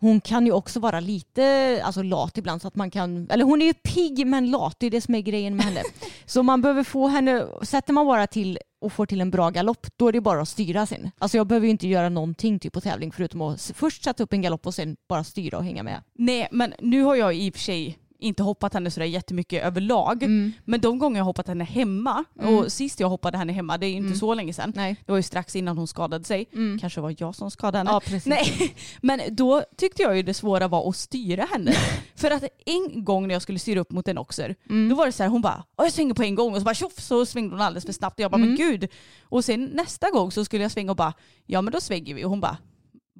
hon 0.00 0.20
kan 0.20 0.46
ju 0.46 0.52
också 0.52 0.80
vara 0.80 1.00
lite 1.00 1.80
alltså, 1.84 2.02
lat 2.02 2.38
ibland 2.38 2.62
så 2.62 2.68
att 2.68 2.76
man 2.76 2.90
kan, 2.90 3.30
eller 3.30 3.44
hon 3.44 3.62
är 3.62 3.66
ju 3.66 3.74
pigg 3.74 4.26
men 4.26 4.50
lat, 4.50 4.76
det 4.78 4.86
är 4.86 4.90
det 4.90 5.00
som 5.00 5.14
är 5.14 5.20
grejen 5.20 5.56
med 5.56 5.64
henne. 5.64 5.82
Så 6.26 6.42
man 6.42 6.62
behöver 6.62 6.84
få 6.84 7.08
henne, 7.08 7.46
sätter 7.62 7.92
man 7.92 8.06
bara 8.06 8.26
till 8.26 8.58
och 8.80 8.92
får 8.92 9.06
till 9.06 9.20
en 9.20 9.30
bra 9.30 9.50
galopp, 9.50 9.86
då 9.96 10.08
är 10.08 10.12
det 10.12 10.20
bara 10.20 10.40
att 10.40 10.48
styra 10.48 10.86
sen. 10.86 11.10
Alltså 11.18 11.36
jag 11.36 11.46
behöver 11.46 11.66
ju 11.66 11.70
inte 11.70 11.88
göra 11.88 12.08
någonting 12.08 12.58
typ 12.58 12.72
på 12.72 12.80
tävling 12.80 13.12
förutom 13.12 13.42
att 13.42 13.72
först 13.74 14.04
sätta 14.04 14.22
upp 14.22 14.32
en 14.32 14.42
galopp 14.42 14.66
och 14.66 14.74
sen 14.74 14.96
bara 15.08 15.24
styra 15.24 15.58
och 15.58 15.64
hänga 15.64 15.82
med. 15.82 16.02
Nej 16.14 16.48
men 16.50 16.74
nu 16.78 17.02
har 17.02 17.16
jag 17.16 17.34
i 17.34 17.50
och 17.50 17.54
för 17.54 17.60
sig 17.60 17.98
inte 18.20 18.42
hoppat 18.42 18.74
henne 18.74 18.90
sådär 18.90 19.06
jättemycket 19.06 19.64
överlag. 19.64 20.22
Men 20.64 20.80
de 20.80 20.98
gånger 20.98 21.18
jag 21.20 21.24
hoppat 21.24 21.48
henne 21.48 21.64
hemma, 21.64 22.24
och 22.34 22.72
sist 22.72 23.00
jag 23.00 23.08
hoppade 23.08 23.38
henne 23.38 23.52
hemma, 23.52 23.78
det 23.78 23.86
är 23.86 23.90
ju 23.90 23.96
inte 23.96 24.18
så 24.18 24.34
länge 24.34 24.52
sedan. 24.52 24.72
Nej. 24.76 24.96
Det 25.06 25.12
var 25.12 25.16
ju 25.16 25.22
strax 25.22 25.56
innan 25.56 25.78
hon 25.78 25.86
skadade 25.86 26.24
sig. 26.24 26.46
Kanske 26.80 27.00
var 27.00 27.14
jag 27.18 27.34
som 27.34 27.50
skadade 27.50 27.78
henne. 27.78 27.90
Ja. 27.90 27.96
Nej, 28.26 28.74
men 29.00 29.20
då 29.30 29.62
tyckte 29.76 30.02
jag 30.02 30.16
ju 30.16 30.22
det 30.22 30.34
svåra 30.34 30.68
var 30.68 30.88
att 30.88 30.96
styra 30.96 31.44
henne. 31.44 31.72
För 32.14 32.30
att 32.30 32.44
en 32.66 33.04
gång 33.04 33.28
när 33.28 33.34
jag 33.34 33.42
skulle 33.42 33.58
styra 33.58 33.80
upp 33.80 33.92
mot 33.92 34.08
en 34.08 34.18
oxer, 34.18 34.56
då 34.88 34.94
var 34.94 35.06
det 35.06 35.12
så 35.12 35.22
här, 35.22 35.30
hon 35.30 35.42
bara 35.42 35.64
"Åh, 35.78 35.84
jag 35.86 35.92
svänger 35.92 36.14
på 36.14 36.22
en 36.22 36.34
gång 36.34 36.52
och 36.52 36.58
så 36.58 36.64
bara 36.64 36.74
tjoff 36.74 37.00
så 37.00 37.26
svängde 37.26 37.54
hon 37.54 37.60
alldeles 37.62 37.84
för 37.84 37.92
snabbt 37.92 38.18
och 38.18 38.24
jag 38.24 38.30
bara 38.30 38.38
men 38.38 38.56
gud. 38.56 38.88
Och 39.22 39.44
sen 39.44 39.64
nästa 39.64 40.10
gång 40.10 40.30
så 40.32 40.44
skulle 40.44 40.62
jag 40.64 40.72
svänga 40.72 40.90
och 40.90 40.96
bara 40.96 41.12
ja 41.46 41.62
men 41.62 41.72
då 41.72 41.80
svänger 41.80 42.14
vi 42.14 42.24
och 42.24 42.30
hon 42.30 42.40
bara 42.40 42.56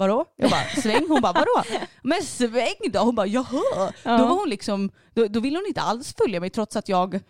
Vadå? 0.01 0.25
Jag 0.37 0.51
bara 0.51 0.83
sväng. 0.83 1.07
Hon 1.09 1.21
bara 1.23 1.33
vadå? 1.33 1.63
Men 2.03 2.23
sväng 2.23 2.91
då? 2.93 2.99
Hon 2.99 3.15
bara 3.15 3.27
jaha. 3.27 3.93
Ja. 4.03 4.17
Då 4.19 4.25
var 4.27 4.35
hon 4.39 4.49
liksom, 4.49 4.91
då, 5.15 5.27
då 5.27 5.41
ville 5.41 5.59
hon 5.59 5.67
inte 5.69 5.81
alls 5.81 6.15
följa 6.19 6.41
mig 6.41 6.51
trots 6.51 6.77
att 6.77 6.89
jag 6.89 7.21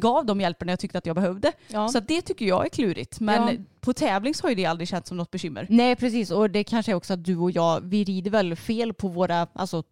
gav 0.00 0.26
de 0.26 0.40
hjälperna 0.40 0.72
jag 0.72 0.78
tyckte 0.80 0.98
att 0.98 1.06
jag 1.06 1.16
behövde. 1.16 1.52
Ja. 1.68 1.88
Så 1.88 2.00
det 2.00 2.22
tycker 2.22 2.46
jag 2.46 2.64
är 2.64 2.68
klurigt. 2.68 3.20
Men 3.20 3.48
Ja. 3.48 3.62
på 3.80 3.92
tävling 3.92 4.34
så 4.34 4.44
har 4.44 4.48
ju 4.48 4.54
det 4.54 4.66
aldrig 4.66 4.88
känts 4.88 5.08
som 5.08 5.16
något 5.16 5.30
bekymmer. 5.30 5.66
Nej 5.70 5.96
precis 5.96 6.30
och 6.30 6.50
det 6.50 6.64
kanske 6.64 6.92
är 6.92 6.96
också 6.96 7.12
att 7.12 7.24
du 7.24 7.36
och 7.36 7.50
jag, 7.50 7.80
vi 7.80 8.04
rider 8.04 8.30
väl 8.30 8.56
fel 8.56 8.94
på 8.94 9.08
våra 9.08 9.46
alltså, 9.52 9.82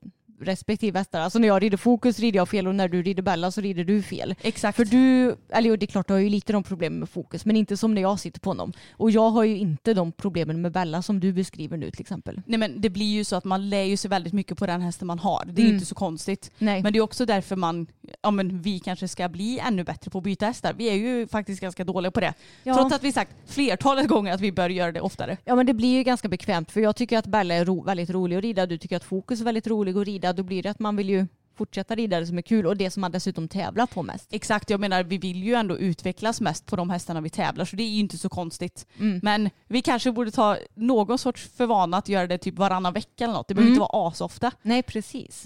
respektive 0.40 0.98
hästar. 0.98 1.20
Alltså 1.20 1.38
när 1.38 1.48
jag 1.48 1.62
rider 1.62 1.76
fokus 1.76 2.18
rider 2.18 2.36
jag 2.36 2.48
fel 2.48 2.66
och 2.66 2.74
när 2.74 2.88
du 2.88 3.02
rider 3.02 3.22
Bella 3.22 3.50
så 3.50 3.60
rider 3.60 3.84
du 3.84 4.02
fel. 4.02 4.34
Exakt. 4.42 4.76
För 4.76 4.84
du, 4.84 5.36
eller 5.52 5.68
jo, 5.68 5.76
det 5.76 5.84
är 5.84 5.86
klart 5.86 6.06
du 6.08 6.12
har 6.12 6.20
ju 6.20 6.28
lite 6.28 6.52
de 6.52 6.62
problemen 6.62 6.98
med 6.98 7.08
fokus 7.08 7.44
men 7.44 7.56
inte 7.56 7.76
som 7.76 7.94
när 7.94 8.02
jag 8.02 8.20
sitter 8.20 8.40
på 8.40 8.50
honom. 8.50 8.72
Och 8.92 9.10
jag 9.10 9.30
har 9.30 9.44
ju 9.44 9.56
inte 9.56 9.94
de 9.94 10.12
problemen 10.12 10.62
med 10.62 10.72
Bella 10.72 11.02
som 11.02 11.20
du 11.20 11.32
beskriver 11.32 11.76
nu 11.76 11.90
till 11.90 12.00
exempel. 12.00 12.40
Nej 12.46 12.58
men 12.58 12.80
det 12.80 12.90
blir 12.90 13.06
ju 13.14 13.24
så 13.24 13.36
att 13.36 13.44
man 13.44 13.68
lär 13.70 13.82
ju 13.82 13.96
sig 13.96 14.08
väldigt 14.10 14.32
mycket 14.32 14.58
på 14.58 14.66
den 14.66 14.80
hästen 14.80 15.06
man 15.06 15.18
har. 15.18 15.44
Det 15.46 15.62
är 15.62 15.64
Mm. 15.64 15.74
inte 15.74 15.86
så 15.86 15.94
konstigt. 15.94 16.50
Nej. 16.58 16.82
Men 16.82 16.92
det 16.92 16.98
är 16.98 17.00
också 17.00 17.26
därför 17.26 17.56
man, 17.56 17.86
ja 18.22 18.30
men 18.30 18.62
vi 18.62 18.78
kanske 18.80 19.08
ska 19.08 19.28
bli 19.28 19.58
ännu 19.58 19.84
bättre 19.84 20.10
på 20.10 20.18
att 20.18 20.24
byta 20.24 20.46
hästar. 20.46 20.74
Vi 20.78 20.88
är 20.88 20.94
ju 20.94 21.26
faktiskt 21.26 21.60
ganska 21.60 21.84
dåliga 21.84 22.10
på 22.10 22.20
det. 22.20 22.34
Ja. 22.62 22.74
Trots 22.74 22.94
att 22.94 23.02
vi 23.02 23.12
sagt 23.12 23.30
flertalet 23.46 24.08
gånger 24.08 24.32
att 24.34 24.40
vi 24.40 24.52
bör 24.52 24.68
göra 24.68 24.92
det 24.92 25.00
oftare. 25.00 25.36
Ja 25.44 25.54
men 25.54 25.66
det 25.66 25.74
blir 25.74 25.96
ju 25.96 26.02
ganska 26.02 26.28
bekvämt 26.28 26.72
för 26.72 26.80
jag 26.80 26.96
tycker 26.96 27.18
att 27.18 27.26
Bella 27.26 27.54
är 27.54 27.64
ro, 27.64 27.82
väldigt 27.82 28.10
rolig 28.10 28.36
att 28.36 28.42
rida. 28.42 28.66
Du 28.66 28.78
tycker 28.78 28.96
att 28.96 29.04
Fokus 29.04 29.40
är 29.40 29.44
väldigt 29.44 29.66
rolig 29.66 29.96
att 29.96 30.06
rida. 30.06 30.23
Då 30.32 30.42
blir 30.42 30.62
det 30.62 30.70
att 30.70 30.78
man 30.78 30.96
vill 30.96 31.08
ju 31.10 31.26
fortsätta 31.56 31.94
rida 31.94 32.20
det 32.20 32.26
som 32.26 32.38
är 32.38 32.42
kul 32.42 32.66
och 32.66 32.76
det 32.76 32.90
som 32.90 33.00
man 33.00 33.12
dessutom 33.12 33.48
tävlar 33.48 33.86
på 33.86 34.02
mest. 34.02 34.28
Exakt, 34.32 34.70
jag 34.70 34.80
menar 34.80 35.02
vi 35.04 35.18
vill 35.18 35.42
ju 35.44 35.54
ändå 35.54 35.78
utvecklas 35.78 36.40
mest 36.40 36.66
på 36.66 36.76
de 36.76 36.90
hästarna 36.90 37.20
vi 37.20 37.30
tävlar 37.30 37.64
så 37.64 37.76
det 37.76 37.82
är 37.82 37.88
ju 37.88 38.00
inte 38.00 38.18
så 38.18 38.28
konstigt. 38.28 38.86
Mm. 39.00 39.20
Men 39.22 39.50
vi 39.68 39.82
kanske 39.82 40.12
borde 40.12 40.30
ta 40.30 40.56
någon 40.74 41.18
sorts 41.18 41.48
för 41.56 41.66
vana 41.66 41.96
att 41.96 42.08
göra 42.08 42.26
det 42.26 42.38
typ 42.38 42.58
varannan 42.58 42.92
vecka 42.92 43.24
eller 43.24 43.34
något. 43.34 43.48
Det 43.48 43.54
behöver 43.54 43.70
Mm. 43.70 43.82
inte 43.82 43.92
vara 43.92 44.08
asofta. 44.08 44.50
Nej 44.62 44.82
precis. 44.82 45.42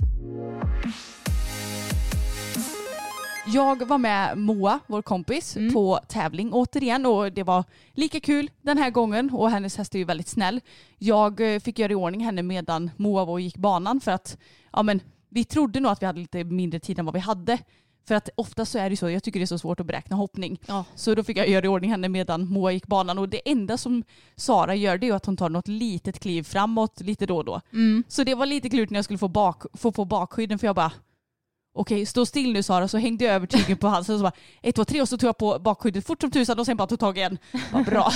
Jag 3.46 3.88
var 3.88 3.98
med 3.98 4.38
Moa, 4.38 4.80
vår 4.86 5.02
kompis, 5.02 5.56
Mm. 5.56 5.72
på 5.74 6.00
tävling 6.08 6.52
återigen 6.52 7.06
och 7.06 7.32
det 7.32 7.42
var 7.42 7.64
lika 7.92 8.20
kul 8.20 8.50
den 8.62 8.78
här 8.78 8.90
gången 8.90 9.30
och 9.30 9.50
hennes 9.50 9.76
häst 9.76 9.94
är 9.94 9.98
ju 9.98 10.04
väldigt 10.04 10.28
snäll. 10.28 10.60
Jag 10.98 11.54
eh, 11.54 11.60
fick 11.60 11.78
göra 11.78 11.92
i 11.92 11.94
ordning 11.94 12.24
henne 12.24 12.42
medan 12.42 12.90
Moa 12.96 13.24
var 13.24 13.32
och 13.32 13.40
gick 13.40 13.56
banan 13.56 14.00
för 14.00 14.12
att 14.12 14.38
ja, 14.72 14.82
men, 14.82 15.00
vi 15.28 15.44
trodde 15.44 15.80
nog 15.80 15.92
att 15.92 16.02
vi 16.02 16.06
hade 16.06 16.20
lite 16.20 16.44
mindre 16.44 16.80
tid 16.80 16.98
än 16.98 17.04
vad 17.04 17.14
vi 17.14 17.20
hade. 17.20 17.58
För 18.08 18.14
att 18.14 18.28
ofta 18.34 18.64
så 18.64 18.78
är 18.78 18.90
det 18.90 18.96
så, 18.96 19.10
jag 19.10 19.22
tycker 19.22 19.40
det 19.40 19.44
är 19.44 19.46
så 19.46 19.58
svårt 19.58 19.80
att 19.80 19.86
beräkna 19.86 20.16
hoppning. 20.16 20.60
Ja. 20.66 20.84
Så 20.94 21.14
då 21.14 21.22
fick 21.22 21.36
jag 21.36 21.48
göra 21.48 21.64
i 21.64 21.68
ordning 21.68 21.90
henne 21.90 22.08
medan 22.08 22.48
Moa 22.48 22.72
gick 22.72 22.86
banan 22.86 23.18
och 23.18 23.28
det 23.28 23.50
enda 23.50 23.78
som 23.78 24.04
Sara 24.36 24.74
gör 24.74 24.98
det 24.98 25.08
är 25.08 25.14
att 25.14 25.26
hon 25.26 25.36
tar 25.36 25.48
något 25.48 25.68
litet 25.68 26.20
kliv 26.20 26.42
framåt 26.42 27.00
lite 27.00 27.26
då 27.26 27.36
och 27.36 27.44
då. 27.44 27.60
Mm. 27.72 28.04
Så 28.08 28.24
det 28.24 28.34
var 28.34 28.46
lite 28.46 28.70
klurigt 28.70 28.90
när 28.90 28.98
jag 28.98 29.04
skulle 29.04 29.18
få, 29.18 29.28
bak, 29.28 29.62
få 29.74 29.92
på 29.92 30.04
bakskydden 30.04 30.58
för 30.58 30.66
jag 30.66 30.76
bara 30.76 30.92
Okej, 31.74 32.06
stå 32.06 32.26
still 32.26 32.52
nu 32.52 32.62
Sara. 32.62 32.88
Så 32.88 32.98
hängde 32.98 33.24
jag 33.24 33.34
över 33.34 33.46
tygen 33.46 33.76
på 33.76 33.88
halsen 33.88 34.14
och 34.14 34.18
så 34.18 34.22
bara 34.22 34.32
ett, 34.62 34.74
två, 34.74 34.84
tre 34.84 35.02
och 35.02 35.08
så 35.08 35.18
tog 35.18 35.28
jag 35.28 35.38
på 35.38 35.58
bakskyddet 35.58 36.06
fort 36.06 36.20
som 36.20 36.30
tusan 36.30 36.58
och 36.58 36.66
sen 36.66 36.76
bara 36.76 36.88
tog 36.88 37.00
tag 37.00 37.18
igen. 37.18 37.38
Vad 37.72 37.84
bra. 37.84 38.10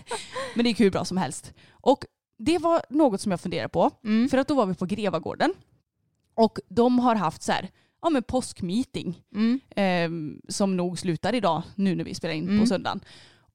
Men 0.54 0.64
det 0.64 0.68
gick 0.68 0.80
hur 0.80 0.90
bra 0.90 1.04
som 1.04 1.16
helst. 1.16 1.52
Och 1.70 2.04
det 2.38 2.58
var 2.58 2.82
något 2.90 3.20
som 3.20 3.30
jag 3.30 3.40
funderade 3.40 3.68
på. 3.68 3.90
Mm. 4.04 4.28
För 4.28 4.38
att 4.38 4.48
då 4.48 4.54
var 4.54 4.66
vi 4.66 4.74
på 4.74 4.86
Grevagården. 4.86 5.54
Och 6.34 6.58
de 6.68 6.98
har 6.98 7.14
haft 7.16 7.42
så 7.42 7.52
här, 7.52 7.70
ja 8.02 8.10
men 8.10 8.22
påskmeeting. 8.22 9.22
Mm. 9.34 9.60
ehm, 9.76 10.40
som 10.48 10.76
nog 10.76 10.98
slutar 10.98 11.34
idag 11.34 11.62
nu 11.74 11.94
när 11.94 12.04
vi 12.04 12.14
spelar 12.14 12.34
in 12.34 12.46
på 12.46 12.52
Mm. 12.52 12.66
söndagen. 12.66 13.00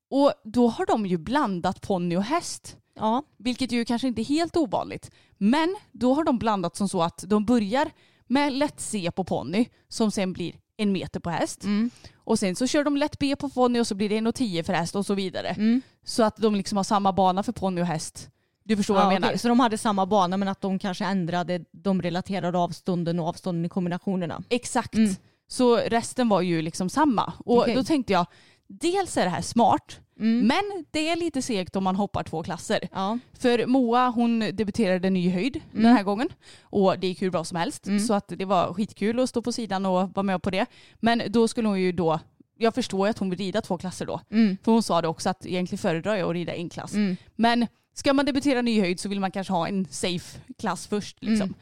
Och 0.09 0.33
då 0.43 0.67
har 0.67 0.85
de 0.85 1.05
ju 1.05 1.17
blandat 1.17 1.81
ponny 1.81 2.15
och 2.17 2.23
häst. 2.23 2.77
Ja. 2.95 3.23
Vilket 3.37 3.71
ju 3.71 3.85
kanske 3.85 4.07
inte 4.07 4.21
är 4.21 4.25
helt 4.25 4.57
ovanligt. 4.57 5.11
Men 5.37 5.75
då 5.91 6.13
har 6.13 6.23
de 6.23 6.37
blandat 6.37 6.75
som 6.75 6.89
så 6.89 7.01
att 7.01 7.23
de 7.27 7.45
börjar 7.45 7.91
med 8.27 8.53
lätt 8.53 8.79
C 8.79 9.11
på 9.15 9.23
ponny 9.23 9.65
som 9.87 10.11
sen 10.11 10.33
blir 10.33 10.55
en 10.77 10.91
meter 10.91 11.19
på 11.19 11.29
häst. 11.29 11.63
Mm. 11.63 11.89
Och 12.15 12.39
sen 12.39 12.55
så 12.55 12.67
kör 12.67 12.83
de 12.83 12.97
lätt 12.97 13.19
B 13.19 13.35
på 13.35 13.49
ponny 13.49 13.79
och 13.79 13.87
så 13.87 13.95
blir 13.95 14.09
det 14.09 14.15
1,10 14.15 14.63
för 14.63 14.73
häst 14.73 14.95
och 14.95 15.05
så 15.05 15.13
vidare. 15.13 15.47
Mm. 15.49 15.81
Så 16.03 16.23
att 16.23 16.37
de 16.37 16.55
liksom 16.55 16.77
har 16.77 16.83
samma 16.83 17.13
bana 17.13 17.43
för 17.43 17.51
ponny 17.51 17.81
och 17.81 17.85
häst. 17.85 18.29
Du 18.67 18.77
förstår 18.77 18.93
vad 18.93 19.03
Ja, 19.03 19.07
jag 19.07 19.13
menar? 19.13 19.27
okej. 19.27 19.39
Så 19.39 19.47
de 19.47 19.59
hade 19.59 19.77
samma 19.77 20.05
bana 20.05 20.37
men 20.37 20.47
att 20.47 20.61
de 20.61 20.79
kanske 20.79 21.05
ändrade 21.05 21.65
de 21.71 22.01
relaterade 22.01 22.57
avstånden 22.57 23.19
och 23.19 23.27
avstånden 23.27 23.65
i 23.65 23.69
kombinationerna. 23.69 24.43
Exakt. 24.49 24.93
Mm. 24.95 25.15
Så 25.47 25.75
resten 25.77 26.29
var 26.29 26.41
ju 26.41 26.61
liksom 26.61 26.89
samma. 26.89 27.33
Och 27.45 27.57
Okej. 27.57 27.75
då 27.75 27.83
tänkte 27.83 28.13
jag, 28.13 28.25
dels 28.67 29.17
är 29.17 29.23
det 29.23 29.29
här 29.29 29.41
smart, 29.41 29.99
Mm. 30.19 30.47
men 30.47 30.85
det 30.91 31.09
är 31.09 31.15
lite 31.15 31.41
segt 31.41 31.75
om 31.75 31.83
man 31.83 31.95
hoppar 31.95 32.23
två 32.23 32.43
klasser. 32.43 32.89
Ja. 32.93 33.19
För 33.33 33.65
Moa 33.65 34.09
hon 34.09 34.39
debuterade 34.39 35.09
ny 35.09 35.29
höjd 35.29 35.61
den 35.71 35.85
här 35.85 36.03
gången 36.03 36.29
och 36.61 36.99
det 36.99 37.07
gick 37.07 37.21
hur 37.21 37.31
bra 37.31 37.43
som 37.43 37.55
helst. 37.57 37.87
Mm. 37.87 37.99
Så 37.99 38.13
att 38.13 38.27
det 38.27 38.45
var 38.45 38.73
skitkul 38.73 39.19
att 39.19 39.29
stå 39.29 39.41
på 39.41 39.51
sidan 39.51 39.85
och 39.85 40.09
vara 40.13 40.23
med 40.23 40.41
på 40.41 40.49
det. 40.49 40.65
Men 40.99 41.21
då 41.27 41.47
skulle 41.47 41.67
hon 41.67 41.81
ju 41.81 41.91
då, 41.91 42.19
jag 42.57 42.75
förstår 42.75 43.07
ju 43.07 43.11
att 43.11 43.17
hon 43.17 43.29
vill 43.29 43.39
rida 43.39 43.61
två 43.61 43.77
klasser 43.77 44.05
då. 44.05 44.19
Mm. 44.31 44.57
För 44.63 44.71
hon 44.71 44.83
sa 44.83 45.01
det 45.01 45.07
också 45.07 45.29
att 45.29 45.45
egentligen 45.45 45.77
föredrar 45.79 46.15
jag 46.15 46.29
att 46.29 46.33
rida 46.33 46.53
en 46.55 46.69
klass. 46.69 46.93
Mm. 46.93 47.17
Men 47.35 47.67
ska 47.97 48.13
man 48.13 48.25
debutera 48.25 48.61
ny 48.61 48.79
höjd 48.79 48.99
så 48.99 49.09
vill 49.09 49.19
man 49.19 49.31
kanske 49.31 49.53
ha 49.53 49.67
en 49.67 49.87
safe 49.89 50.39
klass 50.57 50.87
först. 50.87 51.17
Liksom. 51.23 51.47
Mm. 51.47 51.59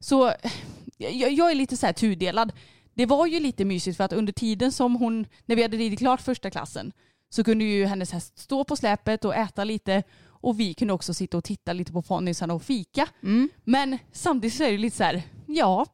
Så 0.00 0.32
jag, 0.98 1.32
jag 1.32 1.50
är 1.50 1.54
lite 1.54 1.76
så 1.76 1.86
här 1.86 1.92
tudelad. 1.92 2.52
Det 2.94 3.06
var 3.06 3.26
ju 3.26 3.40
lite 3.40 3.64
mysigt 3.64 3.96
för 3.96 4.04
att 4.04 4.12
under 4.12 4.32
tiden 4.32 4.72
som 4.72 4.94
hon, 4.96 5.26
när 5.46 5.56
vi 5.56 5.62
hade 5.62 5.76
ridit 5.76 5.98
klart 5.98 6.20
första 6.20 6.50
klassen, 6.50 6.92
så 7.30 7.44
kunde 7.44 7.64
ju 7.64 7.84
hennes 7.84 8.12
häst 8.12 8.38
stå 8.38 8.64
på 8.64 8.76
släpet 8.76 9.24
och 9.24 9.34
äta 9.34 9.64
lite 9.64 10.02
och 10.26 10.60
vi 10.60 10.74
kunde 10.74 10.94
också 10.94 11.14
sitta 11.14 11.36
och 11.36 11.44
titta 11.44 11.72
lite 11.72 11.92
på 11.92 12.02
ponnysarna 12.02 12.54
och 12.54 12.62
fika. 12.62 13.08
Mm. 13.22 13.48
Men 13.64 13.98
samtidigt 14.12 14.54
så 14.54 14.64
är 14.64 14.72
det 14.72 14.78
lite 14.78 14.96
så 14.96 15.04
här, 15.04 15.22
ja, 15.46 15.86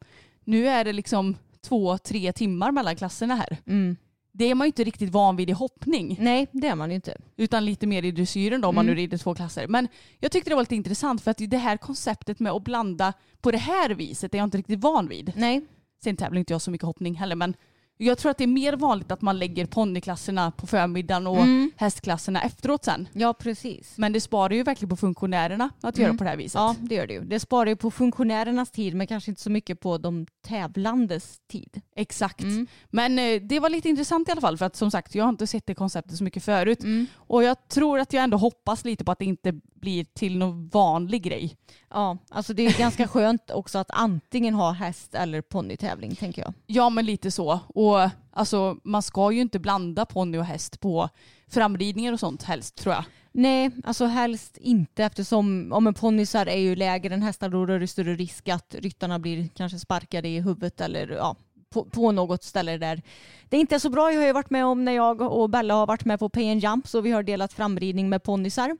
nu 0.44 0.68
är 0.68 0.84
det 0.84 0.92
liksom 0.92 1.36
två, 1.60 1.98
tre 1.98 2.32
timmar 2.32 2.72
mellan 2.72 2.96
klasserna 2.96 3.34
här. 3.34 3.56
Mm. 3.66 3.96
Det 4.40 4.44
är 4.50 4.54
man 4.54 4.64
ju 4.64 4.68
inte 4.68 4.84
riktigt 4.84 5.10
van 5.10 5.36
vid 5.36 5.50
i 5.50 5.52
hoppning. 5.52 6.16
Nej, 6.20 6.46
det 6.52 6.66
är 6.66 6.74
man 6.74 6.88
ju 6.90 6.94
inte. 6.94 7.16
Utan 7.36 7.64
lite 7.64 7.86
mer 7.86 8.02
i 8.04 8.10
dressyren 8.10 8.60
då 8.60 8.68
om 8.68 8.74
man 8.74 8.84
Mm. 8.84 8.94
nu 8.96 9.00
rider 9.02 9.18
två 9.18 9.34
klasser. 9.34 9.66
Men 9.68 9.88
jag 10.20 10.32
tyckte 10.32 10.50
det 10.50 10.54
var 10.54 10.62
lite 10.62 10.74
intressant 10.76 11.22
för 11.22 11.30
att 11.30 11.38
det 11.38 11.56
här 11.56 11.76
konceptet 11.76 12.40
med 12.40 12.52
att 12.52 12.64
blanda 12.64 13.12
på 13.40 13.50
det 13.50 13.58
här 13.58 13.90
viset 13.90 14.34
är 14.34 14.38
jag 14.38 14.46
inte 14.46 14.58
riktigt 14.58 14.80
van 14.80 15.08
vid. 15.08 15.32
Nej. 15.36 15.60
Sen 16.04 16.16
tävlar 16.16 16.38
inte 16.38 16.52
jag 16.52 16.62
så 16.62 16.70
mycket 16.70 16.86
hoppning 16.86 17.14
heller 17.14 17.36
men 17.36 17.54
jag 18.02 18.18
tror 18.18 18.30
att 18.30 18.38
det 18.38 18.44
är 18.44 18.48
mer 18.48 18.72
vanligt 18.72 19.10
att 19.12 19.22
man 19.22 19.38
lägger 19.38 19.66
ponnyklasserna 19.66 20.50
på 20.50 20.66
förmiddagen 20.66 21.26
och 21.26 21.36
Mm. 21.38 21.70
hästklasserna 21.76 22.42
efteråt 22.42 22.84
sen. 22.84 23.08
Ja, 23.12 23.32
precis. 23.34 23.92
Men 23.96 24.12
det 24.12 24.20
sparar 24.20 24.54
ju 24.54 24.62
verkligen 24.62 24.90
på 24.90 24.96
funktionärerna 24.96 25.70
att 25.80 25.98
göra 25.98 26.08
Mm. 26.08 26.18
på 26.18 26.24
det 26.24 26.30
här 26.30 26.36
viset. 26.36 26.54
Ja, 26.54 26.74
det 26.80 26.94
gör 26.94 27.06
det 27.06 27.14
ju. 27.14 27.20
Det 27.24 27.40
sparar 27.40 27.66
ju 27.70 27.76
på 27.76 27.90
funktionärernas 27.90 28.70
tid 28.70 28.94
men 28.94 29.06
kanske 29.06 29.30
inte 29.30 29.42
så 29.42 29.50
mycket 29.50 29.80
på 29.80 29.98
de 29.98 30.26
tävlandes 30.70 31.38
tid. 31.50 31.80
Exakt. 31.96 32.40
Mm. 32.42 32.66
Men 32.90 33.18
eh, 33.18 33.40
det 33.42 33.60
var 33.60 33.68
lite 33.70 33.88
intressant 33.88 34.28
i 34.28 34.32
alla 34.32 34.40
fall 34.40 34.58
för 34.58 34.66
att 34.66 34.76
som 34.76 34.90
sagt 34.90 35.14
jag 35.14 35.24
har 35.24 35.28
inte 35.30 35.46
sett 35.46 35.66
det 35.66 35.74
konceptet 35.74 36.16
så 36.16 36.24
mycket 36.24 36.44
förut. 36.44 36.82
Mm. 36.82 37.06
Och 37.16 37.42
jag 37.44 37.68
tror 37.68 37.98
att 38.00 38.12
jag 38.12 38.24
ändå 38.24 38.36
hoppas 38.36 38.84
lite 38.84 39.04
på 39.04 39.12
att 39.12 39.18
det 39.18 39.24
inte 39.24 39.52
blir 39.74 40.04
till 40.04 40.38
någon 40.38 40.68
vanlig 40.68 41.22
grej. 41.22 41.56
Ja, 41.90 42.18
alltså 42.30 42.54
det 42.54 42.66
är 42.66 42.78
ganska 42.78 43.08
skönt 43.08 43.50
också 43.50 43.78
att 43.78 43.90
antingen 43.90 44.54
ha 44.54 44.70
häst 44.72 45.14
eller 45.14 45.40
ponnytävling 45.42 46.14
tänker 46.14 46.42
jag. 46.42 46.54
Ja 46.66 46.90
men 46.90 47.06
lite 47.06 47.30
så. 47.30 47.60
Och 47.66 47.89
alltså 48.32 48.76
man 48.84 49.02
ska 49.02 49.32
ju 49.32 49.40
inte 49.40 49.58
blanda 49.58 50.06
ponny 50.06 50.38
och 50.38 50.44
häst 50.44 50.80
på 50.80 51.08
framridningar 51.48 52.12
och 52.12 52.20
sånt 52.20 52.42
helst 52.42 52.76
tror 52.76 52.94
jag. 52.94 53.04
Nej, 53.32 53.70
alltså 53.84 54.04
helst 54.04 54.56
inte 54.56 55.04
eftersom 55.04 55.68
ja, 55.70 55.80
men 55.80 55.94
ponnysar 55.94 56.46
är 56.46 56.56
ju 56.56 56.76
lägre 56.76 57.14
än 57.14 57.22
hästar 57.22 57.48
då 57.48 57.62
är 57.62 57.78
det 57.80 57.86
större 57.86 58.14
risk 58.14 58.48
att 58.48 58.74
ryttarna 58.78 59.18
blir 59.18 59.48
kanske 59.48 59.78
sparkade 59.78 60.28
i 60.28 60.40
huvudet 60.40 60.80
eller 60.80 61.08
ja, 61.08 61.36
på, 61.70 61.84
på 61.84 62.12
något 62.12 62.44
ställe 62.44 62.78
där 62.78 63.02
det 63.48 63.56
inte 63.56 63.74
är 63.74 63.78
så 63.78 63.90
bra. 63.90 64.12
Jag 64.12 64.20
har 64.20 64.26
ju 64.26 64.32
varit 64.32 64.50
med 64.50 64.66
om 64.66 64.84
när 64.84 64.92
jag 64.92 65.20
och 65.20 65.50
Bella 65.50 65.74
har 65.74 65.86
varit 65.86 66.04
med 66.04 66.18
på 66.18 66.28
Pay 66.28 66.50
and 66.50 66.62
Jump 66.62 66.88
så 66.88 67.00
vi 67.00 67.10
har 67.10 67.22
delat 67.22 67.52
framridning 67.52 68.08
med 68.08 68.22
ponnysar. 68.22 68.76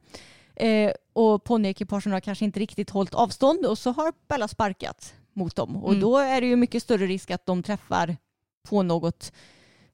Eh, 0.56 0.92
och 1.12 1.44
ponnyekipagen 1.44 2.12
har 2.12 2.20
kanske 2.20 2.44
inte 2.44 2.61
riktigt 2.61 2.90
hållit 2.90 3.14
avstånd 3.14 3.66
och 3.66 3.78
så 3.78 3.90
har 3.90 4.12
Bella 4.28 4.48
sparkat 4.48 5.14
mot 5.32 5.56
dem 5.56 5.76
och 5.76 5.88
Mm. 5.90 6.00
då 6.00 6.18
är 6.18 6.40
det 6.40 6.46
ju 6.46 6.56
mycket 6.56 6.82
större 6.82 7.06
risk 7.06 7.30
att 7.30 7.46
de 7.46 7.62
träffar 7.62 8.16
på 8.68 8.82
något 8.82 9.32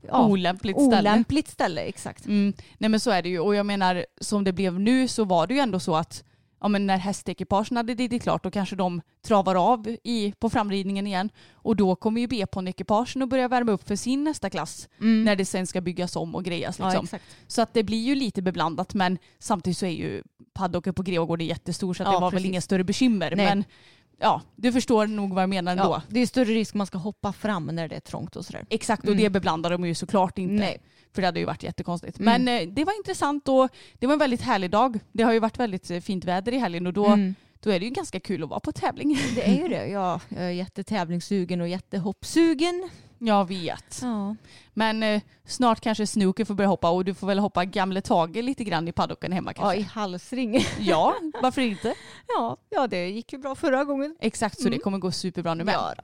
ja, 0.08 0.26
Olämpligt 0.26 0.76
ställe. 0.76 0.98
olämpligt 1.10 1.48
ställe. 1.48 1.80
Exakt. 1.80 2.26
Mm. 2.26 2.52
Nej 2.78 2.90
men 2.90 3.00
så 3.00 3.10
är 3.10 3.22
det 3.22 3.28
ju 3.28 3.38
och 3.40 3.54
jag 3.54 3.66
menar 3.66 4.06
som 4.20 4.44
det 4.44 4.52
blev 4.52 4.80
nu 4.80 5.08
så 5.08 5.24
var 5.24 5.46
det 5.46 5.54
ju 5.54 5.60
ändå 5.60 5.80
så 5.80 5.96
att 5.96 6.24
ja, 6.60 6.68
men 6.68 6.86
när 6.86 6.96
hästekipagen 6.96 7.76
hade 7.76 7.94
ridit 7.94 8.22
klart 8.22 8.42
då 8.42 8.50
kanske 8.50 8.76
de 8.76 9.00
travar 9.26 9.54
av 9.72 9.96
i, 10.04 10.32
på 10.38 10.50
framridningen 10.50 11.06
igen 11.06 11.30
och 11.52 11.76
då 11.76 11.96
kommer 11.96 12.20
ju 12.20 12.26
B-ponnyekipagen 12.26 13.22
att 13.22 13.28
börja 13.28 13.48
värma 13.48 13.72
upp 13.72 13.88
för 13.88 13.96
sin 13.96 14.24
nästa 14.24 14.50
klass 14.50 14.88
Mm. 15.00 15.24
när 15.24 15.36
det 15.36 15.44
sen 15.44 15.66
ska 15.66 15.80
byggas 15.80 16.16
om 16.16 16.34
och 16.34 16.44
grejas. 16.44 16.78
Ja, 16.78 16.84
Liksom. 16.88 17.04
exakt. 17.04 17.24
så 17.46 17.62
att 17.62 17.74
det 17.74 17.82
blir 17.82 18.02
ju 18.04 18.14
lite 18.14 18.42
beblandat 18.42 18.94
men 18.94 19.18
samtidigt 19.38 19.78
så 19.78 19.86
är 19.86 19.90
ju 19.90 20.22
paddocken 20.54 20.94
på 20.94 21.02
Grevagården 21.02 21.46
jättestor 21.46 21.94
så 21.94 22.02
att 22.02 22.06
Ja, 22.08 22.12
det 22.12 22.20
var 22.20 22.30
väl 22.30 22.36
precis. 22.38 22.48
inga 22.50 22.60
större 22.60 22.84
bekymmer. 22.84 23.34
Nej. 23.36 23.46
Men 23.46 23.64
ja, 24.20 24.42
du 24.56 24.72
förstår 24.72 25.06
nog 25.06 25.32
vad 25.32 25.42
jag 25.42 25.48
menar 25.50 25.72
ändå. 25.72 25.84
Ja, 25.84 26.02
det 26.08 26.20
är 26.20 26.26
större 26.26 26.52
risk 26.54 26.74
man 26.74 26.86
ska 26.86 26.98
hoppa 26.98 27.32
fram 27.32 27.66
när 27.66 27.88
det 27.88 27.96
är 27.96 28.00
trångt 28.00 28.36
och 28.36 28.44
sådär. 28.44 28.66
Exakt 28.70 29.02
och 29.02 29.08
Mm. 29.08 29.22
det 29.24 29.30
beblandar 29.30 29.70
de 29.70 29.86
ju 29.86 29.94
såklart 29.94 30.38
inte. 30.38 30.54
Nej. 30.54 30.82
För 31.14 31.22
det 31.22 31.28
hade 31.28 31.40
ju 31.40 31.46
varit 31.46 31.62
jättekonstigt. 31.62 32.18
Mm. 32.20 32.44
Men 32.44 32.62
eh, 32.62 32.68
det 32.68 32.84
var 32.84 32.96
intressant 32.96 33.48
och 33.48 33.68
det 33.98 34.06
var 34.06 34.12
en 34.12 34.18
väldigt 34.18 34.42
härlig 34.42 34.70
dag. 34.70 34.98
Det 35.12 35.22
har 35.22 35.32
ju 35.32 35.38
varit 35.38 35.58
väldigt 35.58 35.90
eh, 35.90 36.00
fint 36.00 36.24
väder 36.24 36.52
i 36.54 36.58
helgen 36.58 36.86
och 36.86 36.92
då, 36.92 37.06
Mm. 37.06 37.34
då 37.60 37.70
är 37.70 37.80
det 37.80 37.84
ju 37.86 37.90
ganska 37.90 38.20
kul 38.20 38.42
att 38.42 38.48
vara 38.48 38.60
på 38.60 38.72
tävling. 38.72 39.18
Det 39.34 39.48
är 39.48 39.62
ju 39.62 39.68
det. 39.68 39.86
Ja, 39.86 40.20
jag 40.28 40.44
är 40.44 40.50
jättetävlingssugen 40.50 41.60
och 41.60 41.68
jättehoppsugen. 41.68 42.88
Jag 43.18 43.48
vet. 43.48 43.98
Ja. 44.02 44.36
Men 44.74 45.02
eh, 45.02 45.22
snart 45.46 45.80
kanske 45.80 46.06
Snooker 46.06 46.44
får 46.44 46.54
börja 46.54 46.68
hoppa 46.68 46.90
och 46.90 47.04
du 47.04 47.14
får 47.14 47.26
väl 47.26 47.38
hoppa 47.38 47.64
gamle 47.64 48.00
Tage 48.00 48.36
lite 48.36 48.64
grann 48.64 48.88
i 48.88 48.92
paddocken 48.92 49.32
hemma 49.32 49.52
ja, 49.56 49.62
kanske. 49.62 49.78
i 49.78 49.82
halsring. 49.82 50.64
Ja, 50.80 51.14
varför 51.42 51.62
inte? 51.62 51.94
Ja, 52.28 52.56
ja, 52.70 52.86
det 52.86 53.08
gick 53.08 53.32
ju 53.32 53.38
bra 53.38 53.54
förra 53.54 53.84
gången. 53.84 54.16
Exakt, 54.20 54.56
så 54.58 54.64
det 54.64 54.68
Mm. 54.68 54.80
kommer 54.80 54.98
gå 54.98 55.10
superbra 55.10 55.54
nu 55.54 55.64
med. 55.64 55.74
Ja. 55.74 55.94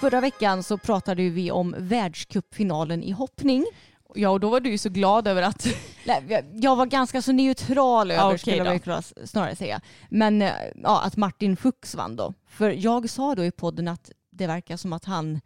Förra 0.00 0.20
veckan 0.20 0.62
så 0.62 0.78
pratade 0.78 1.28
vi 1.28 1.50
om 1.50 1.74
världscupfinalen 1.78 3.02
i 3.02 3.10
hoppning. 3.10 3.66
Ja, 4.14 4.28
och 4.30 4.40
då 4.40 4.48
var 4.50 4.60
du 4.60 4.70
ju 4.70 4.78
så 4.78 4.88
glad 4.88 5.28
över 5.28 5.42
att... 5.42 5.66
Jag- 6.04 6.76
var 6.76 6.86
ganska 6.86 7.22
så 7.22 7.32
neutral 7.32 8.10
över 8.10 8.26
okej 8.26 8.38
skulle 8.38 8.56
jag 8.56 8.84
kunna 8.84 9.02
snarare 9.24 9.56
säga. 9.56 9.80
Men 10.08 10.42
eh, 10.42 10.52
ja, 10.82 11.02
att 11.02 11.16
Martin 11.16 11.56
Fuchs 11.56 11.94
vann 11.94 12.16
då. 12.16 12.34
För 12.48 12.70
jag 12.70 13.10
sa 13.10 13.34
då 13.34 13.44
i 13.44 13.50
podden 13.50 13.88
att 13.88 14.10
det 14.30 14.46
verkar 14.46 14.76
som 14.76 14.92
att 14.92 15.04
han 15.04 15.40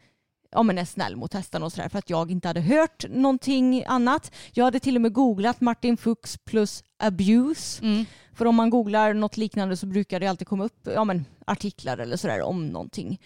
ja, 0.54 0.62
men 0.62 0.78
är 0.78 0.84
snäll 0.84 1.16
mot 1.16 1.34
hästarna 1.34 1.66
och 1.66 1.72
sådär 1.72 1.88
för 1.88 1.98
att 1.98 2.10
jag 2.10 2.30
inte 2.30 2.48
hade 2.48 2.60
hört 2.60 3.04
någonting 3.08 3.84
annat. 3.86 4.32
Jag 4.52 4.64
hade 4.64 4.80
till 4.80 4.96
och 4.96 5.02
med 5.02 5.12
googlat 5.12 5.60
Martin 5.60 5.96
Fuchs 5.96 6.38
plus 6.44 6.84
abuse. 6.98 7.84
Mm. 7.84 8.04
För 8.32 8.46
om 8.46 8.54
man 8.54 8.70
googlar 8.70 9.14
något 9.14 9.36
liknande 9.36 9.76
så 9.76 9.86
brukar 9.86 10.20
det 10.20 10.26
alltid 10.26 10.48
komma 10.48 10.64
upp 10.64 10.88
ja, 10.94 11.04
men, 11.04 11.24
artiklar 11.44 11.98
eller 11.98 12.16
sådär 12.16 12.42
om 12.42 12.66
någonting. 12.66 13.20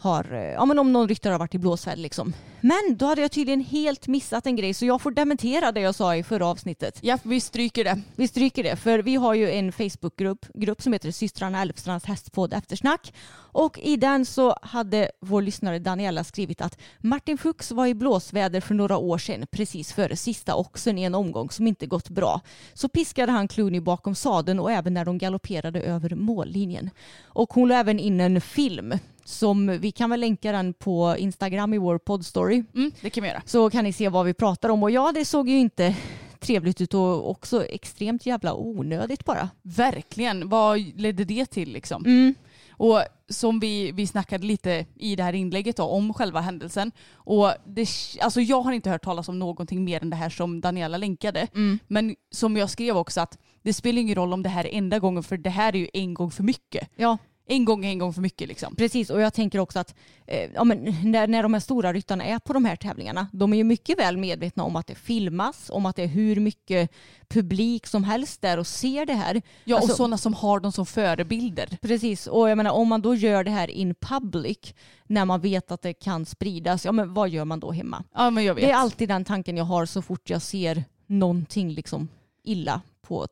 Har, 0.00 0.32
eh, 0.32 0.40
ja, 0.40 0.64
men 0.64 0.78
om 0.78 0.92
någon 0.92 1.08
ryttare 1.08 1.32
har 1.32 1.38
varit 1.38 1.54
i 1.54 1.58
blåsväder 1.58 2.02
liksom. 2.02 2.32
Men 2.60 2.96
då 2.96 3.06
hade 3.06 3.20
jag 3.20 3.32
tydligen 3.32 3.60
helt 3.60 4.06
missat 4.06 4.46
en 4.46 4.56
grej 4.56 4.74
så 4.74 4.86
jag 4.86 5.00
får 5.00 5.10
dementera 5.10 5.72
det 5.72 5.80
jag 5.80 5.94
sa 5.94 6.16
i 6.16 6.22
förra 6.22 6.46
avsnittet. 6.46 6.98
Ja, 7.02 7.18
vi 7.22 7.40
stryker 7.40 7.84
det. 7.84 8.00
Vi 8.16 8.28
stryker 8.28 8.62
det 8.62 8.76
för 8.76 8.98
vi 8.98 9.14
har 9.14 9.34
ju 9.34 9.50
en 9.50 9.72
Facebookgrupp 9.72 10.46
grupp 10.54 10.82
som 10.82 10.92
heter 10.92 11.10
systrarna 11.10 11.62
Älvstrands 11.62 12.04
hästpodd 12.04 12.52
eftersnack. 12.52 13.14
Och 13.52 13.78
i 13.78 13.96
den 13.96 14.26
så 14.26 14.56
hade 14.62 15.10
vår 15.20 15.42
lyssnare 15.42 15.78
Daniela 15.78 16.24
skrivit 16.24 16.60
att 16.60 16.78
Martin 16.98 17.38
Fuchs 17.38 17.72
var 17.72 17.86
i 17.86 17.94
blåsväder 17.94 18.60
för 18.60 18.74
några 18.74 18.96
år 18.96 19.18
sedan 19.18 19.46
precis 19.50 19.92
före 19.92 20.16
sista 20.16 20.54
oxen 20.54 20.98
i 20.98 21.02
en 21.02 21.14
omgång 21.14 21.50
som 21.50 21.66
inte 21.66 21.86
gått 21.86 22.08
bra. 22.08 22.40
Så 22.74 22.88
piskade 22.88 23.32
han 23.32 23.48
Clooney 23.48 23.80
bakom 23.80 24.14
sadeln 24.14 24.60
och 24.60 24.72
även 24.72 24.94
när 24.94 25.04
de 25.04 25.18
galopperade 25.18 25.80
över 25.80 26.14
mållinjen. 26.14 26.90
Och 27.24 27.52
hon 27.52 27.68
la 27.68 27.74
även 27.74 27.98
in 27.98 28.20
en 28.20 28.40
film 28.40 28.94
som 29.28 29.78
vi 29.80 29.92
kan 29.92 30.10
väl 30.10 30.20
länka 30.20 30.52
den 30.52 30.74
på 30.74 31.16
Instagram 31.18 31.74
i 31.74 31.78
vår 31.78 31.98
poddstory 31.98 32.64
Mm, 32.74 32.92
det 33.00 33.10
kan 33.10 33.22
vi 33.22 33.28
göra. 33.28 33.42
så 33.46 33.70
kan 33.70 33.84
ni 33.84 33.92
se 33.92 34.08
vad 34.08 34.26
vi 34.26 34.34
pratar 34.34 34.68
om. 34.68 34.82
Och 34.82 34.90
ja, 34.90 35.12
det 35.14 35.24
såg 35.24 35.48
ju 35.48 35.58
inte 35.58 35.96
trevligt 36.40 36.80
ut 36.80 36.94
och 36.94 37.30
också 37.30 37.64
extremt 37.64 38.26
jävla 38.26 38.54
onödigt 38.54 39.24
bara. 39.24 39.48
Verkligen. 39.62 40.48
Vad 40.48 40.78
ledde 40.80 41.24
det 41.24 41.46
till 41.46 41.72
liksom? 41.72 42.04
Mm. 42.04 42.34
Och 42.70 43.02
som 43.28 43.60
vi, 43.60 43.92
vi 43.92 44.06
snackade 44.06 44.46
lite 44.46 44.86
i 44.94 45.16
det 45.16 45.22
här 45.22 45.32
inlägget 45.32 45.76
då, 45.76 45.82
om 45.84 46.14
själva 46.14 46.40
händelsen. 46.40 46.92
Och 47.14 47.52
det, 47.66 47.88
alltså 48.20 48.40
jag 48.40 48.60
har 48.62 48.72
inte 48.72 48.90
hört 48.90 49.04
talas 49.04 49.28
om 49.28 49.38
någonting 49.38 49.84
mer 49.84 50.02
än 50.02 50.10
det 50.10 50.16
här 50.16 50.30
som 50.30 50.60
Daniela 50.60 50.96
länkade. 50.96 51.46
Mm. 51.54 51.78
Men 51.86 52.16
som 52.30 52.56
jag 52.56 52.70
skrev 52.70 52.96
också 52.96 53.20
att 53.20 53.38
det 53.62 53.72
spelar 53.74 54.00
ingen 54.00 54.14
roll 54.14 54.32
om 54.32 54.42
det 54.42 54.48
här 54.48 54.66
är 54.66 54.78
enda 54.78 54.98
gången 54.98 55.22
för 55.22 55.36
det 55.36 55.50
här 55.50 55.74
är 55.74 55.78
ju 55.78 55.88
en 55.92 56.14
gång 56.14 56.30
för 56.30 56.42
mycket. 56.42 56.88
Ja, 56.96 57.18
En 57.50 57.64
gång 57.64 57.84
är 57.84 57.90
en 57.90 57.98
gång 57.98 58.12
för 58.12 58.20
mycket 58.20 58.48
liksom. 58.48 58.74
precis. 58.76 59.10
Och 59.10 59.20
jag 59.20 59.34
tänker 59.34 59.58
också 59.58 59.78
att 59.78 59.94
eh, 60.26 60.50
ja, 60.54 60.64
men 60.64 60.96
när, 61.04 61.26
när 61.26 61.42
de 61.42 61.54
här 61.54 61.60
stora 61.60 61.92
ryttarna 61.92 62.24
är 62.24 62.38
på 62.38 62.52
de 62.52 62.64
här 62.64 62.76
tävlingarna, 62.76 63.26
de 63.32 63.52
är 63.52 63.56
ju 63.56 63.64
mycket 63.64 63.98
väl 63.98 64.16
medvetna 64.16 64.64
om 64.64 64.76
att 64.76 64.86
det 64.86 64.94
filmas, 64.94 65.70
om 65.70 65.86
att 65.86 65.96
det 65.96 66.02
är 66.02 66.06
hur 66.06 66.40
mycket 66.40 66.90
publik 67.28 67.86
som 67.86 68.04
helst 68.04 68.42
där 68.42 68.58
och 68.58 68.66
ser 68.66 69.06
det 69.06 69.14
här. 69.14 69.42
Ja 69.64 69.76
Alltså- 69.76 69.92
och 69.92 69.96
sådana 69.96 70.18
som 70.18 70.34
har 70.34 70.60
dem 70.60 70.72
som 70.72 70.86
förebilder. 70.86 71.78
Precis, 71.80 72.26
och 72.26 72.50
jag 72.50 72.56
menar 72.56 72.70
om 72.70 72.88
man 72.88 73.02
då 73.02 73.14
gör 73.14 73.44
det 73.44 73.50
här 73.50 73.70
in 73.70 73.94
public 73.94 74.74
när 75.06 75.24
man 75.24 75.40
vet 75.40 75.70
att 75.70 75.82
det 75.82 75.92
kan 75.92 76.26
spridas, 76.26 76.84
ja 76.84 76.92
men 76.92 77.14
vad 77.14 77.28
gör 77.28 77.44
man 77.44 77.60
då 77.60 77.72
hemma? 77.72 78.04
Ja 78.14 78.30
men 78.30 78.44
jag 78.44 78.54
vet. 78.54 78.64
Det 78.64 78.70
är 78.70 78.74
alltid 78.76 79.08
den 79.08 79.24
tanken 79.24 79.56
jag 79.56 79.64
har 79.64 79.86
så 79.86 80.02
fort 80.02 80.30
jag 80.30 80.42
ser 80.42 80.84
någonting 81.06 81.70
liksom 81.72 82.08
illa 82.44 82.80
på, 83.02 83.26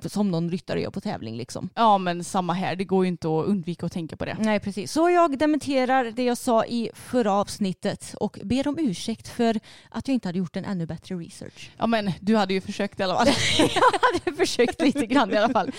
som 0.00 0.30
någon 0.30 0.50
ryttare 0.50 0.80
gör 0.80 0.90
på 0.90 1.00
tävling. 1.00 1.36
Liksom. 1.36 1.70
Ja 1.74 1.98
men 1.98 2.24
samma 2.24 2.52
här, 2.52 2.76
det 2.76 2.84
går 2.84 3.04
ju 3.04 3.08
inte 3.08 3.28
att 3.28 3.46
undvika 3.46 3.86
att 3.86 3.92
tänka 3.92 4.16
på 4.16 4.24
det. 4.24 4.36
Nej 4.40 4.60
precis, 4.60 4.92
så 4.92 5.10
jag 5.10 5.38
dementerar 5.38 6.04
det 6.04 6.24
jag 6.24 6.38
sa 6.38 6.64
i 6.64 6.90
förra 6.94 7.32
avsnittet 7.32 8.14
och 8.20 8.38
ber 8.42 8.68
om 8.68 8.78
ursäkt 8.78 9.28
för 9.28 9.60
att 9.90 10.08
jag 10.08 10.14
inte 10.14 10.28
hade 10.28 10.38
gjort 10.38 10.56
en 10.56 10.64
ännu 10.64 10.86
bättre 10.86 11.14
research. 11.14 11.70
Ja 11.78 11.86
men 11.86 12.12
du 12.20 12.36
hade 12.36 12.54
ju 12.54 12.60
försökt 12.60 13.00
i 13.00 13.02
alla 13.02 13.16
fall. 13.16 13.26
jag 13.58 13.92
hade 14.00 14.36
försökt 14.36 14.80
lite 14.80 15.06
grann 15.06 15.32
i 15.32 15.36
alla 15.36 15.52
fall. 15.52 15.70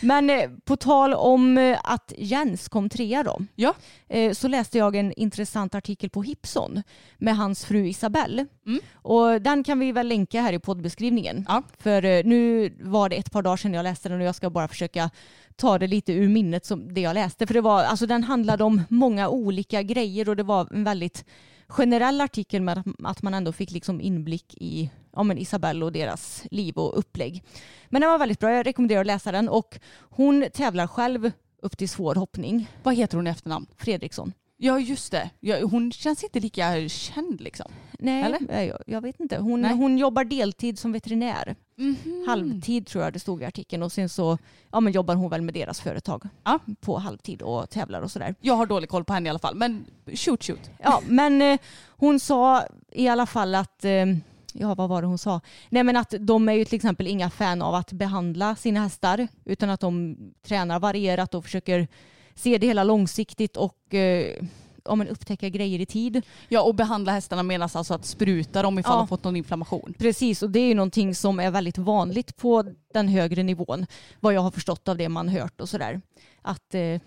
Men 0.00 0.30
eh, 0.30 0.50
på 0.64 0.76
tal 0.76 1.14
om 1.14 1.58
eh, 1.58 1.78
att 1.84 2.12
Jens 2.18 2.68
kom 2.68 2.88
trea 2.88 3.22
då. 3.22 3.38
Ja. 3.54 3.74
Eh, 4.08 4.32
så 4.32 4.48
läste 4.48 4.78
jag 4.78 4.96
en 4.96 5.12
intressant 5.12 5.74
artikel 5.74 6.10
på 6.10 6.22
Hipson 6.22 6.82
med 7.18 7.36
hans 7.36 7.64
fru 7.64 7.86
Isabelle. 7.86 8.46
Mm. 8.66 8.80
Och 8.94 9.42
den 9.42 9.64
kan 9.64 9.78
vi 9.78 9.92
väl 9.92 10.08
länka 10.08 10.40
här 10.40 10.52
i 10.52 10.58
poddbeskrivningen. 10.58 11.44
Ja. 11.48 11.62
För 11.78 12.04
eh, 12.04 12.24
nu 12.24 12.70
var 12.80 13.08
det 13.08 13.16
ett 13.16 13.27
par 13.32 13.42
dagar 13.42 13.56
sedan 13.56 13.74
jag 13.74 13.82
läste 13.82 14.08
den 14.08 14.20
och 14.20 14.26
jag 14.26 14.34
ska 14.34 14.50
bara 14.50 14.68
försöka 14.68 15.10
ta 15.56 15.78
det 15.78 15.86
lite 15.86 16.12
ur 16.12 16.28
minnet 16.28 16.64
som 16.66 16.94
det 16.94 17.00
jag 17.00 17.14
läste. 17.14 17.46
För 17.46 17.54
det 17.54 17.60
var, 17.60 17.84
alltså 17.84 18.06
den 18.06 18.24
handlade 18.24 18.64
om 18.64 18.82
många 18.88 19.28
olika 19.28 19.82
grejer 19.82 20.28
och 20.28 20.36
det 20.36 20.42
var 20.42 20.68
en 20.74 20.84
väldigt 20.84 21.24
generell 21.68 22.20
artikel 22.20 22.62
med 22.62 22.82
att- 23.04 23.22
man 23.22 23.34
ändå 23.34 23.52
fick 23.52 23.70
liksom 23.70 24.00
inblick 24.00 24.54
i 24.54 24.90
ja, 25.16 25.22
men 25.22 25.38
Isabelle 25.38 25.84
och 25.84 25.92
deras 25.92 26.44
liv 26.50 26.76
och 26.76 26.98
upplägg. 26.98 27.44
Men 27.88 28.00
den 28.00 28.10
var 28.10 28.18
väldigt 28.18 28.38
bra, 28.40 28.52
jag 28.52 28.66
rekommenderar 28.66 29.00
att 29.00 29.06
läsa 29.06 29.32
den 29.32 29.48
och 29.48 29.78
hon 30.00 30.46
tävlar 30.52 30.86
själv 30.86 31.30
upp 31.62 31.78
till 31.78 31.88
svår 31.88 32.14
hoppning, 32.14 32.70
Vad 32.82 32.94
heter 32.94 33.16
hon 33.16 33.26
i 33.26 33.30
efternamn? 33.30 33.66
Fredriksson. 33.76 34.32
Ja 34.56 34.78
just 34.80 35.12
det. 35.12 35.30
Ja, 35.40 35.56
hon 35.66 35.92
känns 35.92 36.24
inte 36.24 36.40
lika 36.40 36.88
känd 36.88 37.40
liksom. 37.40 37.70
Nej, 37.98 38.22
Eller? 38.22 38.62
Jag, 38.62 38.78
jag 38.86 39.00
vet 39.00 39.20
inte. 39.20 39.38
Hon, 39.38 39.60
Nej. 39.60 39.74
hon 39.76 39.98
jobbar 39.98 40.24
deltid 40.24 40.78
som 40.78 40.92
veterinär. 40.92 41.56
Mhm. 41.78 42.24
Halvtid 42.26 42.86
tror 42.86 43.04
jag 43.04 43.12
det 43.12 43.18
stod 43.18 43.42
i 43.42 43.44
artikeln 43.44 43.82
och 43.82 43.92
sen 43.92 44.08
så 44.08 44.38
ja, 44.72 44.80
men 44.80 44.92
jobbar 44.92 45.14
hon 45.14 45.30
väl 45.30 45.42
med 45.42 45.54
deras 45.54 45.80
företag 45.80 46.22
Ja. 46.44 46.58
på 46.80 46.98
halvtid 46.98 47.42
och 47.42 47.70
tävlar 47.70 48.02
och 48.02 48.10
sådär. 48.10 48.34
Jag 48.40 48.54
har 48.54 48.66
dålig 48.66 48.88
koll 48.88 49.04
på 49.04 49.12
henne 49.12 49.26
i 49.26 49.30
alla 49.30 49.38
fall. 49.38 49.54
Men 49.54 49.84
shoot 50.14 50.44
shoot. 50.44 50.70
Ja, 50.82 51.02
men 51.08 51.42
eh, 51.42 51.58
hon 51.88 52.20
sa 52.20 52.62
i 52.92 53.08
alla 53.08 53.26
fall 53.26 53.54
att 53.54 53.84
eh, 53.84 54.06
Ja, 54.52 54.74
vad 54.74 54.88
var 54.88 55.02
det 55.02 55.08
hon 55.08 55.18
sa? 55.18 55.40
Nej, 55.68 55.82
men 55.84 55.96
att 55.96 56.14
de 56.20 56.48
är 56.48 56.52
ju 56.52 56.64
till 56.64 56.76
exempel 56.76 57.06
inga 57.06 57.30
fan 57.30 57.62
av 57.62 57.74
att 57.74 57.92
behandla 57.92 58.56
sina 58.56 58.80
hästar 58.80 59.28
utan 59.44 59.70
att 59.70 59.80
de 59.80 60.16
tränar 60.42 60.80
varierat 60.80 61.34
och 61.34 61.44
försöker 61.44 61.88
se 62.34 62.58
det 62.58 62.66
hela 62.66 62.84
långsiktigt 62.84 63.56
och 63.56 63.94
eh, 63.94 64.44
ja, 64.88 64.94
men 64.94 65.08
upptäcka 65.08 65.48
grejer 65.48 65.80
i 65.80 65.86
tid. 65.86 66.22
Ja 66.48 66.62
och 66.62 66.74
behandla 66.74 67.12
hästarna 67.12 67.42
menas 67.42 67.76
alltså 67.76 67.94
att 67.94 68.04
spruta 68.04 68.62
dem 68.62 68.78
ifall 68.78 68.92
Ja. 68.92 68.98
de 68.98 69.08
fått 69.08 69.24
någon 69.24 69.36
inflammation. 69.36 69.94
Precis, 69.98 70.42
och 70.42 70.50
det 70.50 70.60
är 70.60 70.68
ju 70.68 70.74
någonting 70.74 71.14
som 71.14 71.40
är 71.40 71.50
väldigt 71.50 71.78
vanligt 71.78 72.36
på 72.36 72.64
den 72.94 73.08
högre 73.08 73.42
nivån. 73.42 73.86
Vad 74.20 74.34
jag 74.34 74.40
har 74.40 74.50
förstått 74.50 74.88
av 74.88 74.96
det 74.96 75.08
man 75.08 75.28
hört 75.28 75.60
och 75.60 75.68
sådär. 75.68 76.00
Att 76.42 76.74
eh, 76.74 77.00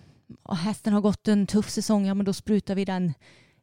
hästen 0.55 0.93
har 0.93 1.01
gått 1.01 1.27
en 1.27 1.47
tuff 1.47 1.69
säsong, 1.69 2.05
ja 2.05 2.13
men 2.13 2.25
då 2.25 2.33
sprutar 2.33 2.75
vi 2.75 2.85
den 2.85 3.13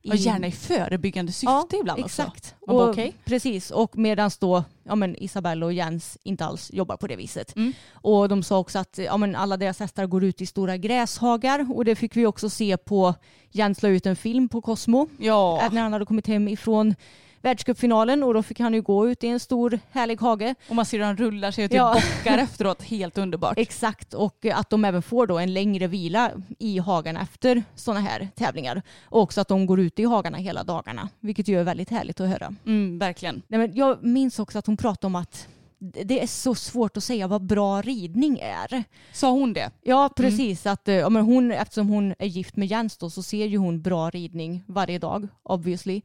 i... 0.03 0.11
Och 0.11 0.16
gärna 0.16 0.46
i 0.46 0.53
förebyggande 0.53 1.32
syfte 1.32 1.76
ibland 1.80 2.05
också. 2.05 2.22
exakt. 2.22 2.55
Bara, 2.66 2.76
Och, 2.84 2.90
okej. 2.90 3.14
Precis, 3.24 3.70
och 3.70 3.99
medan 3.99 4.30
då 4.40 4.64
ja, 4.84 4.94
men 4.94 5.22
Isabelle 5.22 5.66
och 5.66 5.72
Jens 5.72 6.18
inte 6.22 6.44
alls 6.44 6.70
jobbar 6.72 6.96
på 6.96 7.07
det 7.07 7.16
viset. 7.16 7.57
Mm. 7.57 7.72
Och 7.92 8.28
de 8.28 8.42
sa 8.42 8.59
också 8.59 8.78
att 8.78 8.99
ja, 8.99 9.16
men 9.16 9.36
alla 9.36 9.57
deras 9.57 9.80
hästar 9.80 10.07
går 10.07 10.24
ut 10.24 10.40
i 10.40 10.46
stora 10.46 10.76
gräshagar 10.76 11.66
och 11.74 11.84
det 11.84 11.94
fick 11.96 12.16
vi 12.16 12.26
också 12.26 12.51
se 12.51 12.76
på 12.76 13.14
Jens 13.51 13.82
la 13.82 13.88
ut 13.88 14.07
en 14.07 14.16
film 14.16 14.49
på 14.49 14.61
Cosmo 14.62 15.09
Ja. 15.18 15.68
när 15.72 15.82
han 15.82 15.92
hade 15.92 16.05
kommit 16.07 16.26
hem 16.26 16.49
ifrån 16.49 16.94
världscupfinalen 17.43 18.22
och 18.22 18.34
då 18.34 18.43
fick 18.43 18.61
han 18.61 18.74
ju 18.74 18.82
gå 18.82 19.09
ut 19.09 19.24
i 19.24 19.28
en 19.28 19.41
stor 19.41 19.78
härlig 19.91 20.20
hage. 20.20 20.55
Och 20.68 20.76
man 20.76 20.86
ser 20.86 20.99
hur 20.99 21.05
han 21.05 21.16
rullar 21.16 21.51
sig 21.51 21.64
och 21.64 21.70
typ 21.70 21.76
Ja. 21.76 21.95
bockar 21.95 22.39
efteråt. 22.43 22.82
Helt 22.82 23.18
underbart. 23.18 23.59
Exakt 23.59 24.14
och 24.14 24.47
att 24.55 24.70
de 24.70 24.84
även 24.84 25.03
får 25.03 25.26
då 25.26 25.39
en 25.39 25.53
längre 25.55 25.86
vila 25.86 26.30
i 26.59 26.78
hagarna 26.78 27.20
efter 27.20 27.62
sådana 27.74 28.01
här 28.01 28.28
tävlingar. 28.34 28.82
Och 29.05 29.20
också 29.22 29.41
att 29.41 29.49
de 29.49 29.66
går 29.66 29.80
ute 29.80 30.03
i 30.03 30.05
hagarna 30.05 30.39
hela 30.39 30.64
dagarna 30.64 31.09
vilket 31.20 31.49
ju 31.49 31.61
är 31.61 31.64
väldigt 31.64 31.91
härligt 31.91 32.20
att 32.20 32.28
höra. 32.28 32.55
Mm, 32.66 32.99
verkligen. 32.99 33.43
Nej, 33.49 33.59
men 33.61 33.76
jag 33.76 34.05
minns 34.05 34.39
också 34.39 34.59
att 34.59 34.66
hon 34.66 34.76
pratade 34.76 35.07
om 35.07 35.14
att 35.16 35.49
det 35.81 36.22
är 36.22 36.26
så 36.26 36.55
svårt 36.55 36.97
att 36.97 37.05
säga 37.05 37.26
vad 37.26 37.43
bra 37.47 37.83
ridning 37.83 38.39
är. 38.43 38.85
Sa 39.12 39.31
hon 39.31 39.53
det? 39.53 39.70
Ja 39.83 40.11
precis, 40.16 40.66
att, 40.66 40.89
eh, 40.89 40.95
ja, 40.95 41.09
men 41.09 41.22
hon, 41.24 41.53
eftersom 41.53 41.89
hon 41.89 42.14
är 42.18 42.26
gift 42.26 42.57
med 42.57 42.68
Jens 42.68 42.97
då, 42.97 43.11
så 43.11 43.22
ser 43.22 43.47
ju 43.47 43.57
hon 43.59 43.83
bra 43.83 44.11
ridning 44.11 44.64
varje 44.66 44.99
dag 44.99 45.29
obviously. 45.43 46.03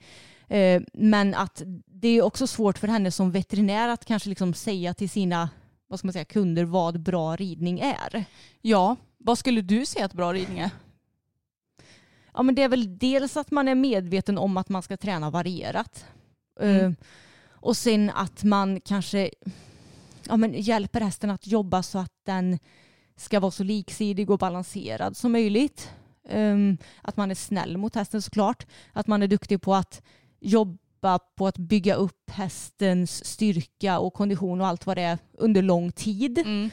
Eh, 0.47 0.81
men 0.93 1.33
att 1.33 1.61
det 1.85 2.07
är 2.07 2.21
också 2.21 2.47
svårt 2.47 2.77
för 2.77 2.87
henne 2.87 3.11
som 3.11 3.31
veterinär 3.31 3.89
att 3.89 4.05
kanske 4.05 4.29
liksom 4.29 4.53
säga 4.53 4.93
till 4.93 5.09
sina 5.09 5.49
vad 5.87 5.99
ska 5.99 6.07
man 6.07 6.13
säga, 6.13 6.25
kunder 6.25 6.63
vad 6.63 6.99
bra 7.01 7.35
ridning 7.35 7.79
är. 7.79 8.25
Ja. 8.61 8.95
Vad 9.17 9.37
skulle 9.37 9.61
du 9.61 9.85
säga 9.85 10.05
att 10.05 10.13
bra 10.13 10.33
ridning 10.33 10.59
är? 10.59 10.69
Ja 12.33 12.43
men 12.43 12.55
det 12.55 12.61
är 12.63 12.69
väl 12.69 12.97
dels 12.97 13.37
att 13.37 13.51
man 13.51 13.67
är 13.67 13.75
medveten 13.75 14.37
om 14.37 14.57
att 14.57 14.69
man 14.69 14.83
ska 14.83 14.97
träna 14.97 15.29
varierat. 15.29 16.05
Eh, 16.59 16.69
Mm 16.69 16.95
och 17.63 17.77
sen 17.77 18.09
att 18.09 18.43
man 18.43 18.81
kanske 18.81 19.29
ja, 20.27 20.37
men 20.37 20.53
hjälper 20.53 21.01
hästen 21.01 21.29
att 21.29 21.47
jobba 21.47 21.83
så 21.83 21.99
att 21.99 22.13
den 22.25 22.59
ska 23.15 23.39
vara 23.39 23.51
så 23.51 23.63
liksidig 23.63 24.29
och 24.29 24.39
balanserad 24.39 25.17
som 25.17 25.31
möjligt. 25.31 25.89
Um, 26.29 26.77
att 27.01 27.17
man 27.17 27.31
är 27.31 27.35
snäll 27.35 27.77
mot 27.77 27.95
hästen 27.95 28.21
såklart. 28.21 28.65
Att 28.93 29.07
man 29.07 29.23
är 29.23 29.27
duktig 29.27 29.61
på 29.61 29.75
att 29.75 30.01
jobba 30.39 31.19
på 31.19 31.47
att 31.47 31.57
bygga 31.57 31.95
upp 31.95 32.29
hästens 32.29 33.25
styrka 33.25 33.99
och 33.99 34.13
kondition 34.13 34.61
och 34.61 34.67
allt 34.67 34.85
vad 34.85 34.97
det 34.97 35.01
är 35.01 35.17
under 35.33 35.61
lång 35.61 35.91
tid. 35.91 36.37
Mm. 36.37 36.69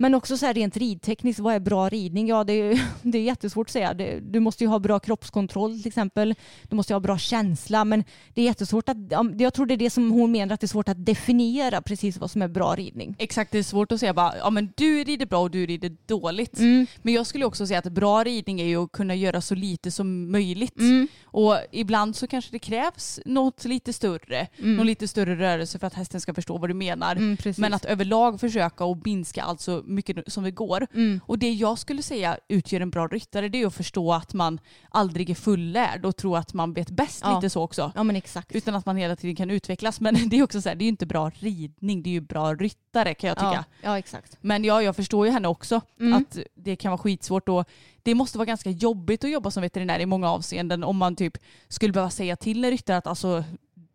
Men 0.00 0.14
också 0.14 0.36
så 0.36 0.46
här 0.46 0.54
rent 0.54 0.76
ridtekniskt, 0.76 1.40
vad 1.40 1.54
är 1.54 1.60
bra 1.60 1.88
ridning? 1.88 2.28
Ja, 2.28 2.44
det 2.44 2.52
är, 2.52 2.80
det 3.02 3.18
är 3.18 3.22
jättesvårt 3.22 3.66
att 3.66 3.72
säga. 3.72 3.94
Det, 3.94 4.20
du 4.20 4.40
måste 4.40 4.64
ju 4.64 4.68
ha 4.68 4.78
bra 4.78 5.00
kroppskontroll 5.00 5.78
till 5.78 5.88
exempel. 5.88 6.34
Du 6.68 6.76
måste 6.76 6.92
ju 6.92 6.94
ha 6.94 7.00
bra 7.00 7.18
känsla, 7.18 7.84
men 7.84 8.04
det 8.34 8.40
är 8.40 8.44
jättesvårt 8.44 8.88
att... 8.88 8.96
ja, 9.10 9.24
Jag 9.38 9.54
tror 9.54 9.66
det 9.66 9.74
är 9.74 9.76
det 9.76 9.90
som 9.90 10.10
hon 10.10 10.32
menar, 10.32 10.54
att 10.54 10.60
det 10.60 10.64
är 10.64 10.68
svårt 10.68 10.88
att 10.88 11.06
definiera 11.06 11.82
precis 11.82 12.16
vad 12.16 12.30
som 12.30 12.42
är 12.42 12.48
bra 12.48 12.74
ridning. 12.74 13.14
Exakt, 13.18 13.52
det 13.52 13.58
är 13.58 13.62
svårt 13.62 13.92
att 13.92 14.00
säga 14.00 14.14
bara, 14.14 14.36
ja 14.38 14.50
men 14.50 14.72
du 14.76 15.04
rider 15.04 15.26
bra 15.26 15.40
och 15.40 15.50
du 15.50 15.66
rider 15.66 15.96
dåligt. 16.06 16.58
Mm. 16.58 16.86
Men 17.02 17.14
jag 17.14 17.26
skulle 17.26 17.44
också 17.44 17.66
säga 17.66 17.78
att 17.78 17.92
bra 17.92 18.24
ridning 18.24 18.60
är 18.60 18.66
ju 18.66 18.84
att 18.84 18.92
kunna 18.92 19.14
göra 19.14 19.40
så 19.40 19.54
lite 19.54 19.90
som 19.90 20.32
möjligt. 20.32 20.78
Mm. 20.78 21.08
Och 21.24 21.56
ibland 21.72 22.16
så 22.16 22.26
kanske 22.26 22.52
det 22.52 22.58
krävs 22.58 23.20
något 23.24 23.64
lite 23.64 23.92
större, 23.92 24.46
någon 24.56 24.86
lite 24.86 25.08
större 25.08 25.36
rörelse 25.36 25.78
för 25.78 25.86
att 25.86 25.94
hästen 25.94 26.20
ska 26.20 26.34
förstå 26.34 26.58
vad 26.58 26.70
du 26.70 26.74
menar. 26.74 27.16
Mm. 27.16 27.36
Men 27.56 27.74
att 27.74 27.84
överlag 27.84 28.40
försöka 28.40 28.84
och 28.84 28.98
minska 29.04 29.42
allt 29.42 29.60
så 29.60 29.82
mycket 29.90 30.32
som 30.32 30.44
det 30.44 30.50
går. 30.50 30.86
Mm. 30.94 31.20
Och 31.26 31.38
det 31.38 31.52
jag 31.52 31.78
skulle 31.78 32.02
säga 32.02 32.38
utgör 32.48 32.80
en 32.80 32.90
bra 32.90 33.06
ryttare 33.06 33.48
det 33.48 33.62
är 33.62 33.66
att 33.66 33.74
förstå 33.74 34.12
att 34.12 34.34
man 34.34 34.60
aldrig 34.88 35.30
är 35.30 35.34
fullärd 35.34 36.04
och 36.04 36.16
tro 36.16 36.36
att 36.36 36.54
man 36.54 36.72
vet 36.72 36.90
bäst 36.90 37.20
Ja. 37.24 37.34
lite 37.36 37.50
så 37.50 37.62
också. 37.62 37.92
Ja 37.94 38.02
men 38.02 38.16
exakt. 38.16 38.52
Utan 38.52 38.74
att 38.74 38.86
man 38.86 38.96
hela 38.96 39.16
tiden 39.16 39.36
kan 39.36 39.50
utvecklas. 39.50 40.00
Men 40.00 40.14
det 40.28 40.38
är 40.38 40.42
också 40.42 40.62
så 40.62 40.68
här, 40.68 40.76
det 40.76 40.82
är 40.82 40.86
ju 40.86 40.90
inte 40.90 41.06
bra 41.06 41.30
ridning, 41.34 42.02
det 42.02 42.10
är 42.10 42.12
ju 42.12 42.20
bra 42.20 42.54
ryttare 42.54 43.14
kan 43.14 43.28
jag 43.28 43.36
tycka. 43.38 43.52
Ja, 43.52 43.64
ja 43.82 43.98
exakt. 43.98 44.36
Men 44.40 44.64
ja, 44.64 44.82
jag 44.82 44.96
förstår 44.96 45.26
ju 45.26 45.32
henne 45.32 45.48
också. 45.48 45.80
Mm. 46.00 46.12
Att 46.14 46.38
det 46.54 46.76
kan 46.76 46.90
vara 46.90 46.98
skitsvårt 46.98 47.48
och 47.48 47.64
det 48.02 48.14
måste 48.14 48.38
vara 48.38 48.46
ganska 48.46 48.70
jobbigt 48.70 49.24
att 49.24 49.30
jobba 49.30 49.50
som 49.50 49.62
veterinär 49.62 50.00
i 50.00 50.06
många 50.06 50.30
avseenden 50.30 50.84
om 50.84 50.96
man 50.96 51.16
typ 51.16 51.38
skulle 51.68 51.92
behöva 51.92 52.10
säga 52.10 52.36
till 52.36 52.64
en 52.64 52.70
ryttare 52.70 52.96
att 52.96 53.06
alltså 53.06 53.44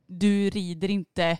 du 0.07 0.49
rider 0.49 0.89
inte 0.89 1.37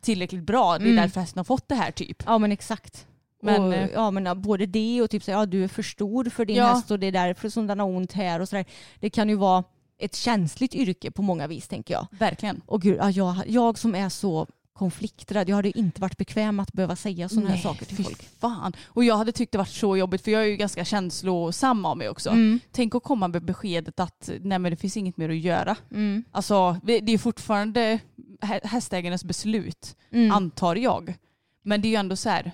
tillräckligt 0.00 0.42
bra, 0.42 0.78
det 0.78 0.84
är 0.84 0.86
Mm. 0.86 0.96
därför 1.02 1.20
hästen 1.20 1.38
har 1.38 1.44
fått 1.44 1.68
det 1.68 1.74
här 1.74 1.90
typ. 1.90 2.22
Ja 2.26 2.38
men 2.38 2.52
exakt. 2.52 3.06
Men, 3.44 3.62
och, 3.62 3.74
eh, 3.74 3.90
ja, 3.94 4.10
men 4.10 4.40
både 4.42 4.66
det 4.66 5.02
och 5.02 5.10
typ 5.10 5.22
så, 5.22 5.30
ja, 5.30 5.46
du 5.46 5.64
är 5.64 5.68
för 5.68 5.82
stor 5.82 6.24
för 6.24 6.44
din 6.44 6.56
Ja. 6.56 6.66
häst 6.74 6.90
och 6.90 6.98
det 6.98 7.06
är 7.06 7.12
därför 7.12 7.48
som 7.48 7.66
den 7.66 7.80
har 7.80 7.86
ont 7.86 8.12
här 8.12 8.40
och 8.40 8.48
sådär. 8.48 8.64
Det 9.00 9.10
kan 9.10 9.28
ju 9.28 9.34
vara 9.36 9.64
ett 9.98 10.14
känsligt 10.16 10.74
yrke 10.74 11.10
på 11.10 11.22
många 11.22 11.46
vis 11.46 11.68
tänker 11.68 11.94
jag. 11.94 12.06
Verkligen. 12.10 12.60
Och 12.66 12.82
gud, 12.82 12.96
ja, 13.00 13.10
jag, 13.10 13.36
jag 13.46 13.78
som 13.78 13.94
är 13.94 14.08
så 14.08 14.46
konflikträdd, 14.72 15.48
jag 15.48 15.56
hade 15.56 15.68
ju 15.68 15.74
inte 15.80 16.00
varit 16.00 16.16
bekväm 16.16 16.60
att 16.60 16.72
behöva 16.72 16.96
säga 16.96 17.28
sådana 17.28 17.50
här 17.50 17.56
saker 17.62 17.84
till 17.86 18.04
folk. 18.04 18.22
fan. 18.40 18.72
Och 18.86 19.04
jag 19.04 19.16
hade 19.16 19.32
tyckt 19.32 19.52
det 19.52 19.58
varit 19.58 19.68
så 19.68 19.96
jobbigt 19.96 20.22
för 20.24 20.30
jag 20.30 20.42
är 20.42 20.46
ju 20.46 20.56
ganska 20.56 20.84
känslosam 20.84 21.84
av 21.84 21.96
mig 21.96 22.08
också. 22.08 22.30
Mm. 22.30 22.60
Tänk 22.72 22.94
att 22.94 23.02
komma 23.02 23.28
med 23.28 23.44
beskedet 23.44 24.00
att 24.00 24.30
nej 24.40 24.58
men 24.58 24.70
det 24.70 24.76
finns 24.76 24.96
inget 24.96 25.16
mer 25.16 25.28
att 25.28 25.36
göra. 25.36 25.76
Mm. 25.90 26.24
Alltså 26.32 26.76
det 26.82 27.12
är 27.12 27.18
fortfarande 27.18 27.98
hä- 28.40 28.60
hästägarens 28.66 29.24
beslut, 29.24 29.96
Mm. 30.12 30.32
antar 30.32 30.76
jag. 30.76 31.14
Men 31.62 31.80
det 31.82 31.88
är 31.88 31.90
ju 31.90 31.96
ändå 31.96 32.16
så 32.16 32.28
här, 32.28 32.52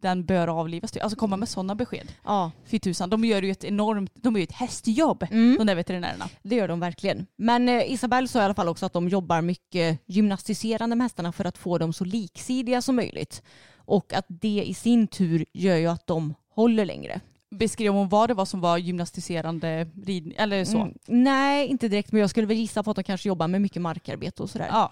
den 0.00 0.24
bör 0.24 0.48
avlivas. 0.48 0.92
typ. 0.92 1.02
Alltså 1.02 1.16
komma 1.18 1.36
med 1.36 1.48
sådana 1.48 1.74
besked. 1.74 2.08
Ja, 2.24 2.50
Fy 2.66 2.78
tusan, 2.78 3.10
de 3.10 3.24
gör 3.24 3.42
ju 3.42 3.50
ett 3.50 3.64
enormt, 3.64 4.12
de 4.14 4.34
gör 4.34 4.38
ju 4.40 4.44
ett 4.44 4.52
hästjobb, 4.52 5.26
Mm. 5.30 5.56
de 5.58 5.66
där 5.66 5.74
veterinärerna. 5.74 6.28
det 6.42 6.54
gör 6.56 6.68
de 6.68 6.80
verkligen. 6.80 7.26
Men 7.36 7.68
eh, 7.68 7.92
Isabelle 7.92 8.28
sa 8.28 8.40
i 8.40 8.44
alla 8.44 8.54
fall 8.54 8.68
också 8.68 8.86
att 8.86 8.92
de 8.92 9.08
jobbar 9.08 9.40
mycket 9.42 10.00
gymnastiserande 10.06 10.96
med 10.96 11.04
hästarna 11.04 11.32
för 11.32 11.44
att 11.44 11.58
få 11.58 11.78
dem 11.78 11.92
så 11.92 12.04
liksidiga 12.04 12.82
som 12.82 12.96
möjligt. 12.96 13.42
Och 13.76 14.12
att 14.14 14.26
det 14.28 14.62
i 14.66 14.74
sin 14.74 15.06
tur 15.06 15.44
gör 15.52 15.76
ju 15.76 15.86
att 15.86 16.06
de 16.06 16.34
håller 16.54 16.84
längre. 16.84 17.20
Beskrev 17.50 17.92
hon 17.92 18.08
vad 18.08 18.30
det 18.30 18.34
var 18.34 18.44
som 18.44 18.60
var 18.60 18.78
gymnastiserande 18.78 19.86
ridning, 20.06 20.34
eller 20.38 20.64
så? 20.64 20.78
Mm. 20.80 20.94
Nej, 21.08 21.66
inte 21.68 21.88
direkt, 21.88 22.12
men 22.12 22.20
jag 22.20 22.30
skulle 22.30 22.46
väl 22.46 22.56
gissa 22.56 22.82
på 22.82 22.90
att 22.90 22.96
de 22.96 23.02
kanske 23.02 23.28
jobbar 23.28 23.48
med 23.48 23.62
mycket 23.62 23.82
markarbete 23.82 24.42
och 24.42 24.50
sådär. 24.50 24.68
Ja. 24.70 24.90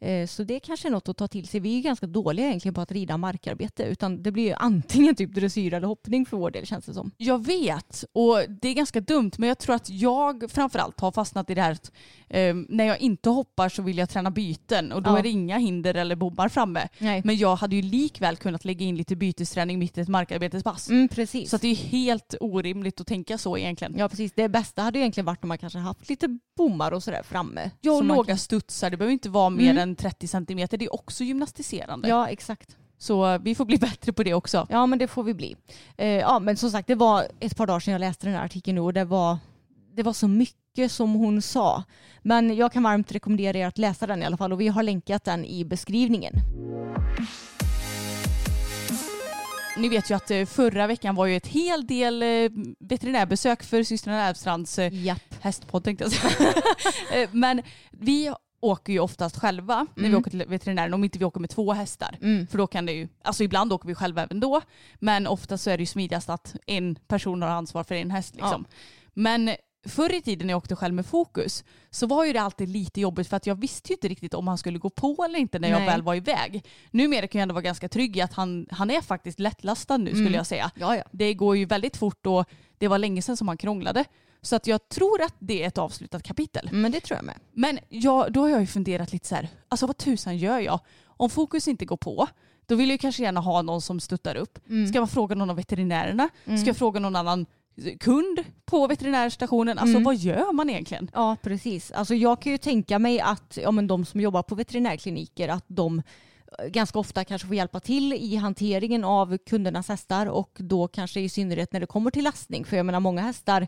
Eh, 0.00 0.26
Så 0.26 0.42
det 0.42 0.60
kanske 0.60 0.88
är 0.88 0.92
något 0.92 1.08
att 1.08 1.16
ta 1.16 1.28
till 1.28 1.48
sig. 1.48 1.60
Vi 1.60 1.70
är 1.72 1.74
ju 1.76 1.80
ganska 1.80 2.06
dåliga 2.06 2.46
egentligen 2.46 2.74
på 2.74 2.80
att 2.80 2.92
rida 2.92 3.16
markarbete, 3.16 3.82
utan 3.82 4.22
det 4.22 4.32
blir 4.32 4.44
ju 4.44 4.52
antingen 4.52 5.14
typ 5.14 5.34
dressyr 5.34 5.74
eller 5.74 5.86
hoppning 5.86 6.26
för 6.26 6.36
vår 6.36 6.50
del 6.50 6.66
känns 6.66 6.84
det 6.86 6.94
som. 6.94 7.10
Jag 7.16 7.46
vet 7.46 8.04
och 8.12 8.38
det 8.62 8.68
är 8.68 8.74
ganska 8.74 9.00
dumt 9.00 9.30
men 9.38 9.48
jag 9.48 9.58
tror 9.58 9.74
att 9.76 9.90
jag 9.90 10.50
framförallt 10.50 11.00
har 11.00 11.12
fastnat 11.12 11.50
i 11.50 11.54
det 11.54 11.62
här 11.62 11.72
att 11.72 11.92
eh, 12.28 12.54
när 12.68 12.84
jag 12.84 13.00
inte 13.00 13.30
hoppar 13.30 13.68
så 13.68 13.82
vill 13.82 13.98
jag 13.98 14.08
träna 14.10 14.30
byten 14.30 14.92
och 14.92 15.02
då 15.02 15.10
Ja. 15.10 15.18
är 15.18 15.22
det 15.22 15.28
inga 15.28 15.58
hinder 15.58 15.94
eller 15.94 16.16
bommar 16.16 16.48
framme. 16.48 16.88
Nej. 16.98 17.22
Men 17.24 17.36
jag 17.36 17.56
hade 17.56 17.76
ju 17.76 17.82
likväl 17.82 18.36
kunnat 18.36 18.64
lägga 18.64 18.86
in 18.86 18.96
lite 18.96 19.16
bytesträning 19.16 19.78
mitt 19.78 19.98
i 19.98 20.00
ett 20.00 20.08
markarbetespass. 20.08 20.88
Mm, 20.90 21.08
precis. 21.08 21.50
Så 21.50 21.56
det 21.56 21.68
är 21.68 21.74
helt 21.74 22.34
orimligt 22.40 23.00
att 23.00 23.06
tänka 23.06 23.38
så 23.38 23.58
egentligen. 23.58 23.94
Ja 23.98 24.08
precis, 24.08 24.32
det 24.36 24.48
bästa 24.48 24.82
hade 24.82 24.98
ju 24.98 25.02
egentligen 25.02 25.24
varit 25.26 25.42
om 25.44 25.48
man 25.48 25.58
kanske 25.58 25.78
haft 25.78 26.08
lite 26.08 26.38
bommar 26.56 26.92
och 26.92 27.02
sådär 27.02 27.22
framme. 27.22 27.70
Ja, 27.80 27.92
och 27.92 28.04
låga 28.04 28.24
kan- 28.26 28.38
studsar, 28.38 28.90
det 28.90 28.96
behöver 28.96 29.12
inte 29.12 29.28
vara 29.28 29.50
mer 29.50 29.70
Mm. 29.70 29.78
än 29.78 29.87
30 29.96 30.28
centimeter. 30.28 30.78
Det 30.78 30.84
är 30.84 30.94
också 30.94 31.24
gymnastiserande. 31.24 32.08
Ja 32.08 32.28
exakt. 32.28 32.76
Så 32.98 33.32
eh, 33.32 33.38
vi 33.38 33.54
får 33.54 33.64
bli 33.64 33.78
bättre 33.78 34.12
på 34.12 34.22
det 34.22 34.34
också. 34.34 34.66
Ja 34.70 34.86
men 34.86 34.98
det 34.98 35.08
får 35.08 35.22
vi 35.22 35.34
bli. 35.34 35.56
Eh, 35.96 36.08
ja 36.08 36.38
men 36.38 36.56
som 36.56 36.70
sagt 36.70 36.88
det 36.88 36.94
var 36.94 37.26
ett 37.40 37.56
par 37.56 37.66
dagar 37.66 37.80
sedan 37.80 37.92
jag 37.92 38.00
läste 38.00 38.26
den 38.26 38.34
här 38.34 38.44
artikeln 38.44 38.74
nu 38.74 38.80
och 38.80 38.92
det 38.92 39.04
var, 39.04 39.38
det 39.94 40.02
var 40.02 40.12
så 40.12 40.28
mycket 40.28 40.92
som 40.92 41.12
hon 41.14 41.42
sa. 41.42 41.84
Men 42.22 42.56
jag 42.56 42.72
kan 42.72 42.82
varmt 42.82 43.12
rekommendera 43.12 43.58
er 43.58 43.66
att 43.66 43.78
läsa 43.78 44.06
den 44.06 44.22
i 44.22 44.26
alla 44.26 44.36
fall 44.36 44.52
och 44.52 44.60
vi 44.60 44.68
har 44.68 44.82
länkat 44.82 45.24
den 45.24 45.44
i 45.44 45.64
beskrivningen. 45.64 46.32
Ni 49.76 49.88
vet 49.88 50.10
ju 50.10 50.14
att 50.14 50.30
eh, 50.30 50.44
förra 50.44 50.86
veckan 50.86 51.14
var 51.14 51.26
ju 51.26 51.36
ett 51.36 51.46
hel 51.46 51.86
del 51.86 52.22
eh, 52.22 52.50
veterinärbesök 52.78 53.62
för 53.62 53.82
systrarna 53.82 54.28
Elfstrands 54.28 54.78
eh, 54.78 55.04
Japp. 55.04 55.34
Hästpodd 55.40 55.84
tänkte 55.84 56.04
jag 56.04 56.12
säga. 56.12 56.52
Eh, 57.12 57.28
Men 57.32 57.62
vi 57.90 58.32
åker 58.60 58.92
ju 58.92 58.98
oftast 58.98 59.36
själva 59.40 59.86
när 59.94 60.02
vi 60.02 60.08
Mm. 60.08 60.20
åker 60.20 60.30
till 60.30 60.44
veterinären 60.46 60.94
om 60.94 61.04
inte 61.04 61.18
vi 61.18 61.24
åker 61.24 61.40
med 61.40 61.50
två 61.50 61.72
hästar. 61.72 62.18
Mm. 62.22 62.46
För 62.46 62.58
då 62.58 62.66
kan 62.66 62.86
det 62.86 62.92
ju, 62.92 63.08
alltså 63.22 63.44
ibland 63.44 63.72
åker 63.72 63.88
vi 63.88 63.94
själva 63.94 64.22
även 64.22 64.40
då, 64.40 64.60
men 64.98 65.26
ofta 65.26 65.58
så 65.58 65.70
är 65.70 65.76
det 65.76 65.82
ju 65.82 65.86
smidigast 65.86 66.30
att 66.30 66.56
en 66.66 66.94
person 66.94 67.42
har 67.42 67.48
ansvar 67.48 67.84
för 67.84 67.94
en 67.94 68.10
häst. 68.10 68.34
Liksom. 68.34 68.64
Men 69.14 69.50
förr 69.88 70.14
i 70.14 70.22
tiden 70.22 70.46
när 70.46 70.52
jag 70.54 70.58
åkte 70.58 70.76
själv 70.76 70.94
med 70.94 71.06
Fokus 71.06 71.64
så 71.90 72.06
var 72.06 72.24
ju 72.24 72.32
det 72.32 72.40
alltid 72.40 72.68
lite 72.68 73.00
jobbigt 73.00 73.28
för 73.28 73.36
att 73.36 73.46
jag 73.46 73.54
visste 73.54 73.92
ju 73.92 73.94
inte 73.94 74.08
riktigt 74.08 74.34
om 74.34 74.48
han 74.48 74.58
skulle 74.58 74.78
gå 74.78 74.90
på 74.90 75.24
eller 75.24 75.38
inte 75.38 75.58
när 75.58 75.68
jag 75.68 75.78
Nej. 75.78 75.86
väl 75.88 76.02
var 76.02 76.14
iväg. 76.14 76.64
Numera 76.90 77.26
kan 77.26 77.38
jag 77.38 77.42
ändå 77.42 77.52
vara 77.52 77.62
ganska 77.62 77.88
trygg 77.88 78.16
i 78.16 78.20
att 78.20 78.32
han, 78.32 78.66
han 78.70 78.90
är 78.90 79.00
faktiskt 79.00 79.38
lättlastad 79.40 79.96
nu 79.96 80.10
skulle 80.10 80.22
Mm. 80.22 80.34
jag 80.34 80.46
säga. 80.46 80.70
Ja, 80.74 80.96
ja. 80.96 81.02
Det 81.12 81.34
går 81.34 81.56
ju 81.56 81.64
väldigt 81.64 81.96
fort 81.96 82.26
och 82.26 82.44
det 82.78 82.88
var 82.88 82.98
länge 82.98 83.22
sedan 83.22 83.36
som 83.36 83.48
han 83.48 83.56
krånglade. 83.56 84.04
Så 84.42 84.56
att 84.56 84.66
jag 84.66 84.88
tror 84.88 85.22
att 85.22 85.34
det 85.38 85.62
är 85.62 85.68
ett 85.68 85.78
avslutat 85.78 86.22
kapitel. 86.22 86.68
Men 86.72 86.92
det 86.92 87.00
tror 87.00 87.16
jag 87.18 87.24
med. 87.24 87.38
Men 87.52 87.78
jag, 87.88 88.32
då 88.32 88.40
har 88.40 88.48
jag 88.48 88.60
ju 88.60 88.66
funderat 88.66 89.12
lite 89.12 89.28
så 89.28 89.34
här, 89.34 89.48
alltså 89.68 89.86
vad 89.86 89.96
tusan 89.96 90.36
gör 90.36 90.58
jag? 90.58 90.80
Om 91.06 91.30
fokus 91.30 91.68
inte 91.68 91.84
går 91.84 91.96
på, 91.96 92.26
då 92.66 92.74
vill 92.74 92.88
jag 92.88 92.94
ju 92.94 92.98
kanske 92.98 93.22
gärna 93.22 93.40
ha 93.40 93.62
någon 93.62 93.80
som 93.82 94.00
stöttar 94.00 94.34
upp. 94.36 94.58
Mm. 94.68 94.88
Ska 94.88 94.98
man 94.98 95.08
fråga 95.08 95.34
någon 95.34 95.50
av 95.50 95.56
veterinärerna? 95.56 96.28
Mm. 96.44 96.58
Ska 96.58 96.66
jag 96.66 96.76
fråga 96.76 97.00
någon 97.00 97.16
annan 97.16 97.46
kund 98.00 98.44
på 98.64 98.86
veterinärstationen? 98.86 99.78
Alltså 99.78 99.96
Mm. 99.96 100.04
vad 100.04 100.16
gör 100.16 100.52
man 100.52 100.70
egentligen? 100.70 101.10
Ja, 101.14 101.36
precis. 101.42 101.90
Alltså 101.90 102.14
jag 102.14 102.42
kan 102.42 102.52
ju 102.52 102.58
tänka 102.58 102.98
mig 102.98 103.20
att 103.20 103.58
ja, 103.62 103.70
men 103.70 103.86
de 103.86 104.04
som 104.04 104.20
jobbar 104.20 104.42
på 104.42 104.54
veterinärkliniker, 104.54 105.48
att 105.48 105.64
de 105.66 106.02
eh, 106.58 106.66
ganska 106.68 106.98
ofta 106.98 107.24
kanske 107.24 107.46
får 107.48 107.56
hjälpa 107.56 107.80
till 107.80 108.12
i 108.12 108.36
hanteringen 108.36 109.04
av 109.04 109.38
kundernas 109.38 109.88
hästar 109.88 110.26
och 110.26 110.56
då 110.60 110.88
kanske 110.88 111.20
i 111.20 111.28
synnerhet 111.28 111.72
när 111.72 111.80
det 111.80 111.86
kommer 111.86 112.10
till 112.10 112.24
lastning. 112.24 112.64
För 112.64 112.76
jag 112.76 112.86
menar 112.86 113.00
många 113.00 113.22
hästar 113.22 113.66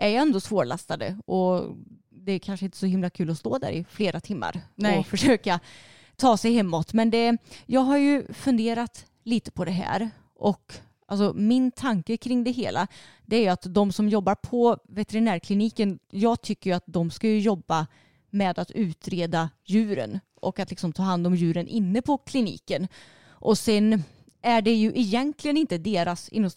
är 0.00 0.08
ju 0.08 0.16
ändå 0.16 0.40
svårlastade 0.40 1.18
och 1.26 1.76
det 2.08 2.32
är 2.32 2.38
kanske 2.38 2.66
inte 2.66 2.78
så 2.78 2.86
himla 2.86 3.10
kul 3.10 3.30
att 3.30 3.38
stå 3.38 3.58
där 3.58 3.70
i 3.70 3.84
flera 3.84 4.20
timmar 4.20 4.60
Nej. 4.74 4.98
och 4.98 5.06
försöka 5.16 5.60
ta 6.16 6.36
sig 6.36 6.52
hemåt. 6.52 6.92
Men 6.92 7.10
det, 7.10 7.36
jag 7.66 7.80
har 7.80 7.98
ju 7.98 8.32
funderat 8.32 9.06
lite 9.24 9.50
på 9.50 9.64
det 9.64 9.70
här 9.70 10.10
och 10.34 10.72
alltså 11.06 11.32
min 11.34 11.70
tanke 11.70 12.16
kring 12.16 12.44
det 12.44 12.50
hela 12.50 12.86
det 13.26 13.36
är 13.36 13.40
ju 13.40 13.48
att 13.48 13.66
de 13.74 13.92
som 13.92 14.08
jobbar 14.08 14.34
på 14.34 14.78
veterinärkliniken, 14.88 15.98
jag 16.10 16.42
tycker 16.42 16.70
ju 16.70 16.76
att 16.76 16.84
de 16.86 17.10
ska 17.10 17.28
ju 17.28 17.40
jobba 17.40 17.86
med 18.30 18.58
att 18.58 18.70
utreda 18.70 19.50
djuren 19.64 20.20
och 20.34 20.58
att 20.58 20.70
liksom 20.70 20.92
ta 20.92 21.02
hand 21.02 21.26
om 21.26 21.34
djuren 21.34 21.68
inne 21.68 22.02
på 22.02 22.18
kliniken. 22.18 22.88
Och 23.28 23.58
sen 23.58 24.02
är 24.42 24.62
det 24.62 24.74
ju 24.74 24.92
egentligen 24.94 25.56
inte 25.56 25.78
deras 25.78 26.28
inom 26.28 26.50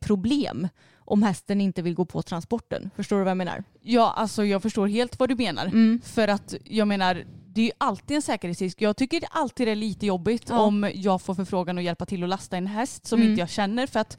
problem 0.00 0.68
om 1.04 1.22
hästen 1.22 1.60
inte 1.60 1.82
vill 1.82 1.94
gå 1.94 2.04
på 2.04 2.22
transporten. 2.22 2.90
Förstår 2.96 3.16
du 3.16 3.22
vad 3.24 3.30
jag 3.30 3.36
menar? 3.36 3.64
Ja, 3.82 4.12
alltså 4.16 4.44
jag 4.44 4.62
förstår 4.62 4.86
helt 4.86 5.18
vad 5.18 5.28
du 5.28 5.34
menar. 5.34 5.66
Mm. 5.66 6.00
För 6.04 6.28
att 6.28 6.54
jag 6.64 6.88
menar, 6.88 7.24
det 7.46 7.60
är 7.60 7.64
ju 7.64 7.70
alltid 7.78 8.16
en 8.16 8.22
säkerhetsrisk. 8.22 8.82
Jag 8.82 8.96
tycker 8.96 9.20
det 9.20 9.26
alltid 9.30 9.68
är 9.68 9.74
lite 9.74 10.06
jobbigt 10.06 10.44
Ja. 10.48 10.60
om 10.60 10.90
jag 10.94 11.22
får 11.22 11.34
förfrågan 11.34 11.78
att 11.78 11.84
hjälpa 11.84 12.06
till 12.06 12.22
att 12.22 12.28
lasta 12.28 12.56
en 12.56 12.66
häst 12.66 13.06
som 13.06 13.18
Mm. 13.20 13.30
inte 13.30 13.40
jag 13.40 13.50
känner. 13.50 13.86
För 13.86 14.00
att 14.00 14.18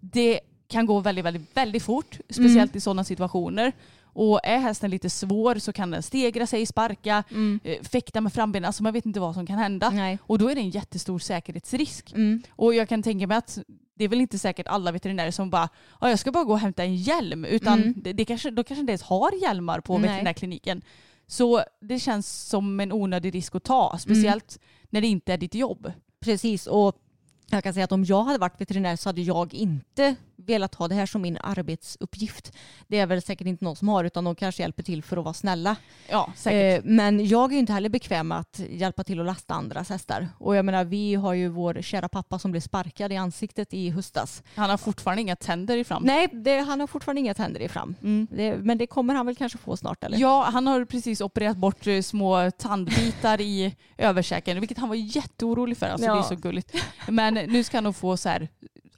det 0.00 0.40
kan 0.68 0.86
gå 0.86 1.00
väldigt, 1.00 1.24
väldigt, 1.24 1.56
väldigt 1.56 1.82
fort. 1.82 2.18
Speciellt 2.30 2.70
Mm. 2.70 2.76
i 2.76 2.80
sådana 2.80 3.04
situationer. 3.04 3.72
Och 4.18 4.40
är 4.44 4.58
hästen 4.58 4.90
lite 4.90 5.10
svår 5.10 5.54
så 5.58 5.72
kan 5.72 5.90
den 5.90 6.02
stegra 6.02 6.46
sig, 6.46 6.66
sparka, 6.66 7.24
Mm. 7.30 7.60
eh, 7.64 7.82
fäkta 7.82 8.20
med 8.20 8.32
frambenen. 8.32 8.66
Alltså 8.66 8.82
man 8.82 8.92
vet 8.92 9.06
inte 9.06 9.20
vad 9.20 9.34
som 9.34 9.46
kan 9.46 9.58
hända. 9.58 9.90
Nej. 9.90 10.18
Och 10.22 10.38
då 10.38 10.48
är 10.48 10.54
det 10.54 10.60
en 10.60 10.70
jättestor 10.70 11.18
säkerhetsrisk. 11.18 12.12
Mm. 12.12 12.42
Och 12.50 12.74
jag 12.74 12.88
kan 12.88 13.02
tänka 13.02 13.26
mig 13.26 13.36
att 13.36 13.58
det 13.96 14.04
är 14.04 14.08
väl 14.08 14.20
inte 14.20 14.38
säkert 14.38 14.66
alla 14.66 14.92
veterinärer 14.92 15.30
som 15.30 15.50
bara 15.50 15.68
ja, 16.00 16.08
jag 16.10 16.18
ska 16.18 16.32
bara 16.32 16.44
gå 16.44 16.52
och 16.52 16.58
hämta 16.58 16.84
en 16.84 16.96
hjälm. 16.96 17.44
Utan 17.44 17.82
Mm. 17.82 17.94
det, 17.96 18.12
det 18.12 18.24
kanske, 18.24 18.50
de 18.50 18.64
kanske 18.64 18.80
inte 18.80 18.90
ens 18.92 19.02
har 19.02 19.42
hjälmar 19.42 19.80
på 19.80 19.98
Nej. 19.98 20.08
veterinärkliniken. 20.08 20.82
Så 21.26 21.62
det 21.80 21.98
känns 21.98 22.48
som 22.48 22.80
en 22.80 22.92
onödig 22.92 23.34
risk 23.34 23.54
att 23.54 23.64
ta. 23.64 23.98
Speciellt 23.98 24.58
när 24.90 25.00
det 25.00 25.06
inte 25.06 25.32
är 25.32 25.38
ditt 25.38 25.54
jobb. 25.54 25.92
Precis, 26.20 26.66
och 26.66 26.96
jag 27.50 27.64
kan 27.64 27.74
säga 27.74 27.84
att 27.84 27.92
om 27.92 28.04
jag 28.04 28.22
hade 28.24 28.38
varit 28.38 28.60
veterinär 28.60 28.96
så 28.96 29.08
hade 29.08 29.20
jag 29.20 29.54
inte 29.54 30.14
velat 30.36 30.74
ha 30.74 30.88
det 30.88 30.94
här 30.94 31.06
som 31.06 31.22
min 31.22 31.38
arbetsuppgift. 31.40 32.52
Det 32.88 32.98
är 32.98 33.06
väl 33.06 33.22
säkert 33.22 33.46
inte 33.46 33.64
någon 33.64 33.76
som 33.76 33.88
har 33.88 34.04
utan 34.04 34.24
de 34.24 34.34
kanske 34.34 34.62
hjälper 34.62 34.82
till 34.82 35.02
för 35.02 35.16
att 35.16 35.24
vara 35.24 35.34
snälla. 35.34 35.76
Ja, 36.08 36.32
säkert. 36.36 36.84
Eh, 36.84 36.90
men 36.90 37.26
jag 37.28 37.52
är 37.52 37.58
inte 37.58 37.72
heller 37.72 37.88
bekväm 37.88 38.28
med 38.28 38.38
att 38.38 38.60
hjälpa 38.70 39.04
till 39.04 39.20
att 39.20 39.26
lasta 39.26 39.54
andras 39.54 39.88
hästar. 39.88 40.28
Och 40.38 40.56
jag 40.56 40.64
menar 40.64 40.84
vi 40.84 41.14
har 41.14 41.34
ju 41.34 41.48
vår 41.48 41.82
kära 41.82 42.08
pappa 42.08 42.38
som 42.38 42.50
blev 42.50 42.60
sparkad 42.60 43.12
i 43.12 43.16
ansiktet 43.16 43.74
i 43.74 43.90
höstas. 43.90 44.42
Han 44.54 44.70
har 44.70 44.76
fortfarande 44.76 45.22
inga 45.22 45.36
tänder 45.36 45.76
i 45.76 45.84
fram. 45.84 46.02
Nej, 46.02 46.28
det, 46.32 46.58
han 46.58 46.80
har 46.80 46.86
fortfarande 46.86 47.20
inga 47.20 47.34
tänder 47.34 47.60
i 47.60 47.68
fram. 47.68 47.94
Mm. 48.02 48.26
Det, 48.30 48.56
men 48.56 48.78
det 48.78 48.86
kommer 48.86 49.14
han 49.14 49.26
väl 49.26 49.36
kanske 49.36 49.58
få 49.58 49.76
snart 49.76 50.04
eller? 50.04 50.18
Ja, 50.18 50.48
han 50.52 50.66
har 50.66 50.84
precis 50.84 51.20
opererat 51.20 51.56
bort 51.56 51.86
eh, 51.86 52.02
små 52.02 52.50
tandbitar 52.50 53.40
i 53.40 53.76
överkäken, 53.98 54.60
vilket 54.60 54.78
han 54.78 54.88
var 54.88 54.96
jätteorolig 54.96 55.76
för. 55.78 55.86
Alltså, 55.86 56.06
Ja. 56.06 56.14
Det 56.14 56.20
är 56.20 56.22
så 56.22 56.36
gulligt. 56.36 56.74
Men 57.08 57.34
nu 57.34 57.64
ska 57.64 57.76
han 57.76 57.84
nog 57.84 57.96
få 57.96 58.16
så 58.16 58.28
här, 58.28 58.48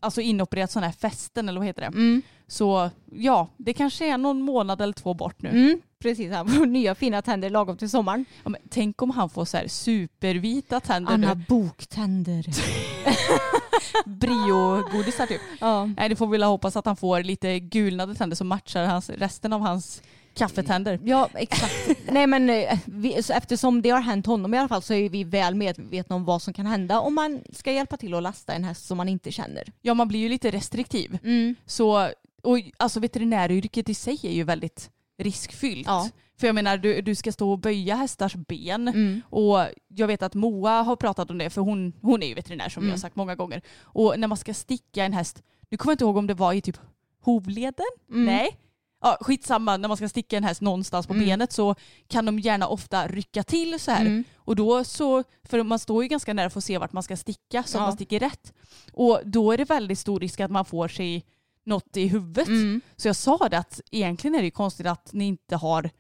alltså 0.00 0.20
inopererat 0.20 0.70
sådana 0.70 0.86
här 0.86 0.92
fästen, 0.94 1.48
eller 1.48 1.60
vad 1.60 1.66
heter 1.66 1.80
det? 1.82 1.86
Mm. 1.86 2.22
Så 2.46 2.90
ja, 3.12 3.48
det 3.56 3.72
kanske 3.72 4.06
är 4.12 4.18
någon 4.18 4.42
månad 4.42 4.80
eller 4.80 4.92
två 4.92 5.14
bort 5.14 5.42
nu. 5.42 5.48
Mm, 5.48 5.80
precis, 6.02 6.32
han 6.32 6.48
får 6.48 6.66
nya 6.76 6.94
fina 6.94 7.22
tänder 7.22 7.50
lagom 7.50 7.76
till 7.76 7.90
sommaren. 7.90 8.24
Ja, 8.44 8.50
men 8.50 8.60
tänk 8.70 9.02
om 9.02 9.10
han 9.10 9.30
får 9.30 9.44
så 9.44 9.56
här 9.56 9.68
supervita 9.68 10.80
tänder 10.80 11.10
Han 11.12 11.24
har 11.24 11.34
nu. 11.34 11.44
boktänder. 11.48 12.46
Brio-godisar 14.06 15.26
typ. 15.26 15.40
ja. 15.60 15.86
Nej, 15.96 16.08
det 16.08 16.16
får 16.16 16.26
vi 16.26 16.30
väl 16.30 16.42
hoppas 16.42 16.76
att 16.76 16.86
han 16.86 16.96
får 16.96 17.22
lite 17.22 17.60
gulnade 17.60 18.14
tänder 18.14 18.36
som 18.36 18.48
matchar 18.48 18.84
hans, 18.84 19.10
resten 19.10 19.52
av 19.52 19.60
hans 19.60 20.02
kaffetänder. 20.38 21.00
Ja, 21.04 21.28
exakt. 21.34 21.88
Nej, 22.10 22.26
men 22.26 22.50
eh, 22.50 22.78
vi, 22.84 23.22
så 23.22 23.32
eftersom 23.32 23.82
det 23.82 23.90
har 23.90 24.00
hänt 24.00 24.26
honom 24.26 24.54
i 24.54 24.58
alla 24.58 24.68
fall 24.68 24.82
så 24.82 24.94
är 24.94 25.08
vi 25.08 25.24
väl 25.24 25.54
medvetna 25.54 26.16
om 26.16 26.24
vad 26.24 26.42
som 26.42 26.54
kan 26.54 26.66
hända 26.66 27.00
om 27.00 27.14
man 27.14 27.40
ska 27.52 27.72
hjälpa 27.72 27.96
till 27.96 28.14
att 28.14 28.22
lasta 28.22 28.52
en 28.52 28.64
häst 28.64 28.86
som 28.86 28.96
man 28.96 29.08
inte 29.08 29.32
känner. 29.32 29.64
Ja, 29.82 29.94
man 29.94 30.08
blir 30.08 30.20
ju 30.20 30.28
lite 30.28 30.50
restriktiv. 30.50 31.18
Mm. 31.24 31.54
Så, 31.66 32.08
och 32.42 32.58
alltså 32.76 33.00
veterinäryrket 33.00 33.88
i 33.88 33.94
sig 33.94 34.18
är 34.22 34.32
ju 34.32 34.44
väldigt 34.44 34.90
riskfyllt. 35.18 35.86
Ja. 35.86 36.08
För 36.40 36.46
jag 36.46 36.54
menar, 36.54 36.76
du, 36.76 37.00
du 37.02 37.14
ska 37.14 37.32
stå 37.32 37.50
och 37.52 37.58
böja 37.58 37.94
hästars 37.96 38.34
ben. 38.34 38.88
Mm. 38.88 39.20
Och 39.30 39.58
jag 39.88 40.06
vet 40.06 40.22
att 40.22 40.34
Moa 40.34 40.82
har 40.82 40.96
pratat 40.96 41.30
om 41.30 41.38
det, 41.38 41.50
för 41.50 41.60
hon, 41.60 41.92
hon 42.02 42.22
är 42.22 42.26
ju 42.26 42.34
veterinär 42.34 42.68
som 42.68 42.82
Mm. 42.82 42.90
har 42.90 42.98
sagt 42.98 43.16
många 43.16 43.34
gånger. 43.34 43.62
Och 43.82 44.14
när 44.20 44.28
man 44.28 44.38
ska 44.38 44.54
sticka 44.54 45.04
en 45.04 45.12
häst, 45.12 45.42
nu 45.70 45.76
kommer 45.78 45.90
jag 45.90 45.94
inte 45.94 46.04
ihåg 46.04 46.16
om 46.16 46.26
det 46.26 46.34
var 46.34 46.52
i 46.52 46.60
typ 46.60 46.80
hovleden? 47.20 47.86
Mm. 48.10 48.24
Nej. 48.24 48.58
Ja, 49.00 49.18
skitsamma, 49.20 49.76
när 49.76 49.88
man 49.88 49.96
ska 49.96 50.08
sticka 50.08 50.36
en 50.36 50.44
häst 50.44 50.60
någonstans 50.60 51.06
på 51.06 51.12
Mm. 51.12 51.26
benet 51.26 51.52
så 51.52 51.74
kan 52.08 52.26
de 52.26 52.38
gärna 52.38 52.66
ofta 52.68 53.06
rycka 53.08 53.42
till 53.42 53.80
så 53.80 53.90
här. 53.90 54.00
Mm. 54.00 54.24
Och 54.36 54.56
då 54.56 54.84
så, 54.84 55.24
för 55.44 55.62
man 55.62 55.78
står 55.78 56.02
ju 56.02 56.08
ganska 56.08 56.34
nära 56.34 56.50
för 56.50 56.60
att 56.60 56.64
se 56.64 56.78
vart 56.78 56.92
man 56.92 57.02
ska 57.02 57.16
sticka 57.16 57.62
så 57.62 57.78
Ja. 57.78 57.82
man 57.82 57.92
sticker 57.92 58.18
rätt. 58.20 58.52
Och 58.92 59.20
då 59.24 59.52
är 59.52 59.56
det 59.58 59.64
väldigt 59.64 59.98
stor 59.98 60.20
risk 60.20 60.40
att 60.40 60.50
man 60.50 60.64
får 60.64 60.88
sig 60.88 61.24
något 61.64 61.96
i 61.96 62.06
huvudet. 62.06 62.48
Mm. 62.48 62.80
Så 62.96 63.08
jag 63.08 63.16
sa 63.16 63.48
det 63.48 63.58
att 63.58 63.80
egentligen 63.90 64.34
är 64.34 64.38
det 64.38 64.44
ju 64.44 64.50
konstigt 64.50 64.86
att 64.86 65.12
ni 65.12 65.24
inte 65.26 65.56
har 65.56 65.90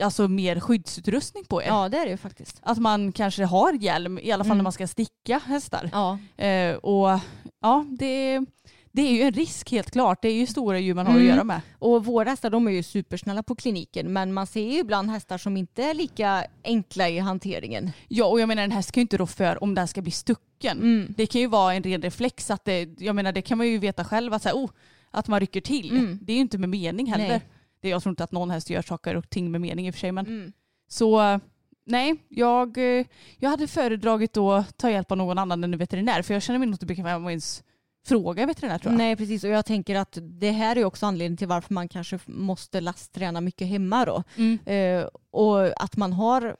alltså, 0.00 0.28
mer 0.28 0.60
skyddsutrustning 0.60 1.44
på 1.44 1.62
er. 1.62 1.66
Ja, 1.66 1.88
det 1.88 1.98
är 1.98 2.04
det 2.04 2.10
ju 2.10 2.16
faktiskt. 2.16 2.58
Att 2.62 2.78
man 2.78 3.12
kanske 3.12 3.44
har 3.44 3.72
hjälm, 3.72 4.18
i 4.18 4.32
alla 4.32 4.44
fall 4.44 4.48
Mm. 4.48 4.58
när 4.58 4.62
man 4.62 4.72
ska 4.72 4.86
sticka 4.86 5.38
hästar. 5.46 5.90
Ja. 5.92 6.18
Eh, 6.44 6.74
och 6.76 7.20
ja, 7.60 7.84
det, 7.98 8.40
det 8.92 9.02
är 9.02 9.12
ju 9.12 9.22
en 9.22 9.32
risk 9.32 9.70
helt 9.70 9.90
klart. 9.90 10.22
Det 10.22 10.28
är 10.28 10.34
ju 10.34 10.46
stora 10.46 10.78
djur 10.78 10.94
man 10.94 11.06
har 11.06 11.14
Mm. 11.14 11.26
att 11.26 11.34
göra 11.34 11.44
med. 11.44 11.60
Och 11.78 12.04
våra 12.04 12.30
hästar 12.30 12.50
de 12.50 12.66
är 12.66 12.70
ju 12.70 12.82
supersnälla 12.82 13.42
på 13.42 13.54
kliniken 13.54 14.12
men 14.12 14.32
man 14.32 14.46
ser 14.46 14.72
ju 14.72 14.78
ibland 14.78 15.10
hästar 15.10 15.38
som 15.38 15.56
inte 15.56 15.82
är 15.82 15.94
lika 15.94 16.44
enkla 16.64 17.08
i 17.08 17.18
hanteringen. 17.18 17.90
Ja, 18.08 18.26
och 18.26 18.40
jag 18.40 18.48
menar 18.48 18.62
en 18.62 18.72
häst 18.72 18.92
kan 18.92 19.00
ju 19.00 19.02
inte 19.02 19.16
rå 19.16 19.26
för 19.26 19.62
om 19.64 19.74
den 19.74 19.88
ska 19.88 20.02
bli 20.02 20.10
stucken. 20.10 20.78
Mm. 20.78 21.14
Det 21.16 21.26
kan 21.26 21.40
ju 21.40 21.46
vara 21.46 21.74
en 21.74 21.82
ren 21.82 22.02
reflex 22.02 22.50
att 22.50 22.64
det, 22.64 23.00
jag 23.00 23.16
menar 23.16 23.32
det 23.32 23.42
kan 23.42 23.58
man 23.58 23.68
ju 23.68 23.78
veta 23.78 24.04
själv 24.04 24.32
att, 24.34 24.42
så 24.42 24.48
här, 24.48 24.56
oh, 24.56 24.70
att 25.10 25.28
man 25.28 25.40
rycker 25.40 25.60
till. 25.60 25.90
Mm. 25.90 26.18
Det 26.22 26.32
är 26.32 26.36
ju 26.36 26.40
inte 26.42 26.58
med 26.58 26.68
mening 26.68 27.06
heller. 27.06 27.28
Nej. 27.28 27.40
Det, 27.82 27.88
jag 27.88 28.02
tror 28.02 28.10
inte 28.10 28.24
att 28.24 28.32
någon 28.32 28.50
häst 28.50 28.70
gör 28.70 28.82
saker 28.82 29.16
och 29.16 29.30
ting 29.30 29.50
med 29.50 29.60
mening 29.60 29.86
i 29.86 29.90
och 29.90 29.94
för 29.94 30.00
sig. 30.00 30.12
Men 30.12 30.26
Mm. 30.26 30.52
Så 30.88 31.40
nej, 31.86 32.16
jag, 32.28 32.78
eh, 32.98 33.06
jag 33.38 33.50
hade 33.50 33.66
föredragit 33.68 34.36
att 34.36 34.76
ta 34.78 34.90
hjälp 34.90 35.10
av 35.12 35.18
någon 35.18 35.38
annan 35.38 35.64
än 35.64 35.72
en 35.74 35.78
veterinär 35.78 36.22
för 36.22 36.34
jag 36.34 36.42
känner 36.42 36.58
mig 36.58 36.68
inte 36.68 36.86
bekväm 36.86 37.22
med 37.22 37.30
ens 37.30 37.62
fråga 38.04 38.46
veterinär 38.46 38.78
tror 38.78 38.92
jag. 38.92 38.98
Nej 38.98 39.16
precis 39.16 39.44
och 39.44 39.50
jag 39.50 39.66
tänker 39.66 39.94
att 39.94 40.18
det 40.20 40.50
här 40.50 40.78
är 40.78 40.84
också 40.84 41.06
anledningen 41.06 41.36
till 41.36 41.48
varför 41.48 41.74
man 41.74 41.88
kanske 41.88 42.18
måste 42.26 42.80
lastträna 42.80 43.40
mycket 43.40 43.68
hemma 43.68 44.04
då. 44.04 44.22
Mm. 44.36 44.58
Eh, 44.66 45.08
och 45.30 45.82
att 45.82 45.96
man 45.96 46.12
har 46.12 46.56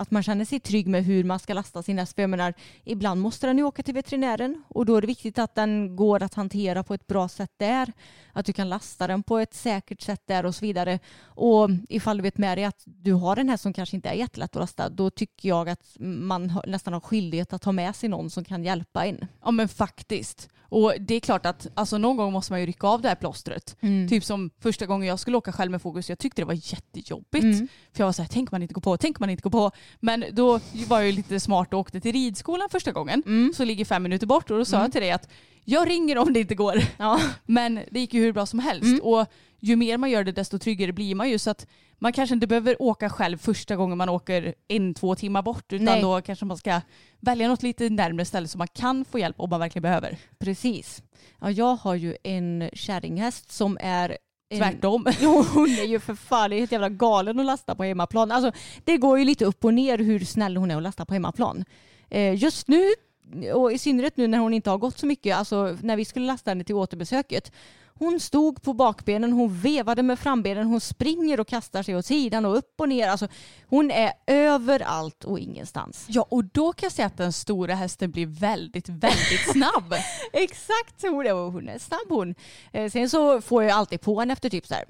att 0.00 0.10
man 0.10 0.22
känner 0.22 0.44
sig 0.44 0.60
trygg 0.60 0.86
med 0.86 1.04
hur 1.04 1.24
man 1.24 1.38
ska 1.38 1.54
lasta 1.54 1.82
sin 1.82 1.98
häst. 1.98 2.14
För 2.14 2.22
jag 2.22 2.30
menar, 2.30 2.54
ibland 2.84 3.20
måste 3.20 3.46
den 3.46 3.58
ju 3.58 3.64
åka 3.64 3.82
till 3.82 3.94
veterinären 3.94 4.62
och 4.68 4.86
då 4.86 4.96
är 4.96 5.00
det 5.00 5.06
viktigt 5.06 5.38
att 5.38 5.54
den 5.54 5.96
går 5.96 6.22
att 6.22 6.34
hantera 6.34 6.82
på 6.82 6.94
ett 6.94 7.06
bra 7.06 7.28
sätt 7.28 7.50
där. 7.56 7.92
Att 8.32 8.46
du 8.46 8.52
kan 8.52 8.68
lasta 8.68 9.06
den 9.06 9.22
på 9.22 9.38
ett 9.38 9.54
säkert 9.54 10.00
sätt 10.00 10.22
där 10.26 10.46
och 10.46 10.54
så 10.54 10.64
vidare. 10.64 10.98
Och 11.22 11.70
ifall 11.88 12.16
du 12.16 12.22
vet 12.22 12.38
med 12.38 12.58
dig 12.58 12.64
att 12.64 12.82
du 12.84 13.12
har 13.12 13.36
en 13.36 13.48
häst 13.48 13.62
som 13.62 13.72
kanske 13.72 13.96
inte 13.96 14.08
är 14.08 14.14
jättelätt 14.14 14.56
att 14.56 14.60
lasta, 14.60 14.88
då 14.88 15.10
tycker 15.10 15.48
jag 15.48 15.68
att 15.68 15.96
man 15.98 16.60
nästan 16.66 16.92
har 16.92 17.00
skyldighet 17.00 17.52
att 17.52 17.62
ta 17.62 17.72
med 17.72 17.96
sig 17.96 18.08
någon 18.08 18.30
som 18.30 18.44
kan 18.44 18.64
hjälpa 18.64 19.06
en. 19.06 19.26
Ja 19.44 19.50
men 19.50 19.68
faktiskt. 19.68 20.48
Och 20.70 20.92
det 21.00 21.14
är 21.14 21.20
klart 21.20 21.46
att 21.46 21.66
alltså, 21.74 21.98
någon 21.98 22.16
gång 22.16 22.32
måste 22.32 22.52
man 22.52 22.60
ju 22.60 22.66
rycka 22.66 22.86
av 22.86 23.02
det 23.02 23.08
här 23.08 23.14
plåstret. 23.14 23.76
Typ 24.08 24.24
som 24.24 24.50
första 24.58 24.86
gången 24.86 25.08
jag 25.08 25.18
skulle 25.18 25.36
åka 25.36 25.52
själv 25.52 25.70
med 25.70 25.82
fokus, 25.82 26.08
jag 26.08 26.18
tyckte 26.18 26.42
det 26.42 26.46
var 26.46 26.72
jättejobbigt. 26.72 27.70
För 27.92 28.00
jag 28.02 28.06
var 28.06 28.12
så 28.12 28.22
här, 28.22 28.28
tänk 28.32 28.50
man 28.50 28.62
inte 28.62 28.74
går 28.74 28.82
på, 28.82 28.96
tänk 28.96 29.18
man 29.20 29.30
inte 29.30 29.42
går 29.42 29.50
på. 29.50 29.70
Men 30.00 30.24
då 30.32 30.60
var 30.88 31.00
jag 31.00 31.14
lite 31.14 31.40
smart 31.40 31.72
och 31.74 31.80
åkte 31.80 32.00
till 32.00 32.12
ridskolan 32.12 32.68
första 32.70 32.92
gången, 32.92 33.52
så 33.56 33.64
ligger 33.64 33.84
fem 33.84 34.02
minuter 34.02 34.26
bort 34.26 34.50
och 34.50 34.58
då 34.58 34.64
sa 34.64 34.80
jag 34.80 34.92
till 34.92 35.00
dig 35.00 35.10
att 35.10 35.28
jag 35.64 35.88
ringer 35.88 36.18
om 36.18 36.32
det 36.32 36.40
inte 36.40 36.54
går. 36.54 36.82
Ja. 36.96 37.20
Men 37.46 37.80
det 37.90 38.00
gick 38.00 38.14
ju 38.14 38.20
hur 38.20 38.32
bra 38.32 38.46
som 38.46 38.58
helst. 38.58 39.02
Och 39.02 39.26
ju 39.60 39.76
mer 39.76 39.98
man 39.98 40.10
gör 40.10 40.24
det 40.24 40.32
desto 40.32 40.58
tryggare 40.58 40.92
blir 40.92 41.14
man 41.14 41.30
ju. 41.30 41.38
Så 41.38 41.50
att 41.50 41.66
man 41.98 42.12
kanske 42.12 42.34
inte 42.34 42.46
behöver 42.46 42.82
åka 42.82 43.10
själv 43.10 43.38
första 43.38 43.76
gången 43.76 43.98
man 43.98 44.08
åker 44.08 44.54
en, 44.68 44.94
två 44.94 45.14
timmar 45.14 45.42
bort. 45.42 45.72
Utan 45.72 45.84
Nej. 45.84 46.02
då 46.02 46.20
kanske 46.20 46.44
man 46.44 46.56
ska 46.56 46.80
välja 47.20 47.48
något 47.48 47.62
lite 47.62 47.90
närmare 47.90 48.24
ställe 48.24 48.48
så 48.48 48.58
man 48.58 48.68
kan 48.68 49.04
få 49.04 49.18
hjälp 49.18 49.40
om 49.40 49.50
man 49.50 49.60
verkligen 49.60 49.82
behöver. 49.82 50.18
Precis. 50.38 51.02
Ja, 51.40 51.50
jag 51.50 51.76
har 51.76 51.94
ju 51.94 52.16
en 52.22 52.70
kärringhäst 52.72 53.52
som 53.52 53.78
är. 53.80 54.18
Tvärtom. 54.58 55.06
Jo, 55.20 55.44
hon 55.54 55.68
är 55.70 55.84
ju 55.84 56.00
för 56.00 56.14
fan 56.14 56.52
helt 56.52 56.72
jävla 56.72 56.88
galen 56.88 57.40
att 57.40 57.46
lasta 57.46 57.74
på 57.74 57.84
hemmaplan. 57.84 58.30
Alltså, 58.30 58.52
det 58.84 58.96
går 58.96 59.18
ju 59.18 59.24
lite 59.24 59.44
upp 59.44 59.64
och 59.64 59.74
ner 59.74 59.98
hur 59.98 60.20
snäll 60.20 60.56
hon 60.56 60.70
är 60.70 60.76
att 60.76 60.82
lasta 60.82 61.04
på 61.04 61.14
hemmaplan. 61.14 61.64
Eh, 62.10 62.34
just 62.34 62.68
nu, 62.68 62.84
och 63.54 63.72
i 63.72 63.78
synnerhet 63.78 64.16
nu 64.16 64.26
när 64.26 64.38
hon 64.38 64.54
inte 64.54 64.70
har 64.70 64.78
gått 64.78 64.98
så 64.98 65.06
mycket, 65.06 65.36
alltså 65.36 65.76
när 65.82 65.96
vi 65.96 66.04
skulle 66.04 66.26
lasta 66.26 66.50
henne 66.50 66.64
till 66.64 66.74
återbesöket. 66.74 67.52
Hon 68.00 68.20
stod 68.20 68.62
på 68.62 68.72
bakbenen, 68.72 69.32
hon 69.32 69.60
vevade 69.60 70.02
med 70.02 70.18
frambenen, 70.18 70.66
hon 70.66 70.80
springer 70.80 71.40
och 71.40 71.48
kastar 71.48 71.82
sig 71.82 71.96
åt 71.96 72.06
sidan 72.06 72.44
och 72.44 72.56
upp 72.56 72.74
och 72.78 72.88
ner. 72.88 73.08
Alltså, 73.08 73.28
hon 73.66 73.90
är 73.90 74.12
överallt 74.26 75.24
och 75.24 75.38
ingenstans. 75.38 76.06
Ja 76.08 76.26
och 76.28 76.44
då 76.44 76.72
kan 76.72 76.86
jag 76.86 76.92
säga 76.92 77.06
att 77.06 77.16
den 77.16 77.32
stora 77.32 77.74
hästen 77.74 78.10
blir 78.10 78.26
väldigt, 78.26 78.88
väldigt 78.88 79.40
snabb. 79.52 79.94
Exakt, 80.32 81.02
hon 81.02 81.26
är, 81.26 81.32
hon 81.32 81.68
är 81.68 81.78
snabb 81.78 82.08
hon. 82.08 82.34
Eh, 82.72 82.90
sen 82.90 83.10
så 83.10 83.40
får 83.40 83.62
jag 83.62 83.72
alltid 83.72 84.00
på 84.00 84.20
henne 84.20 84.32
efter 84.32 84.50
typ 84.50 84.66
så 84.66 84.74
här 84.74 84.84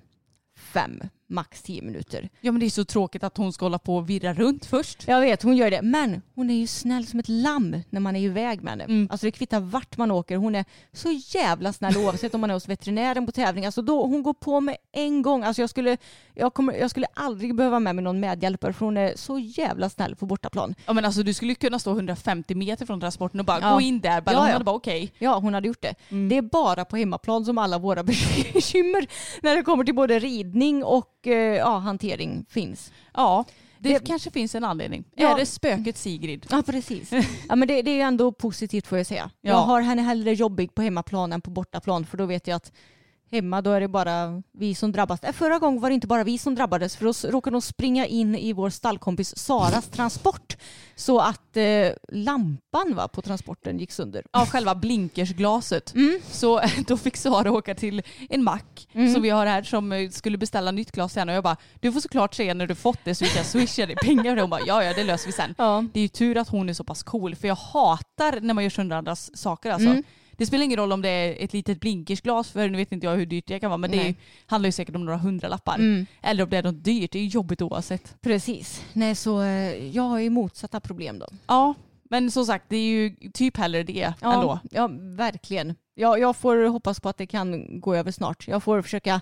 fem, 0.73 1.01
max 1.31 1.63
tio 1.63 1.83
minuter. 1.83 2.29
Ja 2.41 2.53
men 2.53 2.61
det 2.61 2.67
är 2.67 2.71
så 2.71 2.85
tråkigt 2.85 3.25
att 3.25 3.37
hon 3.37 3.53
ska 3.53 3.65
hålla 3.65 3.79
på 3.79 3.97
och 3.97 4.11
virra 4.11 4.35
runt 4.35 4.67
först. 4.67 5.09
Jag 5.09 5.21
vet, 5.21 5.43
hon 5.43 5.57
gör 5.57 5.71
det. 5.71 5.83
Men 5.83 6.23
hon 6.35 6.51
är 6.51 6.55
ju 6.55 6.67
snäll 6.67 7.07
som 7.07 7.21
ett 7.21 7.29
lamm 7.29 7.77
när 7.91 8.01
man 8.01 8.17
är 8.17 8.21
iväg 8.21 8.63
med 8.63 8.71
henne. 8.73 8.85
Mm. 8.85 9.09
Alltså 9.11 9.27
det 9.27 9.31
kvittar 9.31 9.61
vart 9.61 9.97
man 9.97 10.11
åker. 10.11 10.37
Hon 10.37 10.55
är 10.55 10.65
så 10.93 11.11
jävla 11.11 11.73
snäll 11.73 11.97
oavsett 11.97 12.35
om 12.35 12.41
man 12.41 12.51
är 12.51 12.55
hos 12.55 12.69
veterinären 12.69 13.27
på 13.27 13.33
tävling. 13.33 13.67
Alltså 13.67 13.83
då, 13.83 14.07
hon 14.07 14.23
går 14.23 14.33
på 14.35 14.61
med 14.61 14.77
en 14.93 15.23
gång. 15.23 15.43
Alltså 15.45 15.63
jag, 15.63 15.71
skulle, 15.71 15.97
jag, 16.35 16.55
kommer, 16.55 16.73
jag 16.75 16.91
skulle 16.91 17.07
aldrig 17.15 17.55
behöva 17.55 17.81
med 17.81 17.95
mig 17.95 18.05
någon 18.05 18.21
medhjälpare 18.21 18.73
för 18.73 18.85
hon 18.85 18.97
är 18.97 19.13
så 19.17 19.39
jävla 19.39 19.91
snäll 19.91 20.17
på 20.17 20.27
bortaplan. 20.27 20.75
Ja 20.87 20.93
men 20.93 21.05
alltså 21.05 21.23
du 21.23 21.35
skulle 21.35 21.55
kunna 21.55 21.79
stå 21.79 21.91
150 21.93 22.55
meter 22.55 22.87
från 22.87 23.01
transporten 23.01 23.41
och 23.41 23.47
bara 23.47 23.61
Ja. 23.61 23.75
gå 23.75 23.81
in 23.81 24.01
där. 24.01 24.21
Bara, 24.21 24.33
Ja, 24.33 24.39
hon 24.39 24.47
ja. 24.47 24.53
hade 24.53 24.65
bara 24.65 24.77
okej. 24.77 25.13
Ja, 25.19 25.39
hon 25.39 25.55
hade 25.55 25.69
gjort 25.69 25.83
det. 25.83 25.95
Mm. 26.09 26.29
Det 26.29 26.37
är 26.37 26.43
bara 26.43 26.85
på 26.85 26.97
hemmaplan 26.97 27.45
som 27.45 27.59
alla 27.59 27.79
våra 27.79 28.03
bekymmer 28.53 29.07
när 29.43 29.57
det 29.57 29.63
kommer 29.63 29.85
till 29.85 29.95
både 29.95 30.19
ridning 30.19 30.85
och 30.85 31.07
ja, 31.27 31.79
hantering 31.79 32.45
finns. 32.49 32.93
Ja, 33.15 33.45
det, 33.79 33.89
Det- 33.99 34.07
kanske 34.07 34.31
finns 34.31 34.55
en 34.55 34.65
anledning. 34.65 35.05
Ja. 35.15 35.35
Är 35.35 35.39
det 35.39 35.47
spöket 35.47 35.97
Sigrid? 35.97 36.47
Ja, 36.51 36.63
precis. 36.67 37.11
Ja, 37.49 37.57
men 37.57 37.69
det, 37.69 37.83
det 37.83 38.01
är 38.01 38.05
ändå 38.07 38.33
positivt 38.33 38.87
får 38.87 38.99
jag 38.99 39.07
säga. 39.07 39.31
Ja. 39.41 39.51
Jag 39.51 39.59
har 39.59 39.81
henne 39.81 40.03
hellre 40.03 40.33
jobbig 40.35 40.75
på 40.75 40.83
hemmaplan 40.83 41.33
än 41.33 41.41
på 41.41 41.51
bortaplan 41.51 42.07
för 42.07 42.17
då 42.19 42.27
vet 42.27 42.47
jag 42.47 42.57
att 42.57 42.73
hemma 43.31 43.63
då 43.63 43.71
är 43.71 43.81
det 43.81 43.89
bara 43.89 44.43
vi 44.53 44.75
som 44.75 44.93
drabbas. 44.93 45.25
Äh, 45.25 45.33
Förra 45.33 45.59
gången 45.59 45.81
var 45.81 45.91
det 45.91 45.95
inte 45.95 46.07
bara 46.07 46.25
vi 46.25 46.39
som 46.39 46.55
drabbades 46.55 46.97
för 46.97 47.05
då 47.05 47.31
råkade 47.31 47.55
de 47.55 47.63
springa 47.63 48.07
in 48.07 48.35
i 48.35 48.53
vår 48.53 48.71
stallkompis 48.71 49.39
Saras 49.39 49.89
transport 49.89 50.57
så 50.95 51.21
att 51.21 51.57
eh, 51.57 51.89
lampan 52.09 52.95
va, 52.95 53.09
på 53.09 53.23
transporten 53.23 53.79
gick 53.79 53.93
sönder. 53.93 54.25
Av 54.31 54.47
själva 54.47 54.75
blinkersglaset. 54.75 55.95
Mm. 55.95 56.21
Så 56.31 56.61
då 56.87 56.97
fick 56.97 57.17
Sara 57.17 57.53
åka 57.53 57.75
till 57.75 58.03
en 58.29 58.45
mack 58.45 58.89
som 59.15 59.23
vi 59.23 59.31
har 59.31 59.47
här 59.47 59.63
som 59.63 59.93
eh, 59.93 60.11
skulle 60.11 60.39
beställa 60.39 60.71
nytt 60.71 60.93
glas 60.93 61.17
henne 61.17 61.33
och 61.33 61.37
jag 61.37 61.45
bara 61.45 61.57
du 61.81 61.93
får 61.93 62.01
såklart 62.01 62.35
säga 62.35 62.55
när 62.55 62.67
du 62.67 62.75
fått 62.75 63.05
det 63.05 63.15
så 63.15 63.25
vi 63.25 63.31
kan 63.31 63.45
swisha 63.45 63.87
dig 63.87 63.97
pengar. 63.97 64.37
Och 64.37 64.41
hon 64.41 64.51
bara 64.51 64.61
ja 64.67 64.85
ja 64.85 64.93
det 64.95 65.05
löser 65.05 65.27
vi 65.27 65.33
sen. 65.33 65.55
Ja. 65.59 65.85
Det 65.93 66.01
är 66.01 66.03
ju 66.03 66.09
tur 66.09 66.37
att 66.37 66.49
hon 66.49 66.69
är 66.69 66.75
så 66.75 66.85
pass 66.85 67.03
cool 67.03 67.35
för 67.35 67.49
jag 67.49 67.55
hatar 67.55 68.41
när 68.41 68.55
man 68.55 68.65
gör 68.65 68.71
sönder 68.71 68.97
andras 68.97 69.37
saker 69.37 69.71
alltså. 69.71 69.89
Mm. 69.89 70.03
Det 70.41 70.47
spelar 70.47 70.65
ingen 70.65 70.79
roll 70.79 70.93
om 70.93 71.03
det 71.03 71.09
är 71.09 71.45
ett 71.45 71.53
litet 71.53 71.81
blinkersglas 71.81 72.51
för 72.51 72.69
nu 72.69 72.77
vet 72.79 72.93
inte 72.93 73.07
jag 73.07 73.17
hur 73.17 73.27
dyrt 73.27 73.47
det 73.47 73.61
kan 73.61 73.71
vara 73.71 73.79
men 73.79 73.91
det 73.91 73.97
Nej. 73.97 74.17
handlar 74.47 74.69
ju 74.69 74.73
säkert 74.73 74.97
om 74.97 75.05
några 75.05 75.19
hundralappar. 75.19 75.75
Mm. 75.75 76.07
Eller 76.23 76.43
om 76.45 76.51
det 76.51 76.57
är 76.57 76.63
något 76.63 76.85
dyrt, 76.85 77.13
det 77.13 77.19
är 77.19 77.23
ju 77.23 77.29
jobbigt 77.29 77.63
oavsett. 77.63 78.21
Precis. 78.21 78.85
Nej, 78.93 79.15
så 79.15 79.43
eh, 79.43 79.87
jag 79.97 80.03
har 80.03 80.19
ju 80.19 80.31
motsatta 80.31 80.81
problem 80.81 81.19
då. 81.19 81.27
Ja, 81.47 81.75
men 82.11 82.31
som 82.31 82.47
sagt 82.47 82.65
det 82.69 82.77
är 82.77 82.89
ju 82.89 83.15
typ 83.35 83.57
hellre 83.57 83.83
det 83.83 84.15
Ja, 84.21 84.35
ändå. 84.35 84.59
ja 84.71 84.89
verkligen. 85.17 85.75
Jag, 85.95 86.19
jag 86.21 86.37
får 86.37 86.69
hoppas 86.69 87.01
på 87.01 87.09
att 87.09 87.17
det 87.17 87.27
kan 87.27 87.81
gå 87.81 87.95
över 87.95 88.13
snart. 88.13 88.49
Jag 88.49 88.63
får 88.63 88.83
försöka 88.83 89.21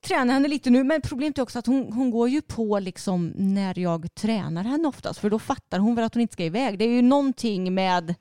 träna 0.00 0.32
henne 0.32 0.48
lite 0.48 0.70
nu. 0.70 0.84
Men 0.84 1.00
problemet 1.00 1.38
är 1.38 1.42
också 1.42 1.58
att 1.58 1.66
hon, 1.66 1.92
hon 1.92 2.10
går 2.10 2.28
ju 2.28 2.42
på 2.42 2.78
liksom 2.78 3.32
när 3.36 3.78
jag 3.78 4.14
tränar 4.14 4.64
henne 4.64 4.88
oftast. 4.88 5.20
För 5.20 5.30
då 5.30 5.38
fattar 5.38 5.78
hon 5.78 5.94
väl 5.94 6.04
att 6.04 6.14
hon 6.14 6.20
inte 6.20 6.32
ska 6.32 6.44
iväg. 6.44 6.78
Det 6.78 6.84
är 6.84 6.88
ju 6.88 7.02
någonting 7.02 7.74
med 7.74 8.14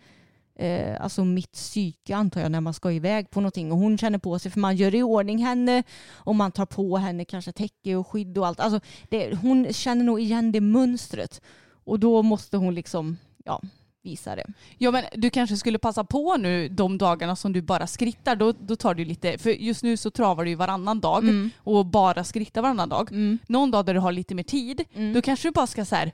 eh, 0.56 1.02
alltså 1.02 1.26
mitt 1.26 1.52
psyke 1.52 2.16
antar 2.16 2.42
jag 2.42 2.52
när 2.52 2.62
man 2.62 2.74
ska 2.74 2.92
iväg 2.92 3.30
på 3.30 3.42
någonting. 3.42 3.72
Och 3.72 3.78
hon 3.78 3.98
känner 3.98 4.18
på 4.18 4.40
sig 4.40 4.52
för 4.52 4.60
man 4.60 4.76
gör 4.76 4.96
i 4.96 5.04
ordning 5.04 5.38
henne 5.46 5.84
och 6.12 6.36
man 6.36 6.52
tar 6.52 6.66
på 6.66 6.98
henne 6.98 7.26
kanske 7.26 7.52
täcke 7.52 7.96
och 7.96 8.08
skydd 8.08 8.38
och 8.38 8.48
allt. 8.48 8.60
Alltså 8.60 8.80
det, 9.10 9.36
hon 9.36 9.74
känner 9.74 10.04
nog 10.06 10.20
igen 10.20 10.52
det 10.52 10.62
mönstret. 10.62 11.42
Och 11.86 12.00
då 12.00 12.22
måste 12.24 12.58
hon 12.58 12.76
liksom 12.76 13.18
ja, 13.46 13.62
visa 14.04 14.36
det. 14.36 14.46
Ja 14.78 14.92
men 14.92 15.04
du 15.14 15.30
kanske 15.30 15.58
skulle 15.58 15.80
passa 15.80 16.04
på 16.04 16.38
nu 16.38 16.68
de 16.70 16.98
dagarna 16.98 17.36
som 17.36 17.54
du 17.54 17.62
bara 17.62 17.88
skrittar. 17.88 18.36
Då, 18.36 18.52
då 18.52 18.76
tar 18.76 18.94
du 18.94 19.06
lite, 19.06 19.38
för 19.38 19.50
just 19.50 19.84
nu 19.84 19.98
så 19.98 20.12
travar 20.12 20.44
du 20.44 20.50
ju 20.50 20.56
varannan 20.56 21.00
dag 21.00 21.24
Mm. 21.24 21.50
och 21.58 21.86
bara 21.86 22.24
skrittar 22.24 22.62
varannan 22.62 22.90
dag. 22.90 23.10
Någon 23.48 23.72
dag 23.72 23.86
där 23.86 23.94
du 23.94 24.00
har 24.00 24.12
lite 24.12 24.36
mer 24.36 24.44
tid, 24.44 24.84
Mm. 24.94 25.14
då 25.14 25.22
kanske 25.22 25.48
du 25.48 25.52
bara 25.52 25.68
ska 25.68 25.86
så 25.86 25.96
här, 25.96 26.12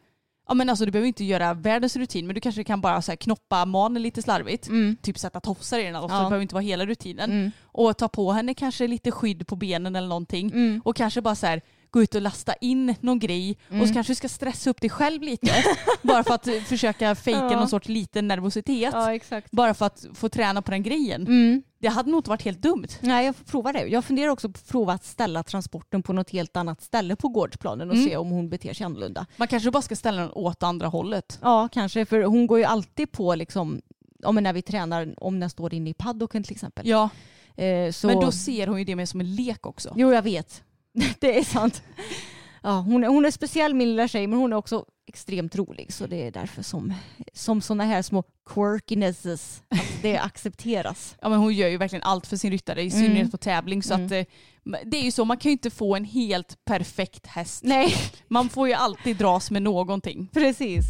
ja 0.51 0.55
men 0.55 0.69
alltså 0.69 0.85
du 0.85 0.91
behöver 0.91 1.07
inte 1.07 1.23
göra 1.23 1.53
världens 1.53 1.95
rutin 1.95 2.25
men 2.27 2.35
du 2.35 2.41
kanske 2.41 2.63
kan 2.63 2.81
bara 2.81 3.01
så 3.01 3.11
här 3.11 3.15
knoppa 3.17 3.65
manen 3.65 4.01
lite 4.03 4.21
slarvigt. 4.21 4.69
Typ 5.01 5.17
sätta 5.19 5.39
tofsar 5.39 5.79
i 5.79 5.83
den 5.83 5.95
och 5.95 6.01
så 6.01 6.05
Mm. 6.07 6.17
Ja. 6.17 6.23
det 6.23 6.29
behöver 6.29 6.41
inte 6.41 6.55
vara 6.55 6.63
hela 6.63 6.85
rutinen. 6.85 7.31
Mm. 7.31 7.51
Och 7.63 7.97
ta 7.97 8.07
på 8.07 8.31
henne 8.31 8.53
kanske 8.53 8.87
lite 8.87 9.11
skydd 9.11 9.47
på 9.47 9.55
benen 9.55 9.95
eller 9.95 10.07
någonting. 10.07 10.51
Mm. 10.51 10.81
Och 10.85 10.95
kanske 10.95 11.21
bara 11.21 11.35
så 11.35 11.45
här 11.47 11.61
gå 11.91 12.01
ut 12.03 12.15
och 12.15 12.21
lasta 12.21 12.53
in 12.61 12.95
någon 12.99 13.19
grej 13.19 13.57
och 13.81 13.87
så 13.87 13.93
kanske 13.93 14.11
du 14.11 14.15
ska 14.15 14.29
stressa 14.29 14.69
upp 14.69 14.81
dig 14.81 14.89
själv 14.89 15.21
lite. 15.21 15.51
bara 16.01 16.23
för 16.23 16.33
att 16.33 16.47
eh, 16.47 16.53
försöka 16.53 17.15
fejka 17.15 17.39
Ja. 17.51 17.55
någon 17.55 17.67
sorts 17.69 17.87
liten 17.87 18.27
nervositet. 18.27 18.93
exakt. 19.11 19.51
Bara 19.51 19.73
för 19.73 19.85
att 19.85 20.05
få 20.13 20.29
träna 20.29 20.61
på 20.61 20.71
den 20.71 20.83
grejen. 20.83 21.21
Mm. 21.27 21.63
Det 21.81 21.87
hade 21.87 22.09
nog 22.11 22.17
inte 22.19 22.29
varit 22.29 22.41
helt 22.41 22.61
dumt. 22.61 22.87
Nej, 23.01 23.25
jag 23.25 23.35
får 23.35 23.43
prova 23.45 23.73
det. 23.73 23.87
Jag 23.87 24.05
funderar 24.05 24.29
också 24.29 24.49
på 24.49 24.57
att 24.57 24.67
prova 24.67 24.93
att 24.93 25.05
ställa 25.05 25.43
transporten 25.43 26.03
på 26.03 26.13
något 26.13 26.29
helt 26.29 26.57
annat 26.57 26.81
ställe 26.81 27.15
på 27.15 27.27
gårdsplanen 27.27 27.89
och 27.89 27.95
Mm. 27.95 28.09
se 28.09 28.17
om 28.17 28.29
hon 28.29 28.49
beter 28.49 28.73
sig 28.73 28.85
annorlunda. 28.85 29.25
Man 29.37 29.47
kanske 29.47 29.71
bara 29.71 29.81
ska 29.81 29.95
ställa 29.95 30.21
den 30.21 30.31
åt 30.31 30.63
andra 30.63 30.87
hållet. 30.87 31.39
Ja, 31.41 31.69
kanske. 31.71 32.05
För 32.05 32.23
hon 32.23 32.47
går 32.47 32.57
ju 32.59 32.65
alltid 32.65 33.11
på 33.11 33.35
liksom, 33.35 33.81
men 34.33 34.43
när 34.43 34.53
vi 34.53 34.61
tränar, 34.61 35.13
om 35.17 35.39
den 35.39 35.49
står 35.49 35.73
inne 35.73 35.89
i 35.89 35.93
paddocken 35.93 36.43
till 36.43 36.53
exempel. 36.53 36.87
Ja, 36.87 37.09
Eh, 37.55 37.93
men 38.03 38.19
då 38.19 38.31
ser 38.31 38.67
hon 38.67 38.79
ju 38.79 38.85
det 38.85 38.95
mer 38.95 39.05
som 39.05 39.19
en 39.19 39.35
lek 39.35 39.65
också. 39.65 39.93
Jo, 39.95 40.13
jag 40.13 40.21
vet. 40.21 40.63
det 41.19 41.39
är 41.39 41.43
sant. 41.43 41.81
Ja, 42.63 42.79
hon, 42.79 43.03
är, 43.03 43.07
hon 43.07 43.25
är 43.25 43.31
speciell 43.31 43.73
min 43.73 43.89
lilla 43.89 44.07
tjej, 44.07 44.27
men 44.27 44.39
hon 44.39 44.53
är 44.53 44.57
också 44.57 44.85
extremt 45.07 45.55
rolig. 45.55 45.93
Så 45.93 46.07
det 46.07 46.27
är 46.27 46.31
därför 46.31 46.61
som, 46.63 46.93
som 47.33 47.61
sådana 47.61 47.83
här 47.83 48.01
små 48.01 48.23
quirkinesses, 48.49 49.63
att 49.69 50.01
det 50.01 50.17
accepteras. 50.23 51.15
Ja, 51.21 51.29
men 51.29 51.39
hon 51.39 51.53
gör 51.53 51.67
ju 51.69 51.77
verkligen 51.77 52.03
allt 52.03 52.27
för 52.27 52.37
sin 52.37 52.51
ryttare, 52.51 52.81
i 52.83 52.89
Mm. 52.91 52.99
synnerhet 53.05 53.31
på 53.31 53.37
tävling. 53.37 53.83
Så 53.83 53.93
Mm. 53.93 54.05
att, 54.05 54.11
eh, 54.11 54.23
det 54.85 54.97
är 54.97 55.03
ju 55.03 55.11
så, 55.11 55.25
man 55.25 55.37
kan 55.37 55.49
ju 55.49 55.53
inte 55.53 55.69
få 55.69 55.95
en 55.95 56.05
helt 56.05 56.65
perfekt 56.65 57.27
häst. 57.27 57.63
Nej, 57.63 57.93
Man 58.27 58.49
får 58.49 58.67
ju 58.67 58.73
alltid 58.73 59.17
dras 59.17 59.51
med 59.51 59.61
någonting. 59.61 60.27
precis. 60.33 60.85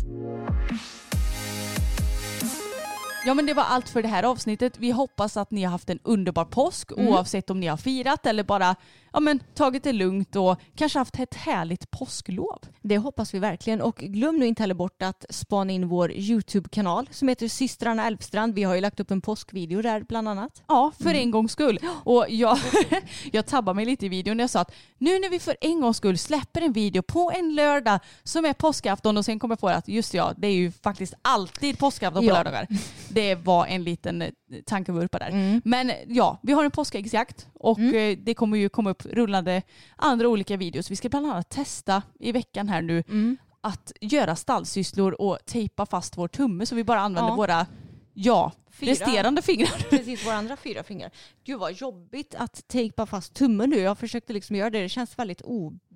Ja 3.25 3.33
men 3.33 3.45
det 3.45 3.53
var 3.53 3.63
allt 3.63 3.89
för 3.89 4.01
det 4.01 4.07
här 4.07 4.23
avsnittet. 4.23 4.77
Vi 4.79 4.91
hoppas 4.91 5.37
att 5.37 5.51
ni 5.51 5.63
har 5.63 5.71
haft 5.71 5.89
en 5.89 5.99
underbar 6.03 6.45
påsk 6.45 6.91
Mm. 6.91 7.07
oavsett 7.07 7.49
om 7.49 7.59
ni 7.59 7.67
har 7.67 7.77
firat 7.77 8.25
eller 8.25 8.43
bara 8.43 8.75
ja, 9.13 9.19
men, 9.19 9.39
tagit 9.53 9.83
det 9.83 9.93
lugnt 9.93 10.35
och 10.35 10.59
kanske 10.75 10.99
haft 10.99 11.19
ett 11.19 11.33
härligt 11.35 11.91
påsklov. 11.91 12.59
Det 12.81 12.97
hoppas 12.97 13.33
vi 13.33 13.39
verkligen. 13.39 13.81
Och 13.81 13.95
glöm 13.95 14.39
nu 14.39 14.47
inte 14.47 14.63
heller 14.63 14.73
bort 14.75 15.01
att 15.01 15.25
spana 15.29 15.71
in 15.73 15.87
vår 15.87 16.11
YouTube-kanal 16.11 17.09
som 17.11 17.27
heter 17.27 17.47
Systrarna 17.47 18.07
Älvstrand. 18.07 18.53
Vi 18.53 18.63
har 18.63 18.75
ju 18.75 18.81
lagt 18.81 18.99
upp 18.99 19.11
en 19.11 19.21
påskvideo 19.21 19.81
där 19.81 20.03
bland 20.09 20.29
annat. 20.29 20.63
Ja, 20.67 20.91
för 21.03 21.13
en 21.13 21.31
gångs 21.31 21.51
skull. 21.51 21.79
Och 22.03 22.25
jag, 22.29 22.57
jag 23.31 23.45
tabbade 23.45 23.75
mig 23.75 23.85
lite 23.85 24.05
i 24.05 24.09
videon 24.09 24.37
när 24.37 24.43
jag 24.43 24.49
sa 24.49 24.59
att 24.59 24.71
nu 24.97 25.19
när 25.19 25.29
vi 25.29 25.39
för 25.39 25.57
en 25.61 25.81
gångs 25.81 25.97
skull 25.97 26.17
släpper 26.17 26.61
en 26.61 26.73
video 26.73 27.01
på 27.01 27.31
en 27.35 27.55
lördag 27.55 27.99
som 28.23 28.45
är 28.45 28.53
påskafton 28.53 29.17
och 29.17 29.25
sen 29.25 29.39
kommer 29.39 29.51
jag 29.53 29.59
på 29.59 29.69
att 29.69 29.87
just 29.87 30.13
ja, 30.13 30.33
det 30.37 30.47
är 30.47 30.53
ju 30.55 30.71
faktiskt 30.71 31.13
alltid 31.21 31.77
påskafton 31.77 32.21
på 32.23 32.29
Ja. 32.29 32.33
lördagar. 32.33 32.67
Det 33.09 33.35
var 33.35 33.65
en 33.65 33.83
liten 33.83 34.23
tankevurpa 34.65 35.19
där. 35.19 35.29
Mm. 35.29 35.61
Men 35.65 35.91
ja, 36.07 36.39
vi 36.43 36.53
har 36.53 36.65
en 36.65 36.71
påskäggsjakt 36.71 37.47
och 37.63 37.79
eh, 37.79 38.17
det 38.17 38.33
kommer 38.33 38.57
ju 38.57 38.69
komma 38.69 38.89
upp 38.89 39.05
rullande 39.05 39.61
andra 39.95 40.27
olika 40.27 40.57
videos. 40.57 40.91
Vi 40.91 40.95
ska 40.95 41.09
bland 41.09 41.25
annat 41.25 41.49
testa 41.49 42.03
i 42.19 42.31
veckan 42.31 42.69
här 42.69 42.81
nu 42.81 43.03
Mm. 43.07 43.37
att 43.61 43.91
göra 44.01 44.35
stallsysslor 44.35 45.21
och 45.21 45.39
tejpa 45.45 45.85
fast 45.85 46.17
vår 46.17 46.27
tumme 46.27 46.65
så 46.65 46.75
vi 46.75 46.83
bara 46.83 46.99
använder 46.99 47.31
Ja. 47.31 47.35
våra 47.35 47.65
ja, 48.13 48.51
Fyra. 48.71 48.91
resterande 48.91 49.41
fingrar. 49.41 49.85
Precis, 49.89 50.25
våra 50.27 50.35
andra 50.35 50.55
fyra 50.57 50.83
fingrar. 50.83 51.11
Gud 51.43 51.59
vad 51.59 51.73
jobbigt 51.73 52.35
att 52.35 52.67
tejpa 52.67 53.05
fast 53.05 53.33
tummen 53.33 53.69
nu. 53.69 53.77
Jag 53.79 53.97
försökte 53.97 54.33
liksom 54.33 54.55
göra 54.55 54.69
det. 54.69 54.81
Det 54.81 54.89
känns 54.89 55.19
väldigt 55.19 55.41
obehagligt 55.41 55.90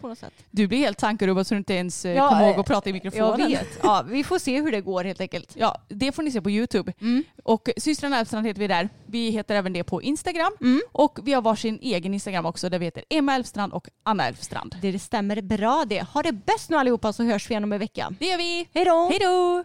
på 0.00 0.08
något 0.08 0.18
sätt. 0.18 0.32
Du 0.50 0.66
blir 0.66 0.78
helt 0.78 0.98
tankerubbad 0.98 1.46
så 1.46 1.54
du 1.54 1.58
inte 1.58 1.74
ens 1.74 2.04
eh, 2.04 2.12
Ja, 2.12 2.28
kommer 2.28 2.42
ihåg 2.46 2.54
eh, 2.54 2.60
att 2.60 2.66
prata 2.66 2.90
i 2.90 2.92
Jag 2.92 2.94
mikrofonen. 3.04 3.48
vet. 3.50 3.78
Ja, 3.82 4.04
vi 4.08 4.24
får 4.24 4.38
se 4.38 4.60
hur 4.60 4.72
det 4.72 4.80
går 4.80 5.04
helt 5.04 5.20
enkelt. 5.20 5.52
Ja, 5.56 5.78
det 5.88 6.12
får 6.12 6.22
ni 6.22 6.30
se 6.30 6.40
på 6.40 6.50
YouTube. 6.50 6.92
Mm. 7.00 7.24
Och 7.44 7.68
systrarna 7.76 8.18
Elfstrand 8.18 8.46
heter 8.46 8.60
vi 8.60 8.66
där. 8.66 8.88
Vi 9.06 9.30
heter 9.30 9.54
även 9.54 9.72
det 9.72 9.84
på 9.84 10.02
Instagram. 10.02 10.52
Mm. 10.60 10.80
Och 10.92 11.18
vi 11.22 11.32
har 11.32 11.42
varsin 11.42 11.78
egen 11.82 12.14
Instagram 12.14 12.46
också 12.46 12.68
där 12.68 12.78
vi 12.78 12.84
heter 12.84 13.04
Emma 13.10 13.34
Elfstrand 13.34 13.72
och 13.72 13.88
Anna 14.02 14.26
Elfstrand. 14.26 14.76
Det 14.82 14.98
stämmer 14.98 15.42
bra 15.42 15.84
det. 15.86 16.02
Ha 16.02 16.22
det 16.22 16.32
bäst 16.32 16.70
nu 16.70 16.76
allihopa 16.76 17.12
så 17.12 17.22
hörs 17.22 17.50
vi 17.50 17.52
igen 17.52 17.64
om 17.64 17.72
en 17.72 17.78
vecka. 17.78 18.14
Det 18.18 18.26
gör 18.26 18.38
vi! 18.38 18.68
Hej 18.74 18.84
då! 18.84 19.08
Hej 19.10 19.18
då! 19.18 19.64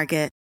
Target. 0.01 0.40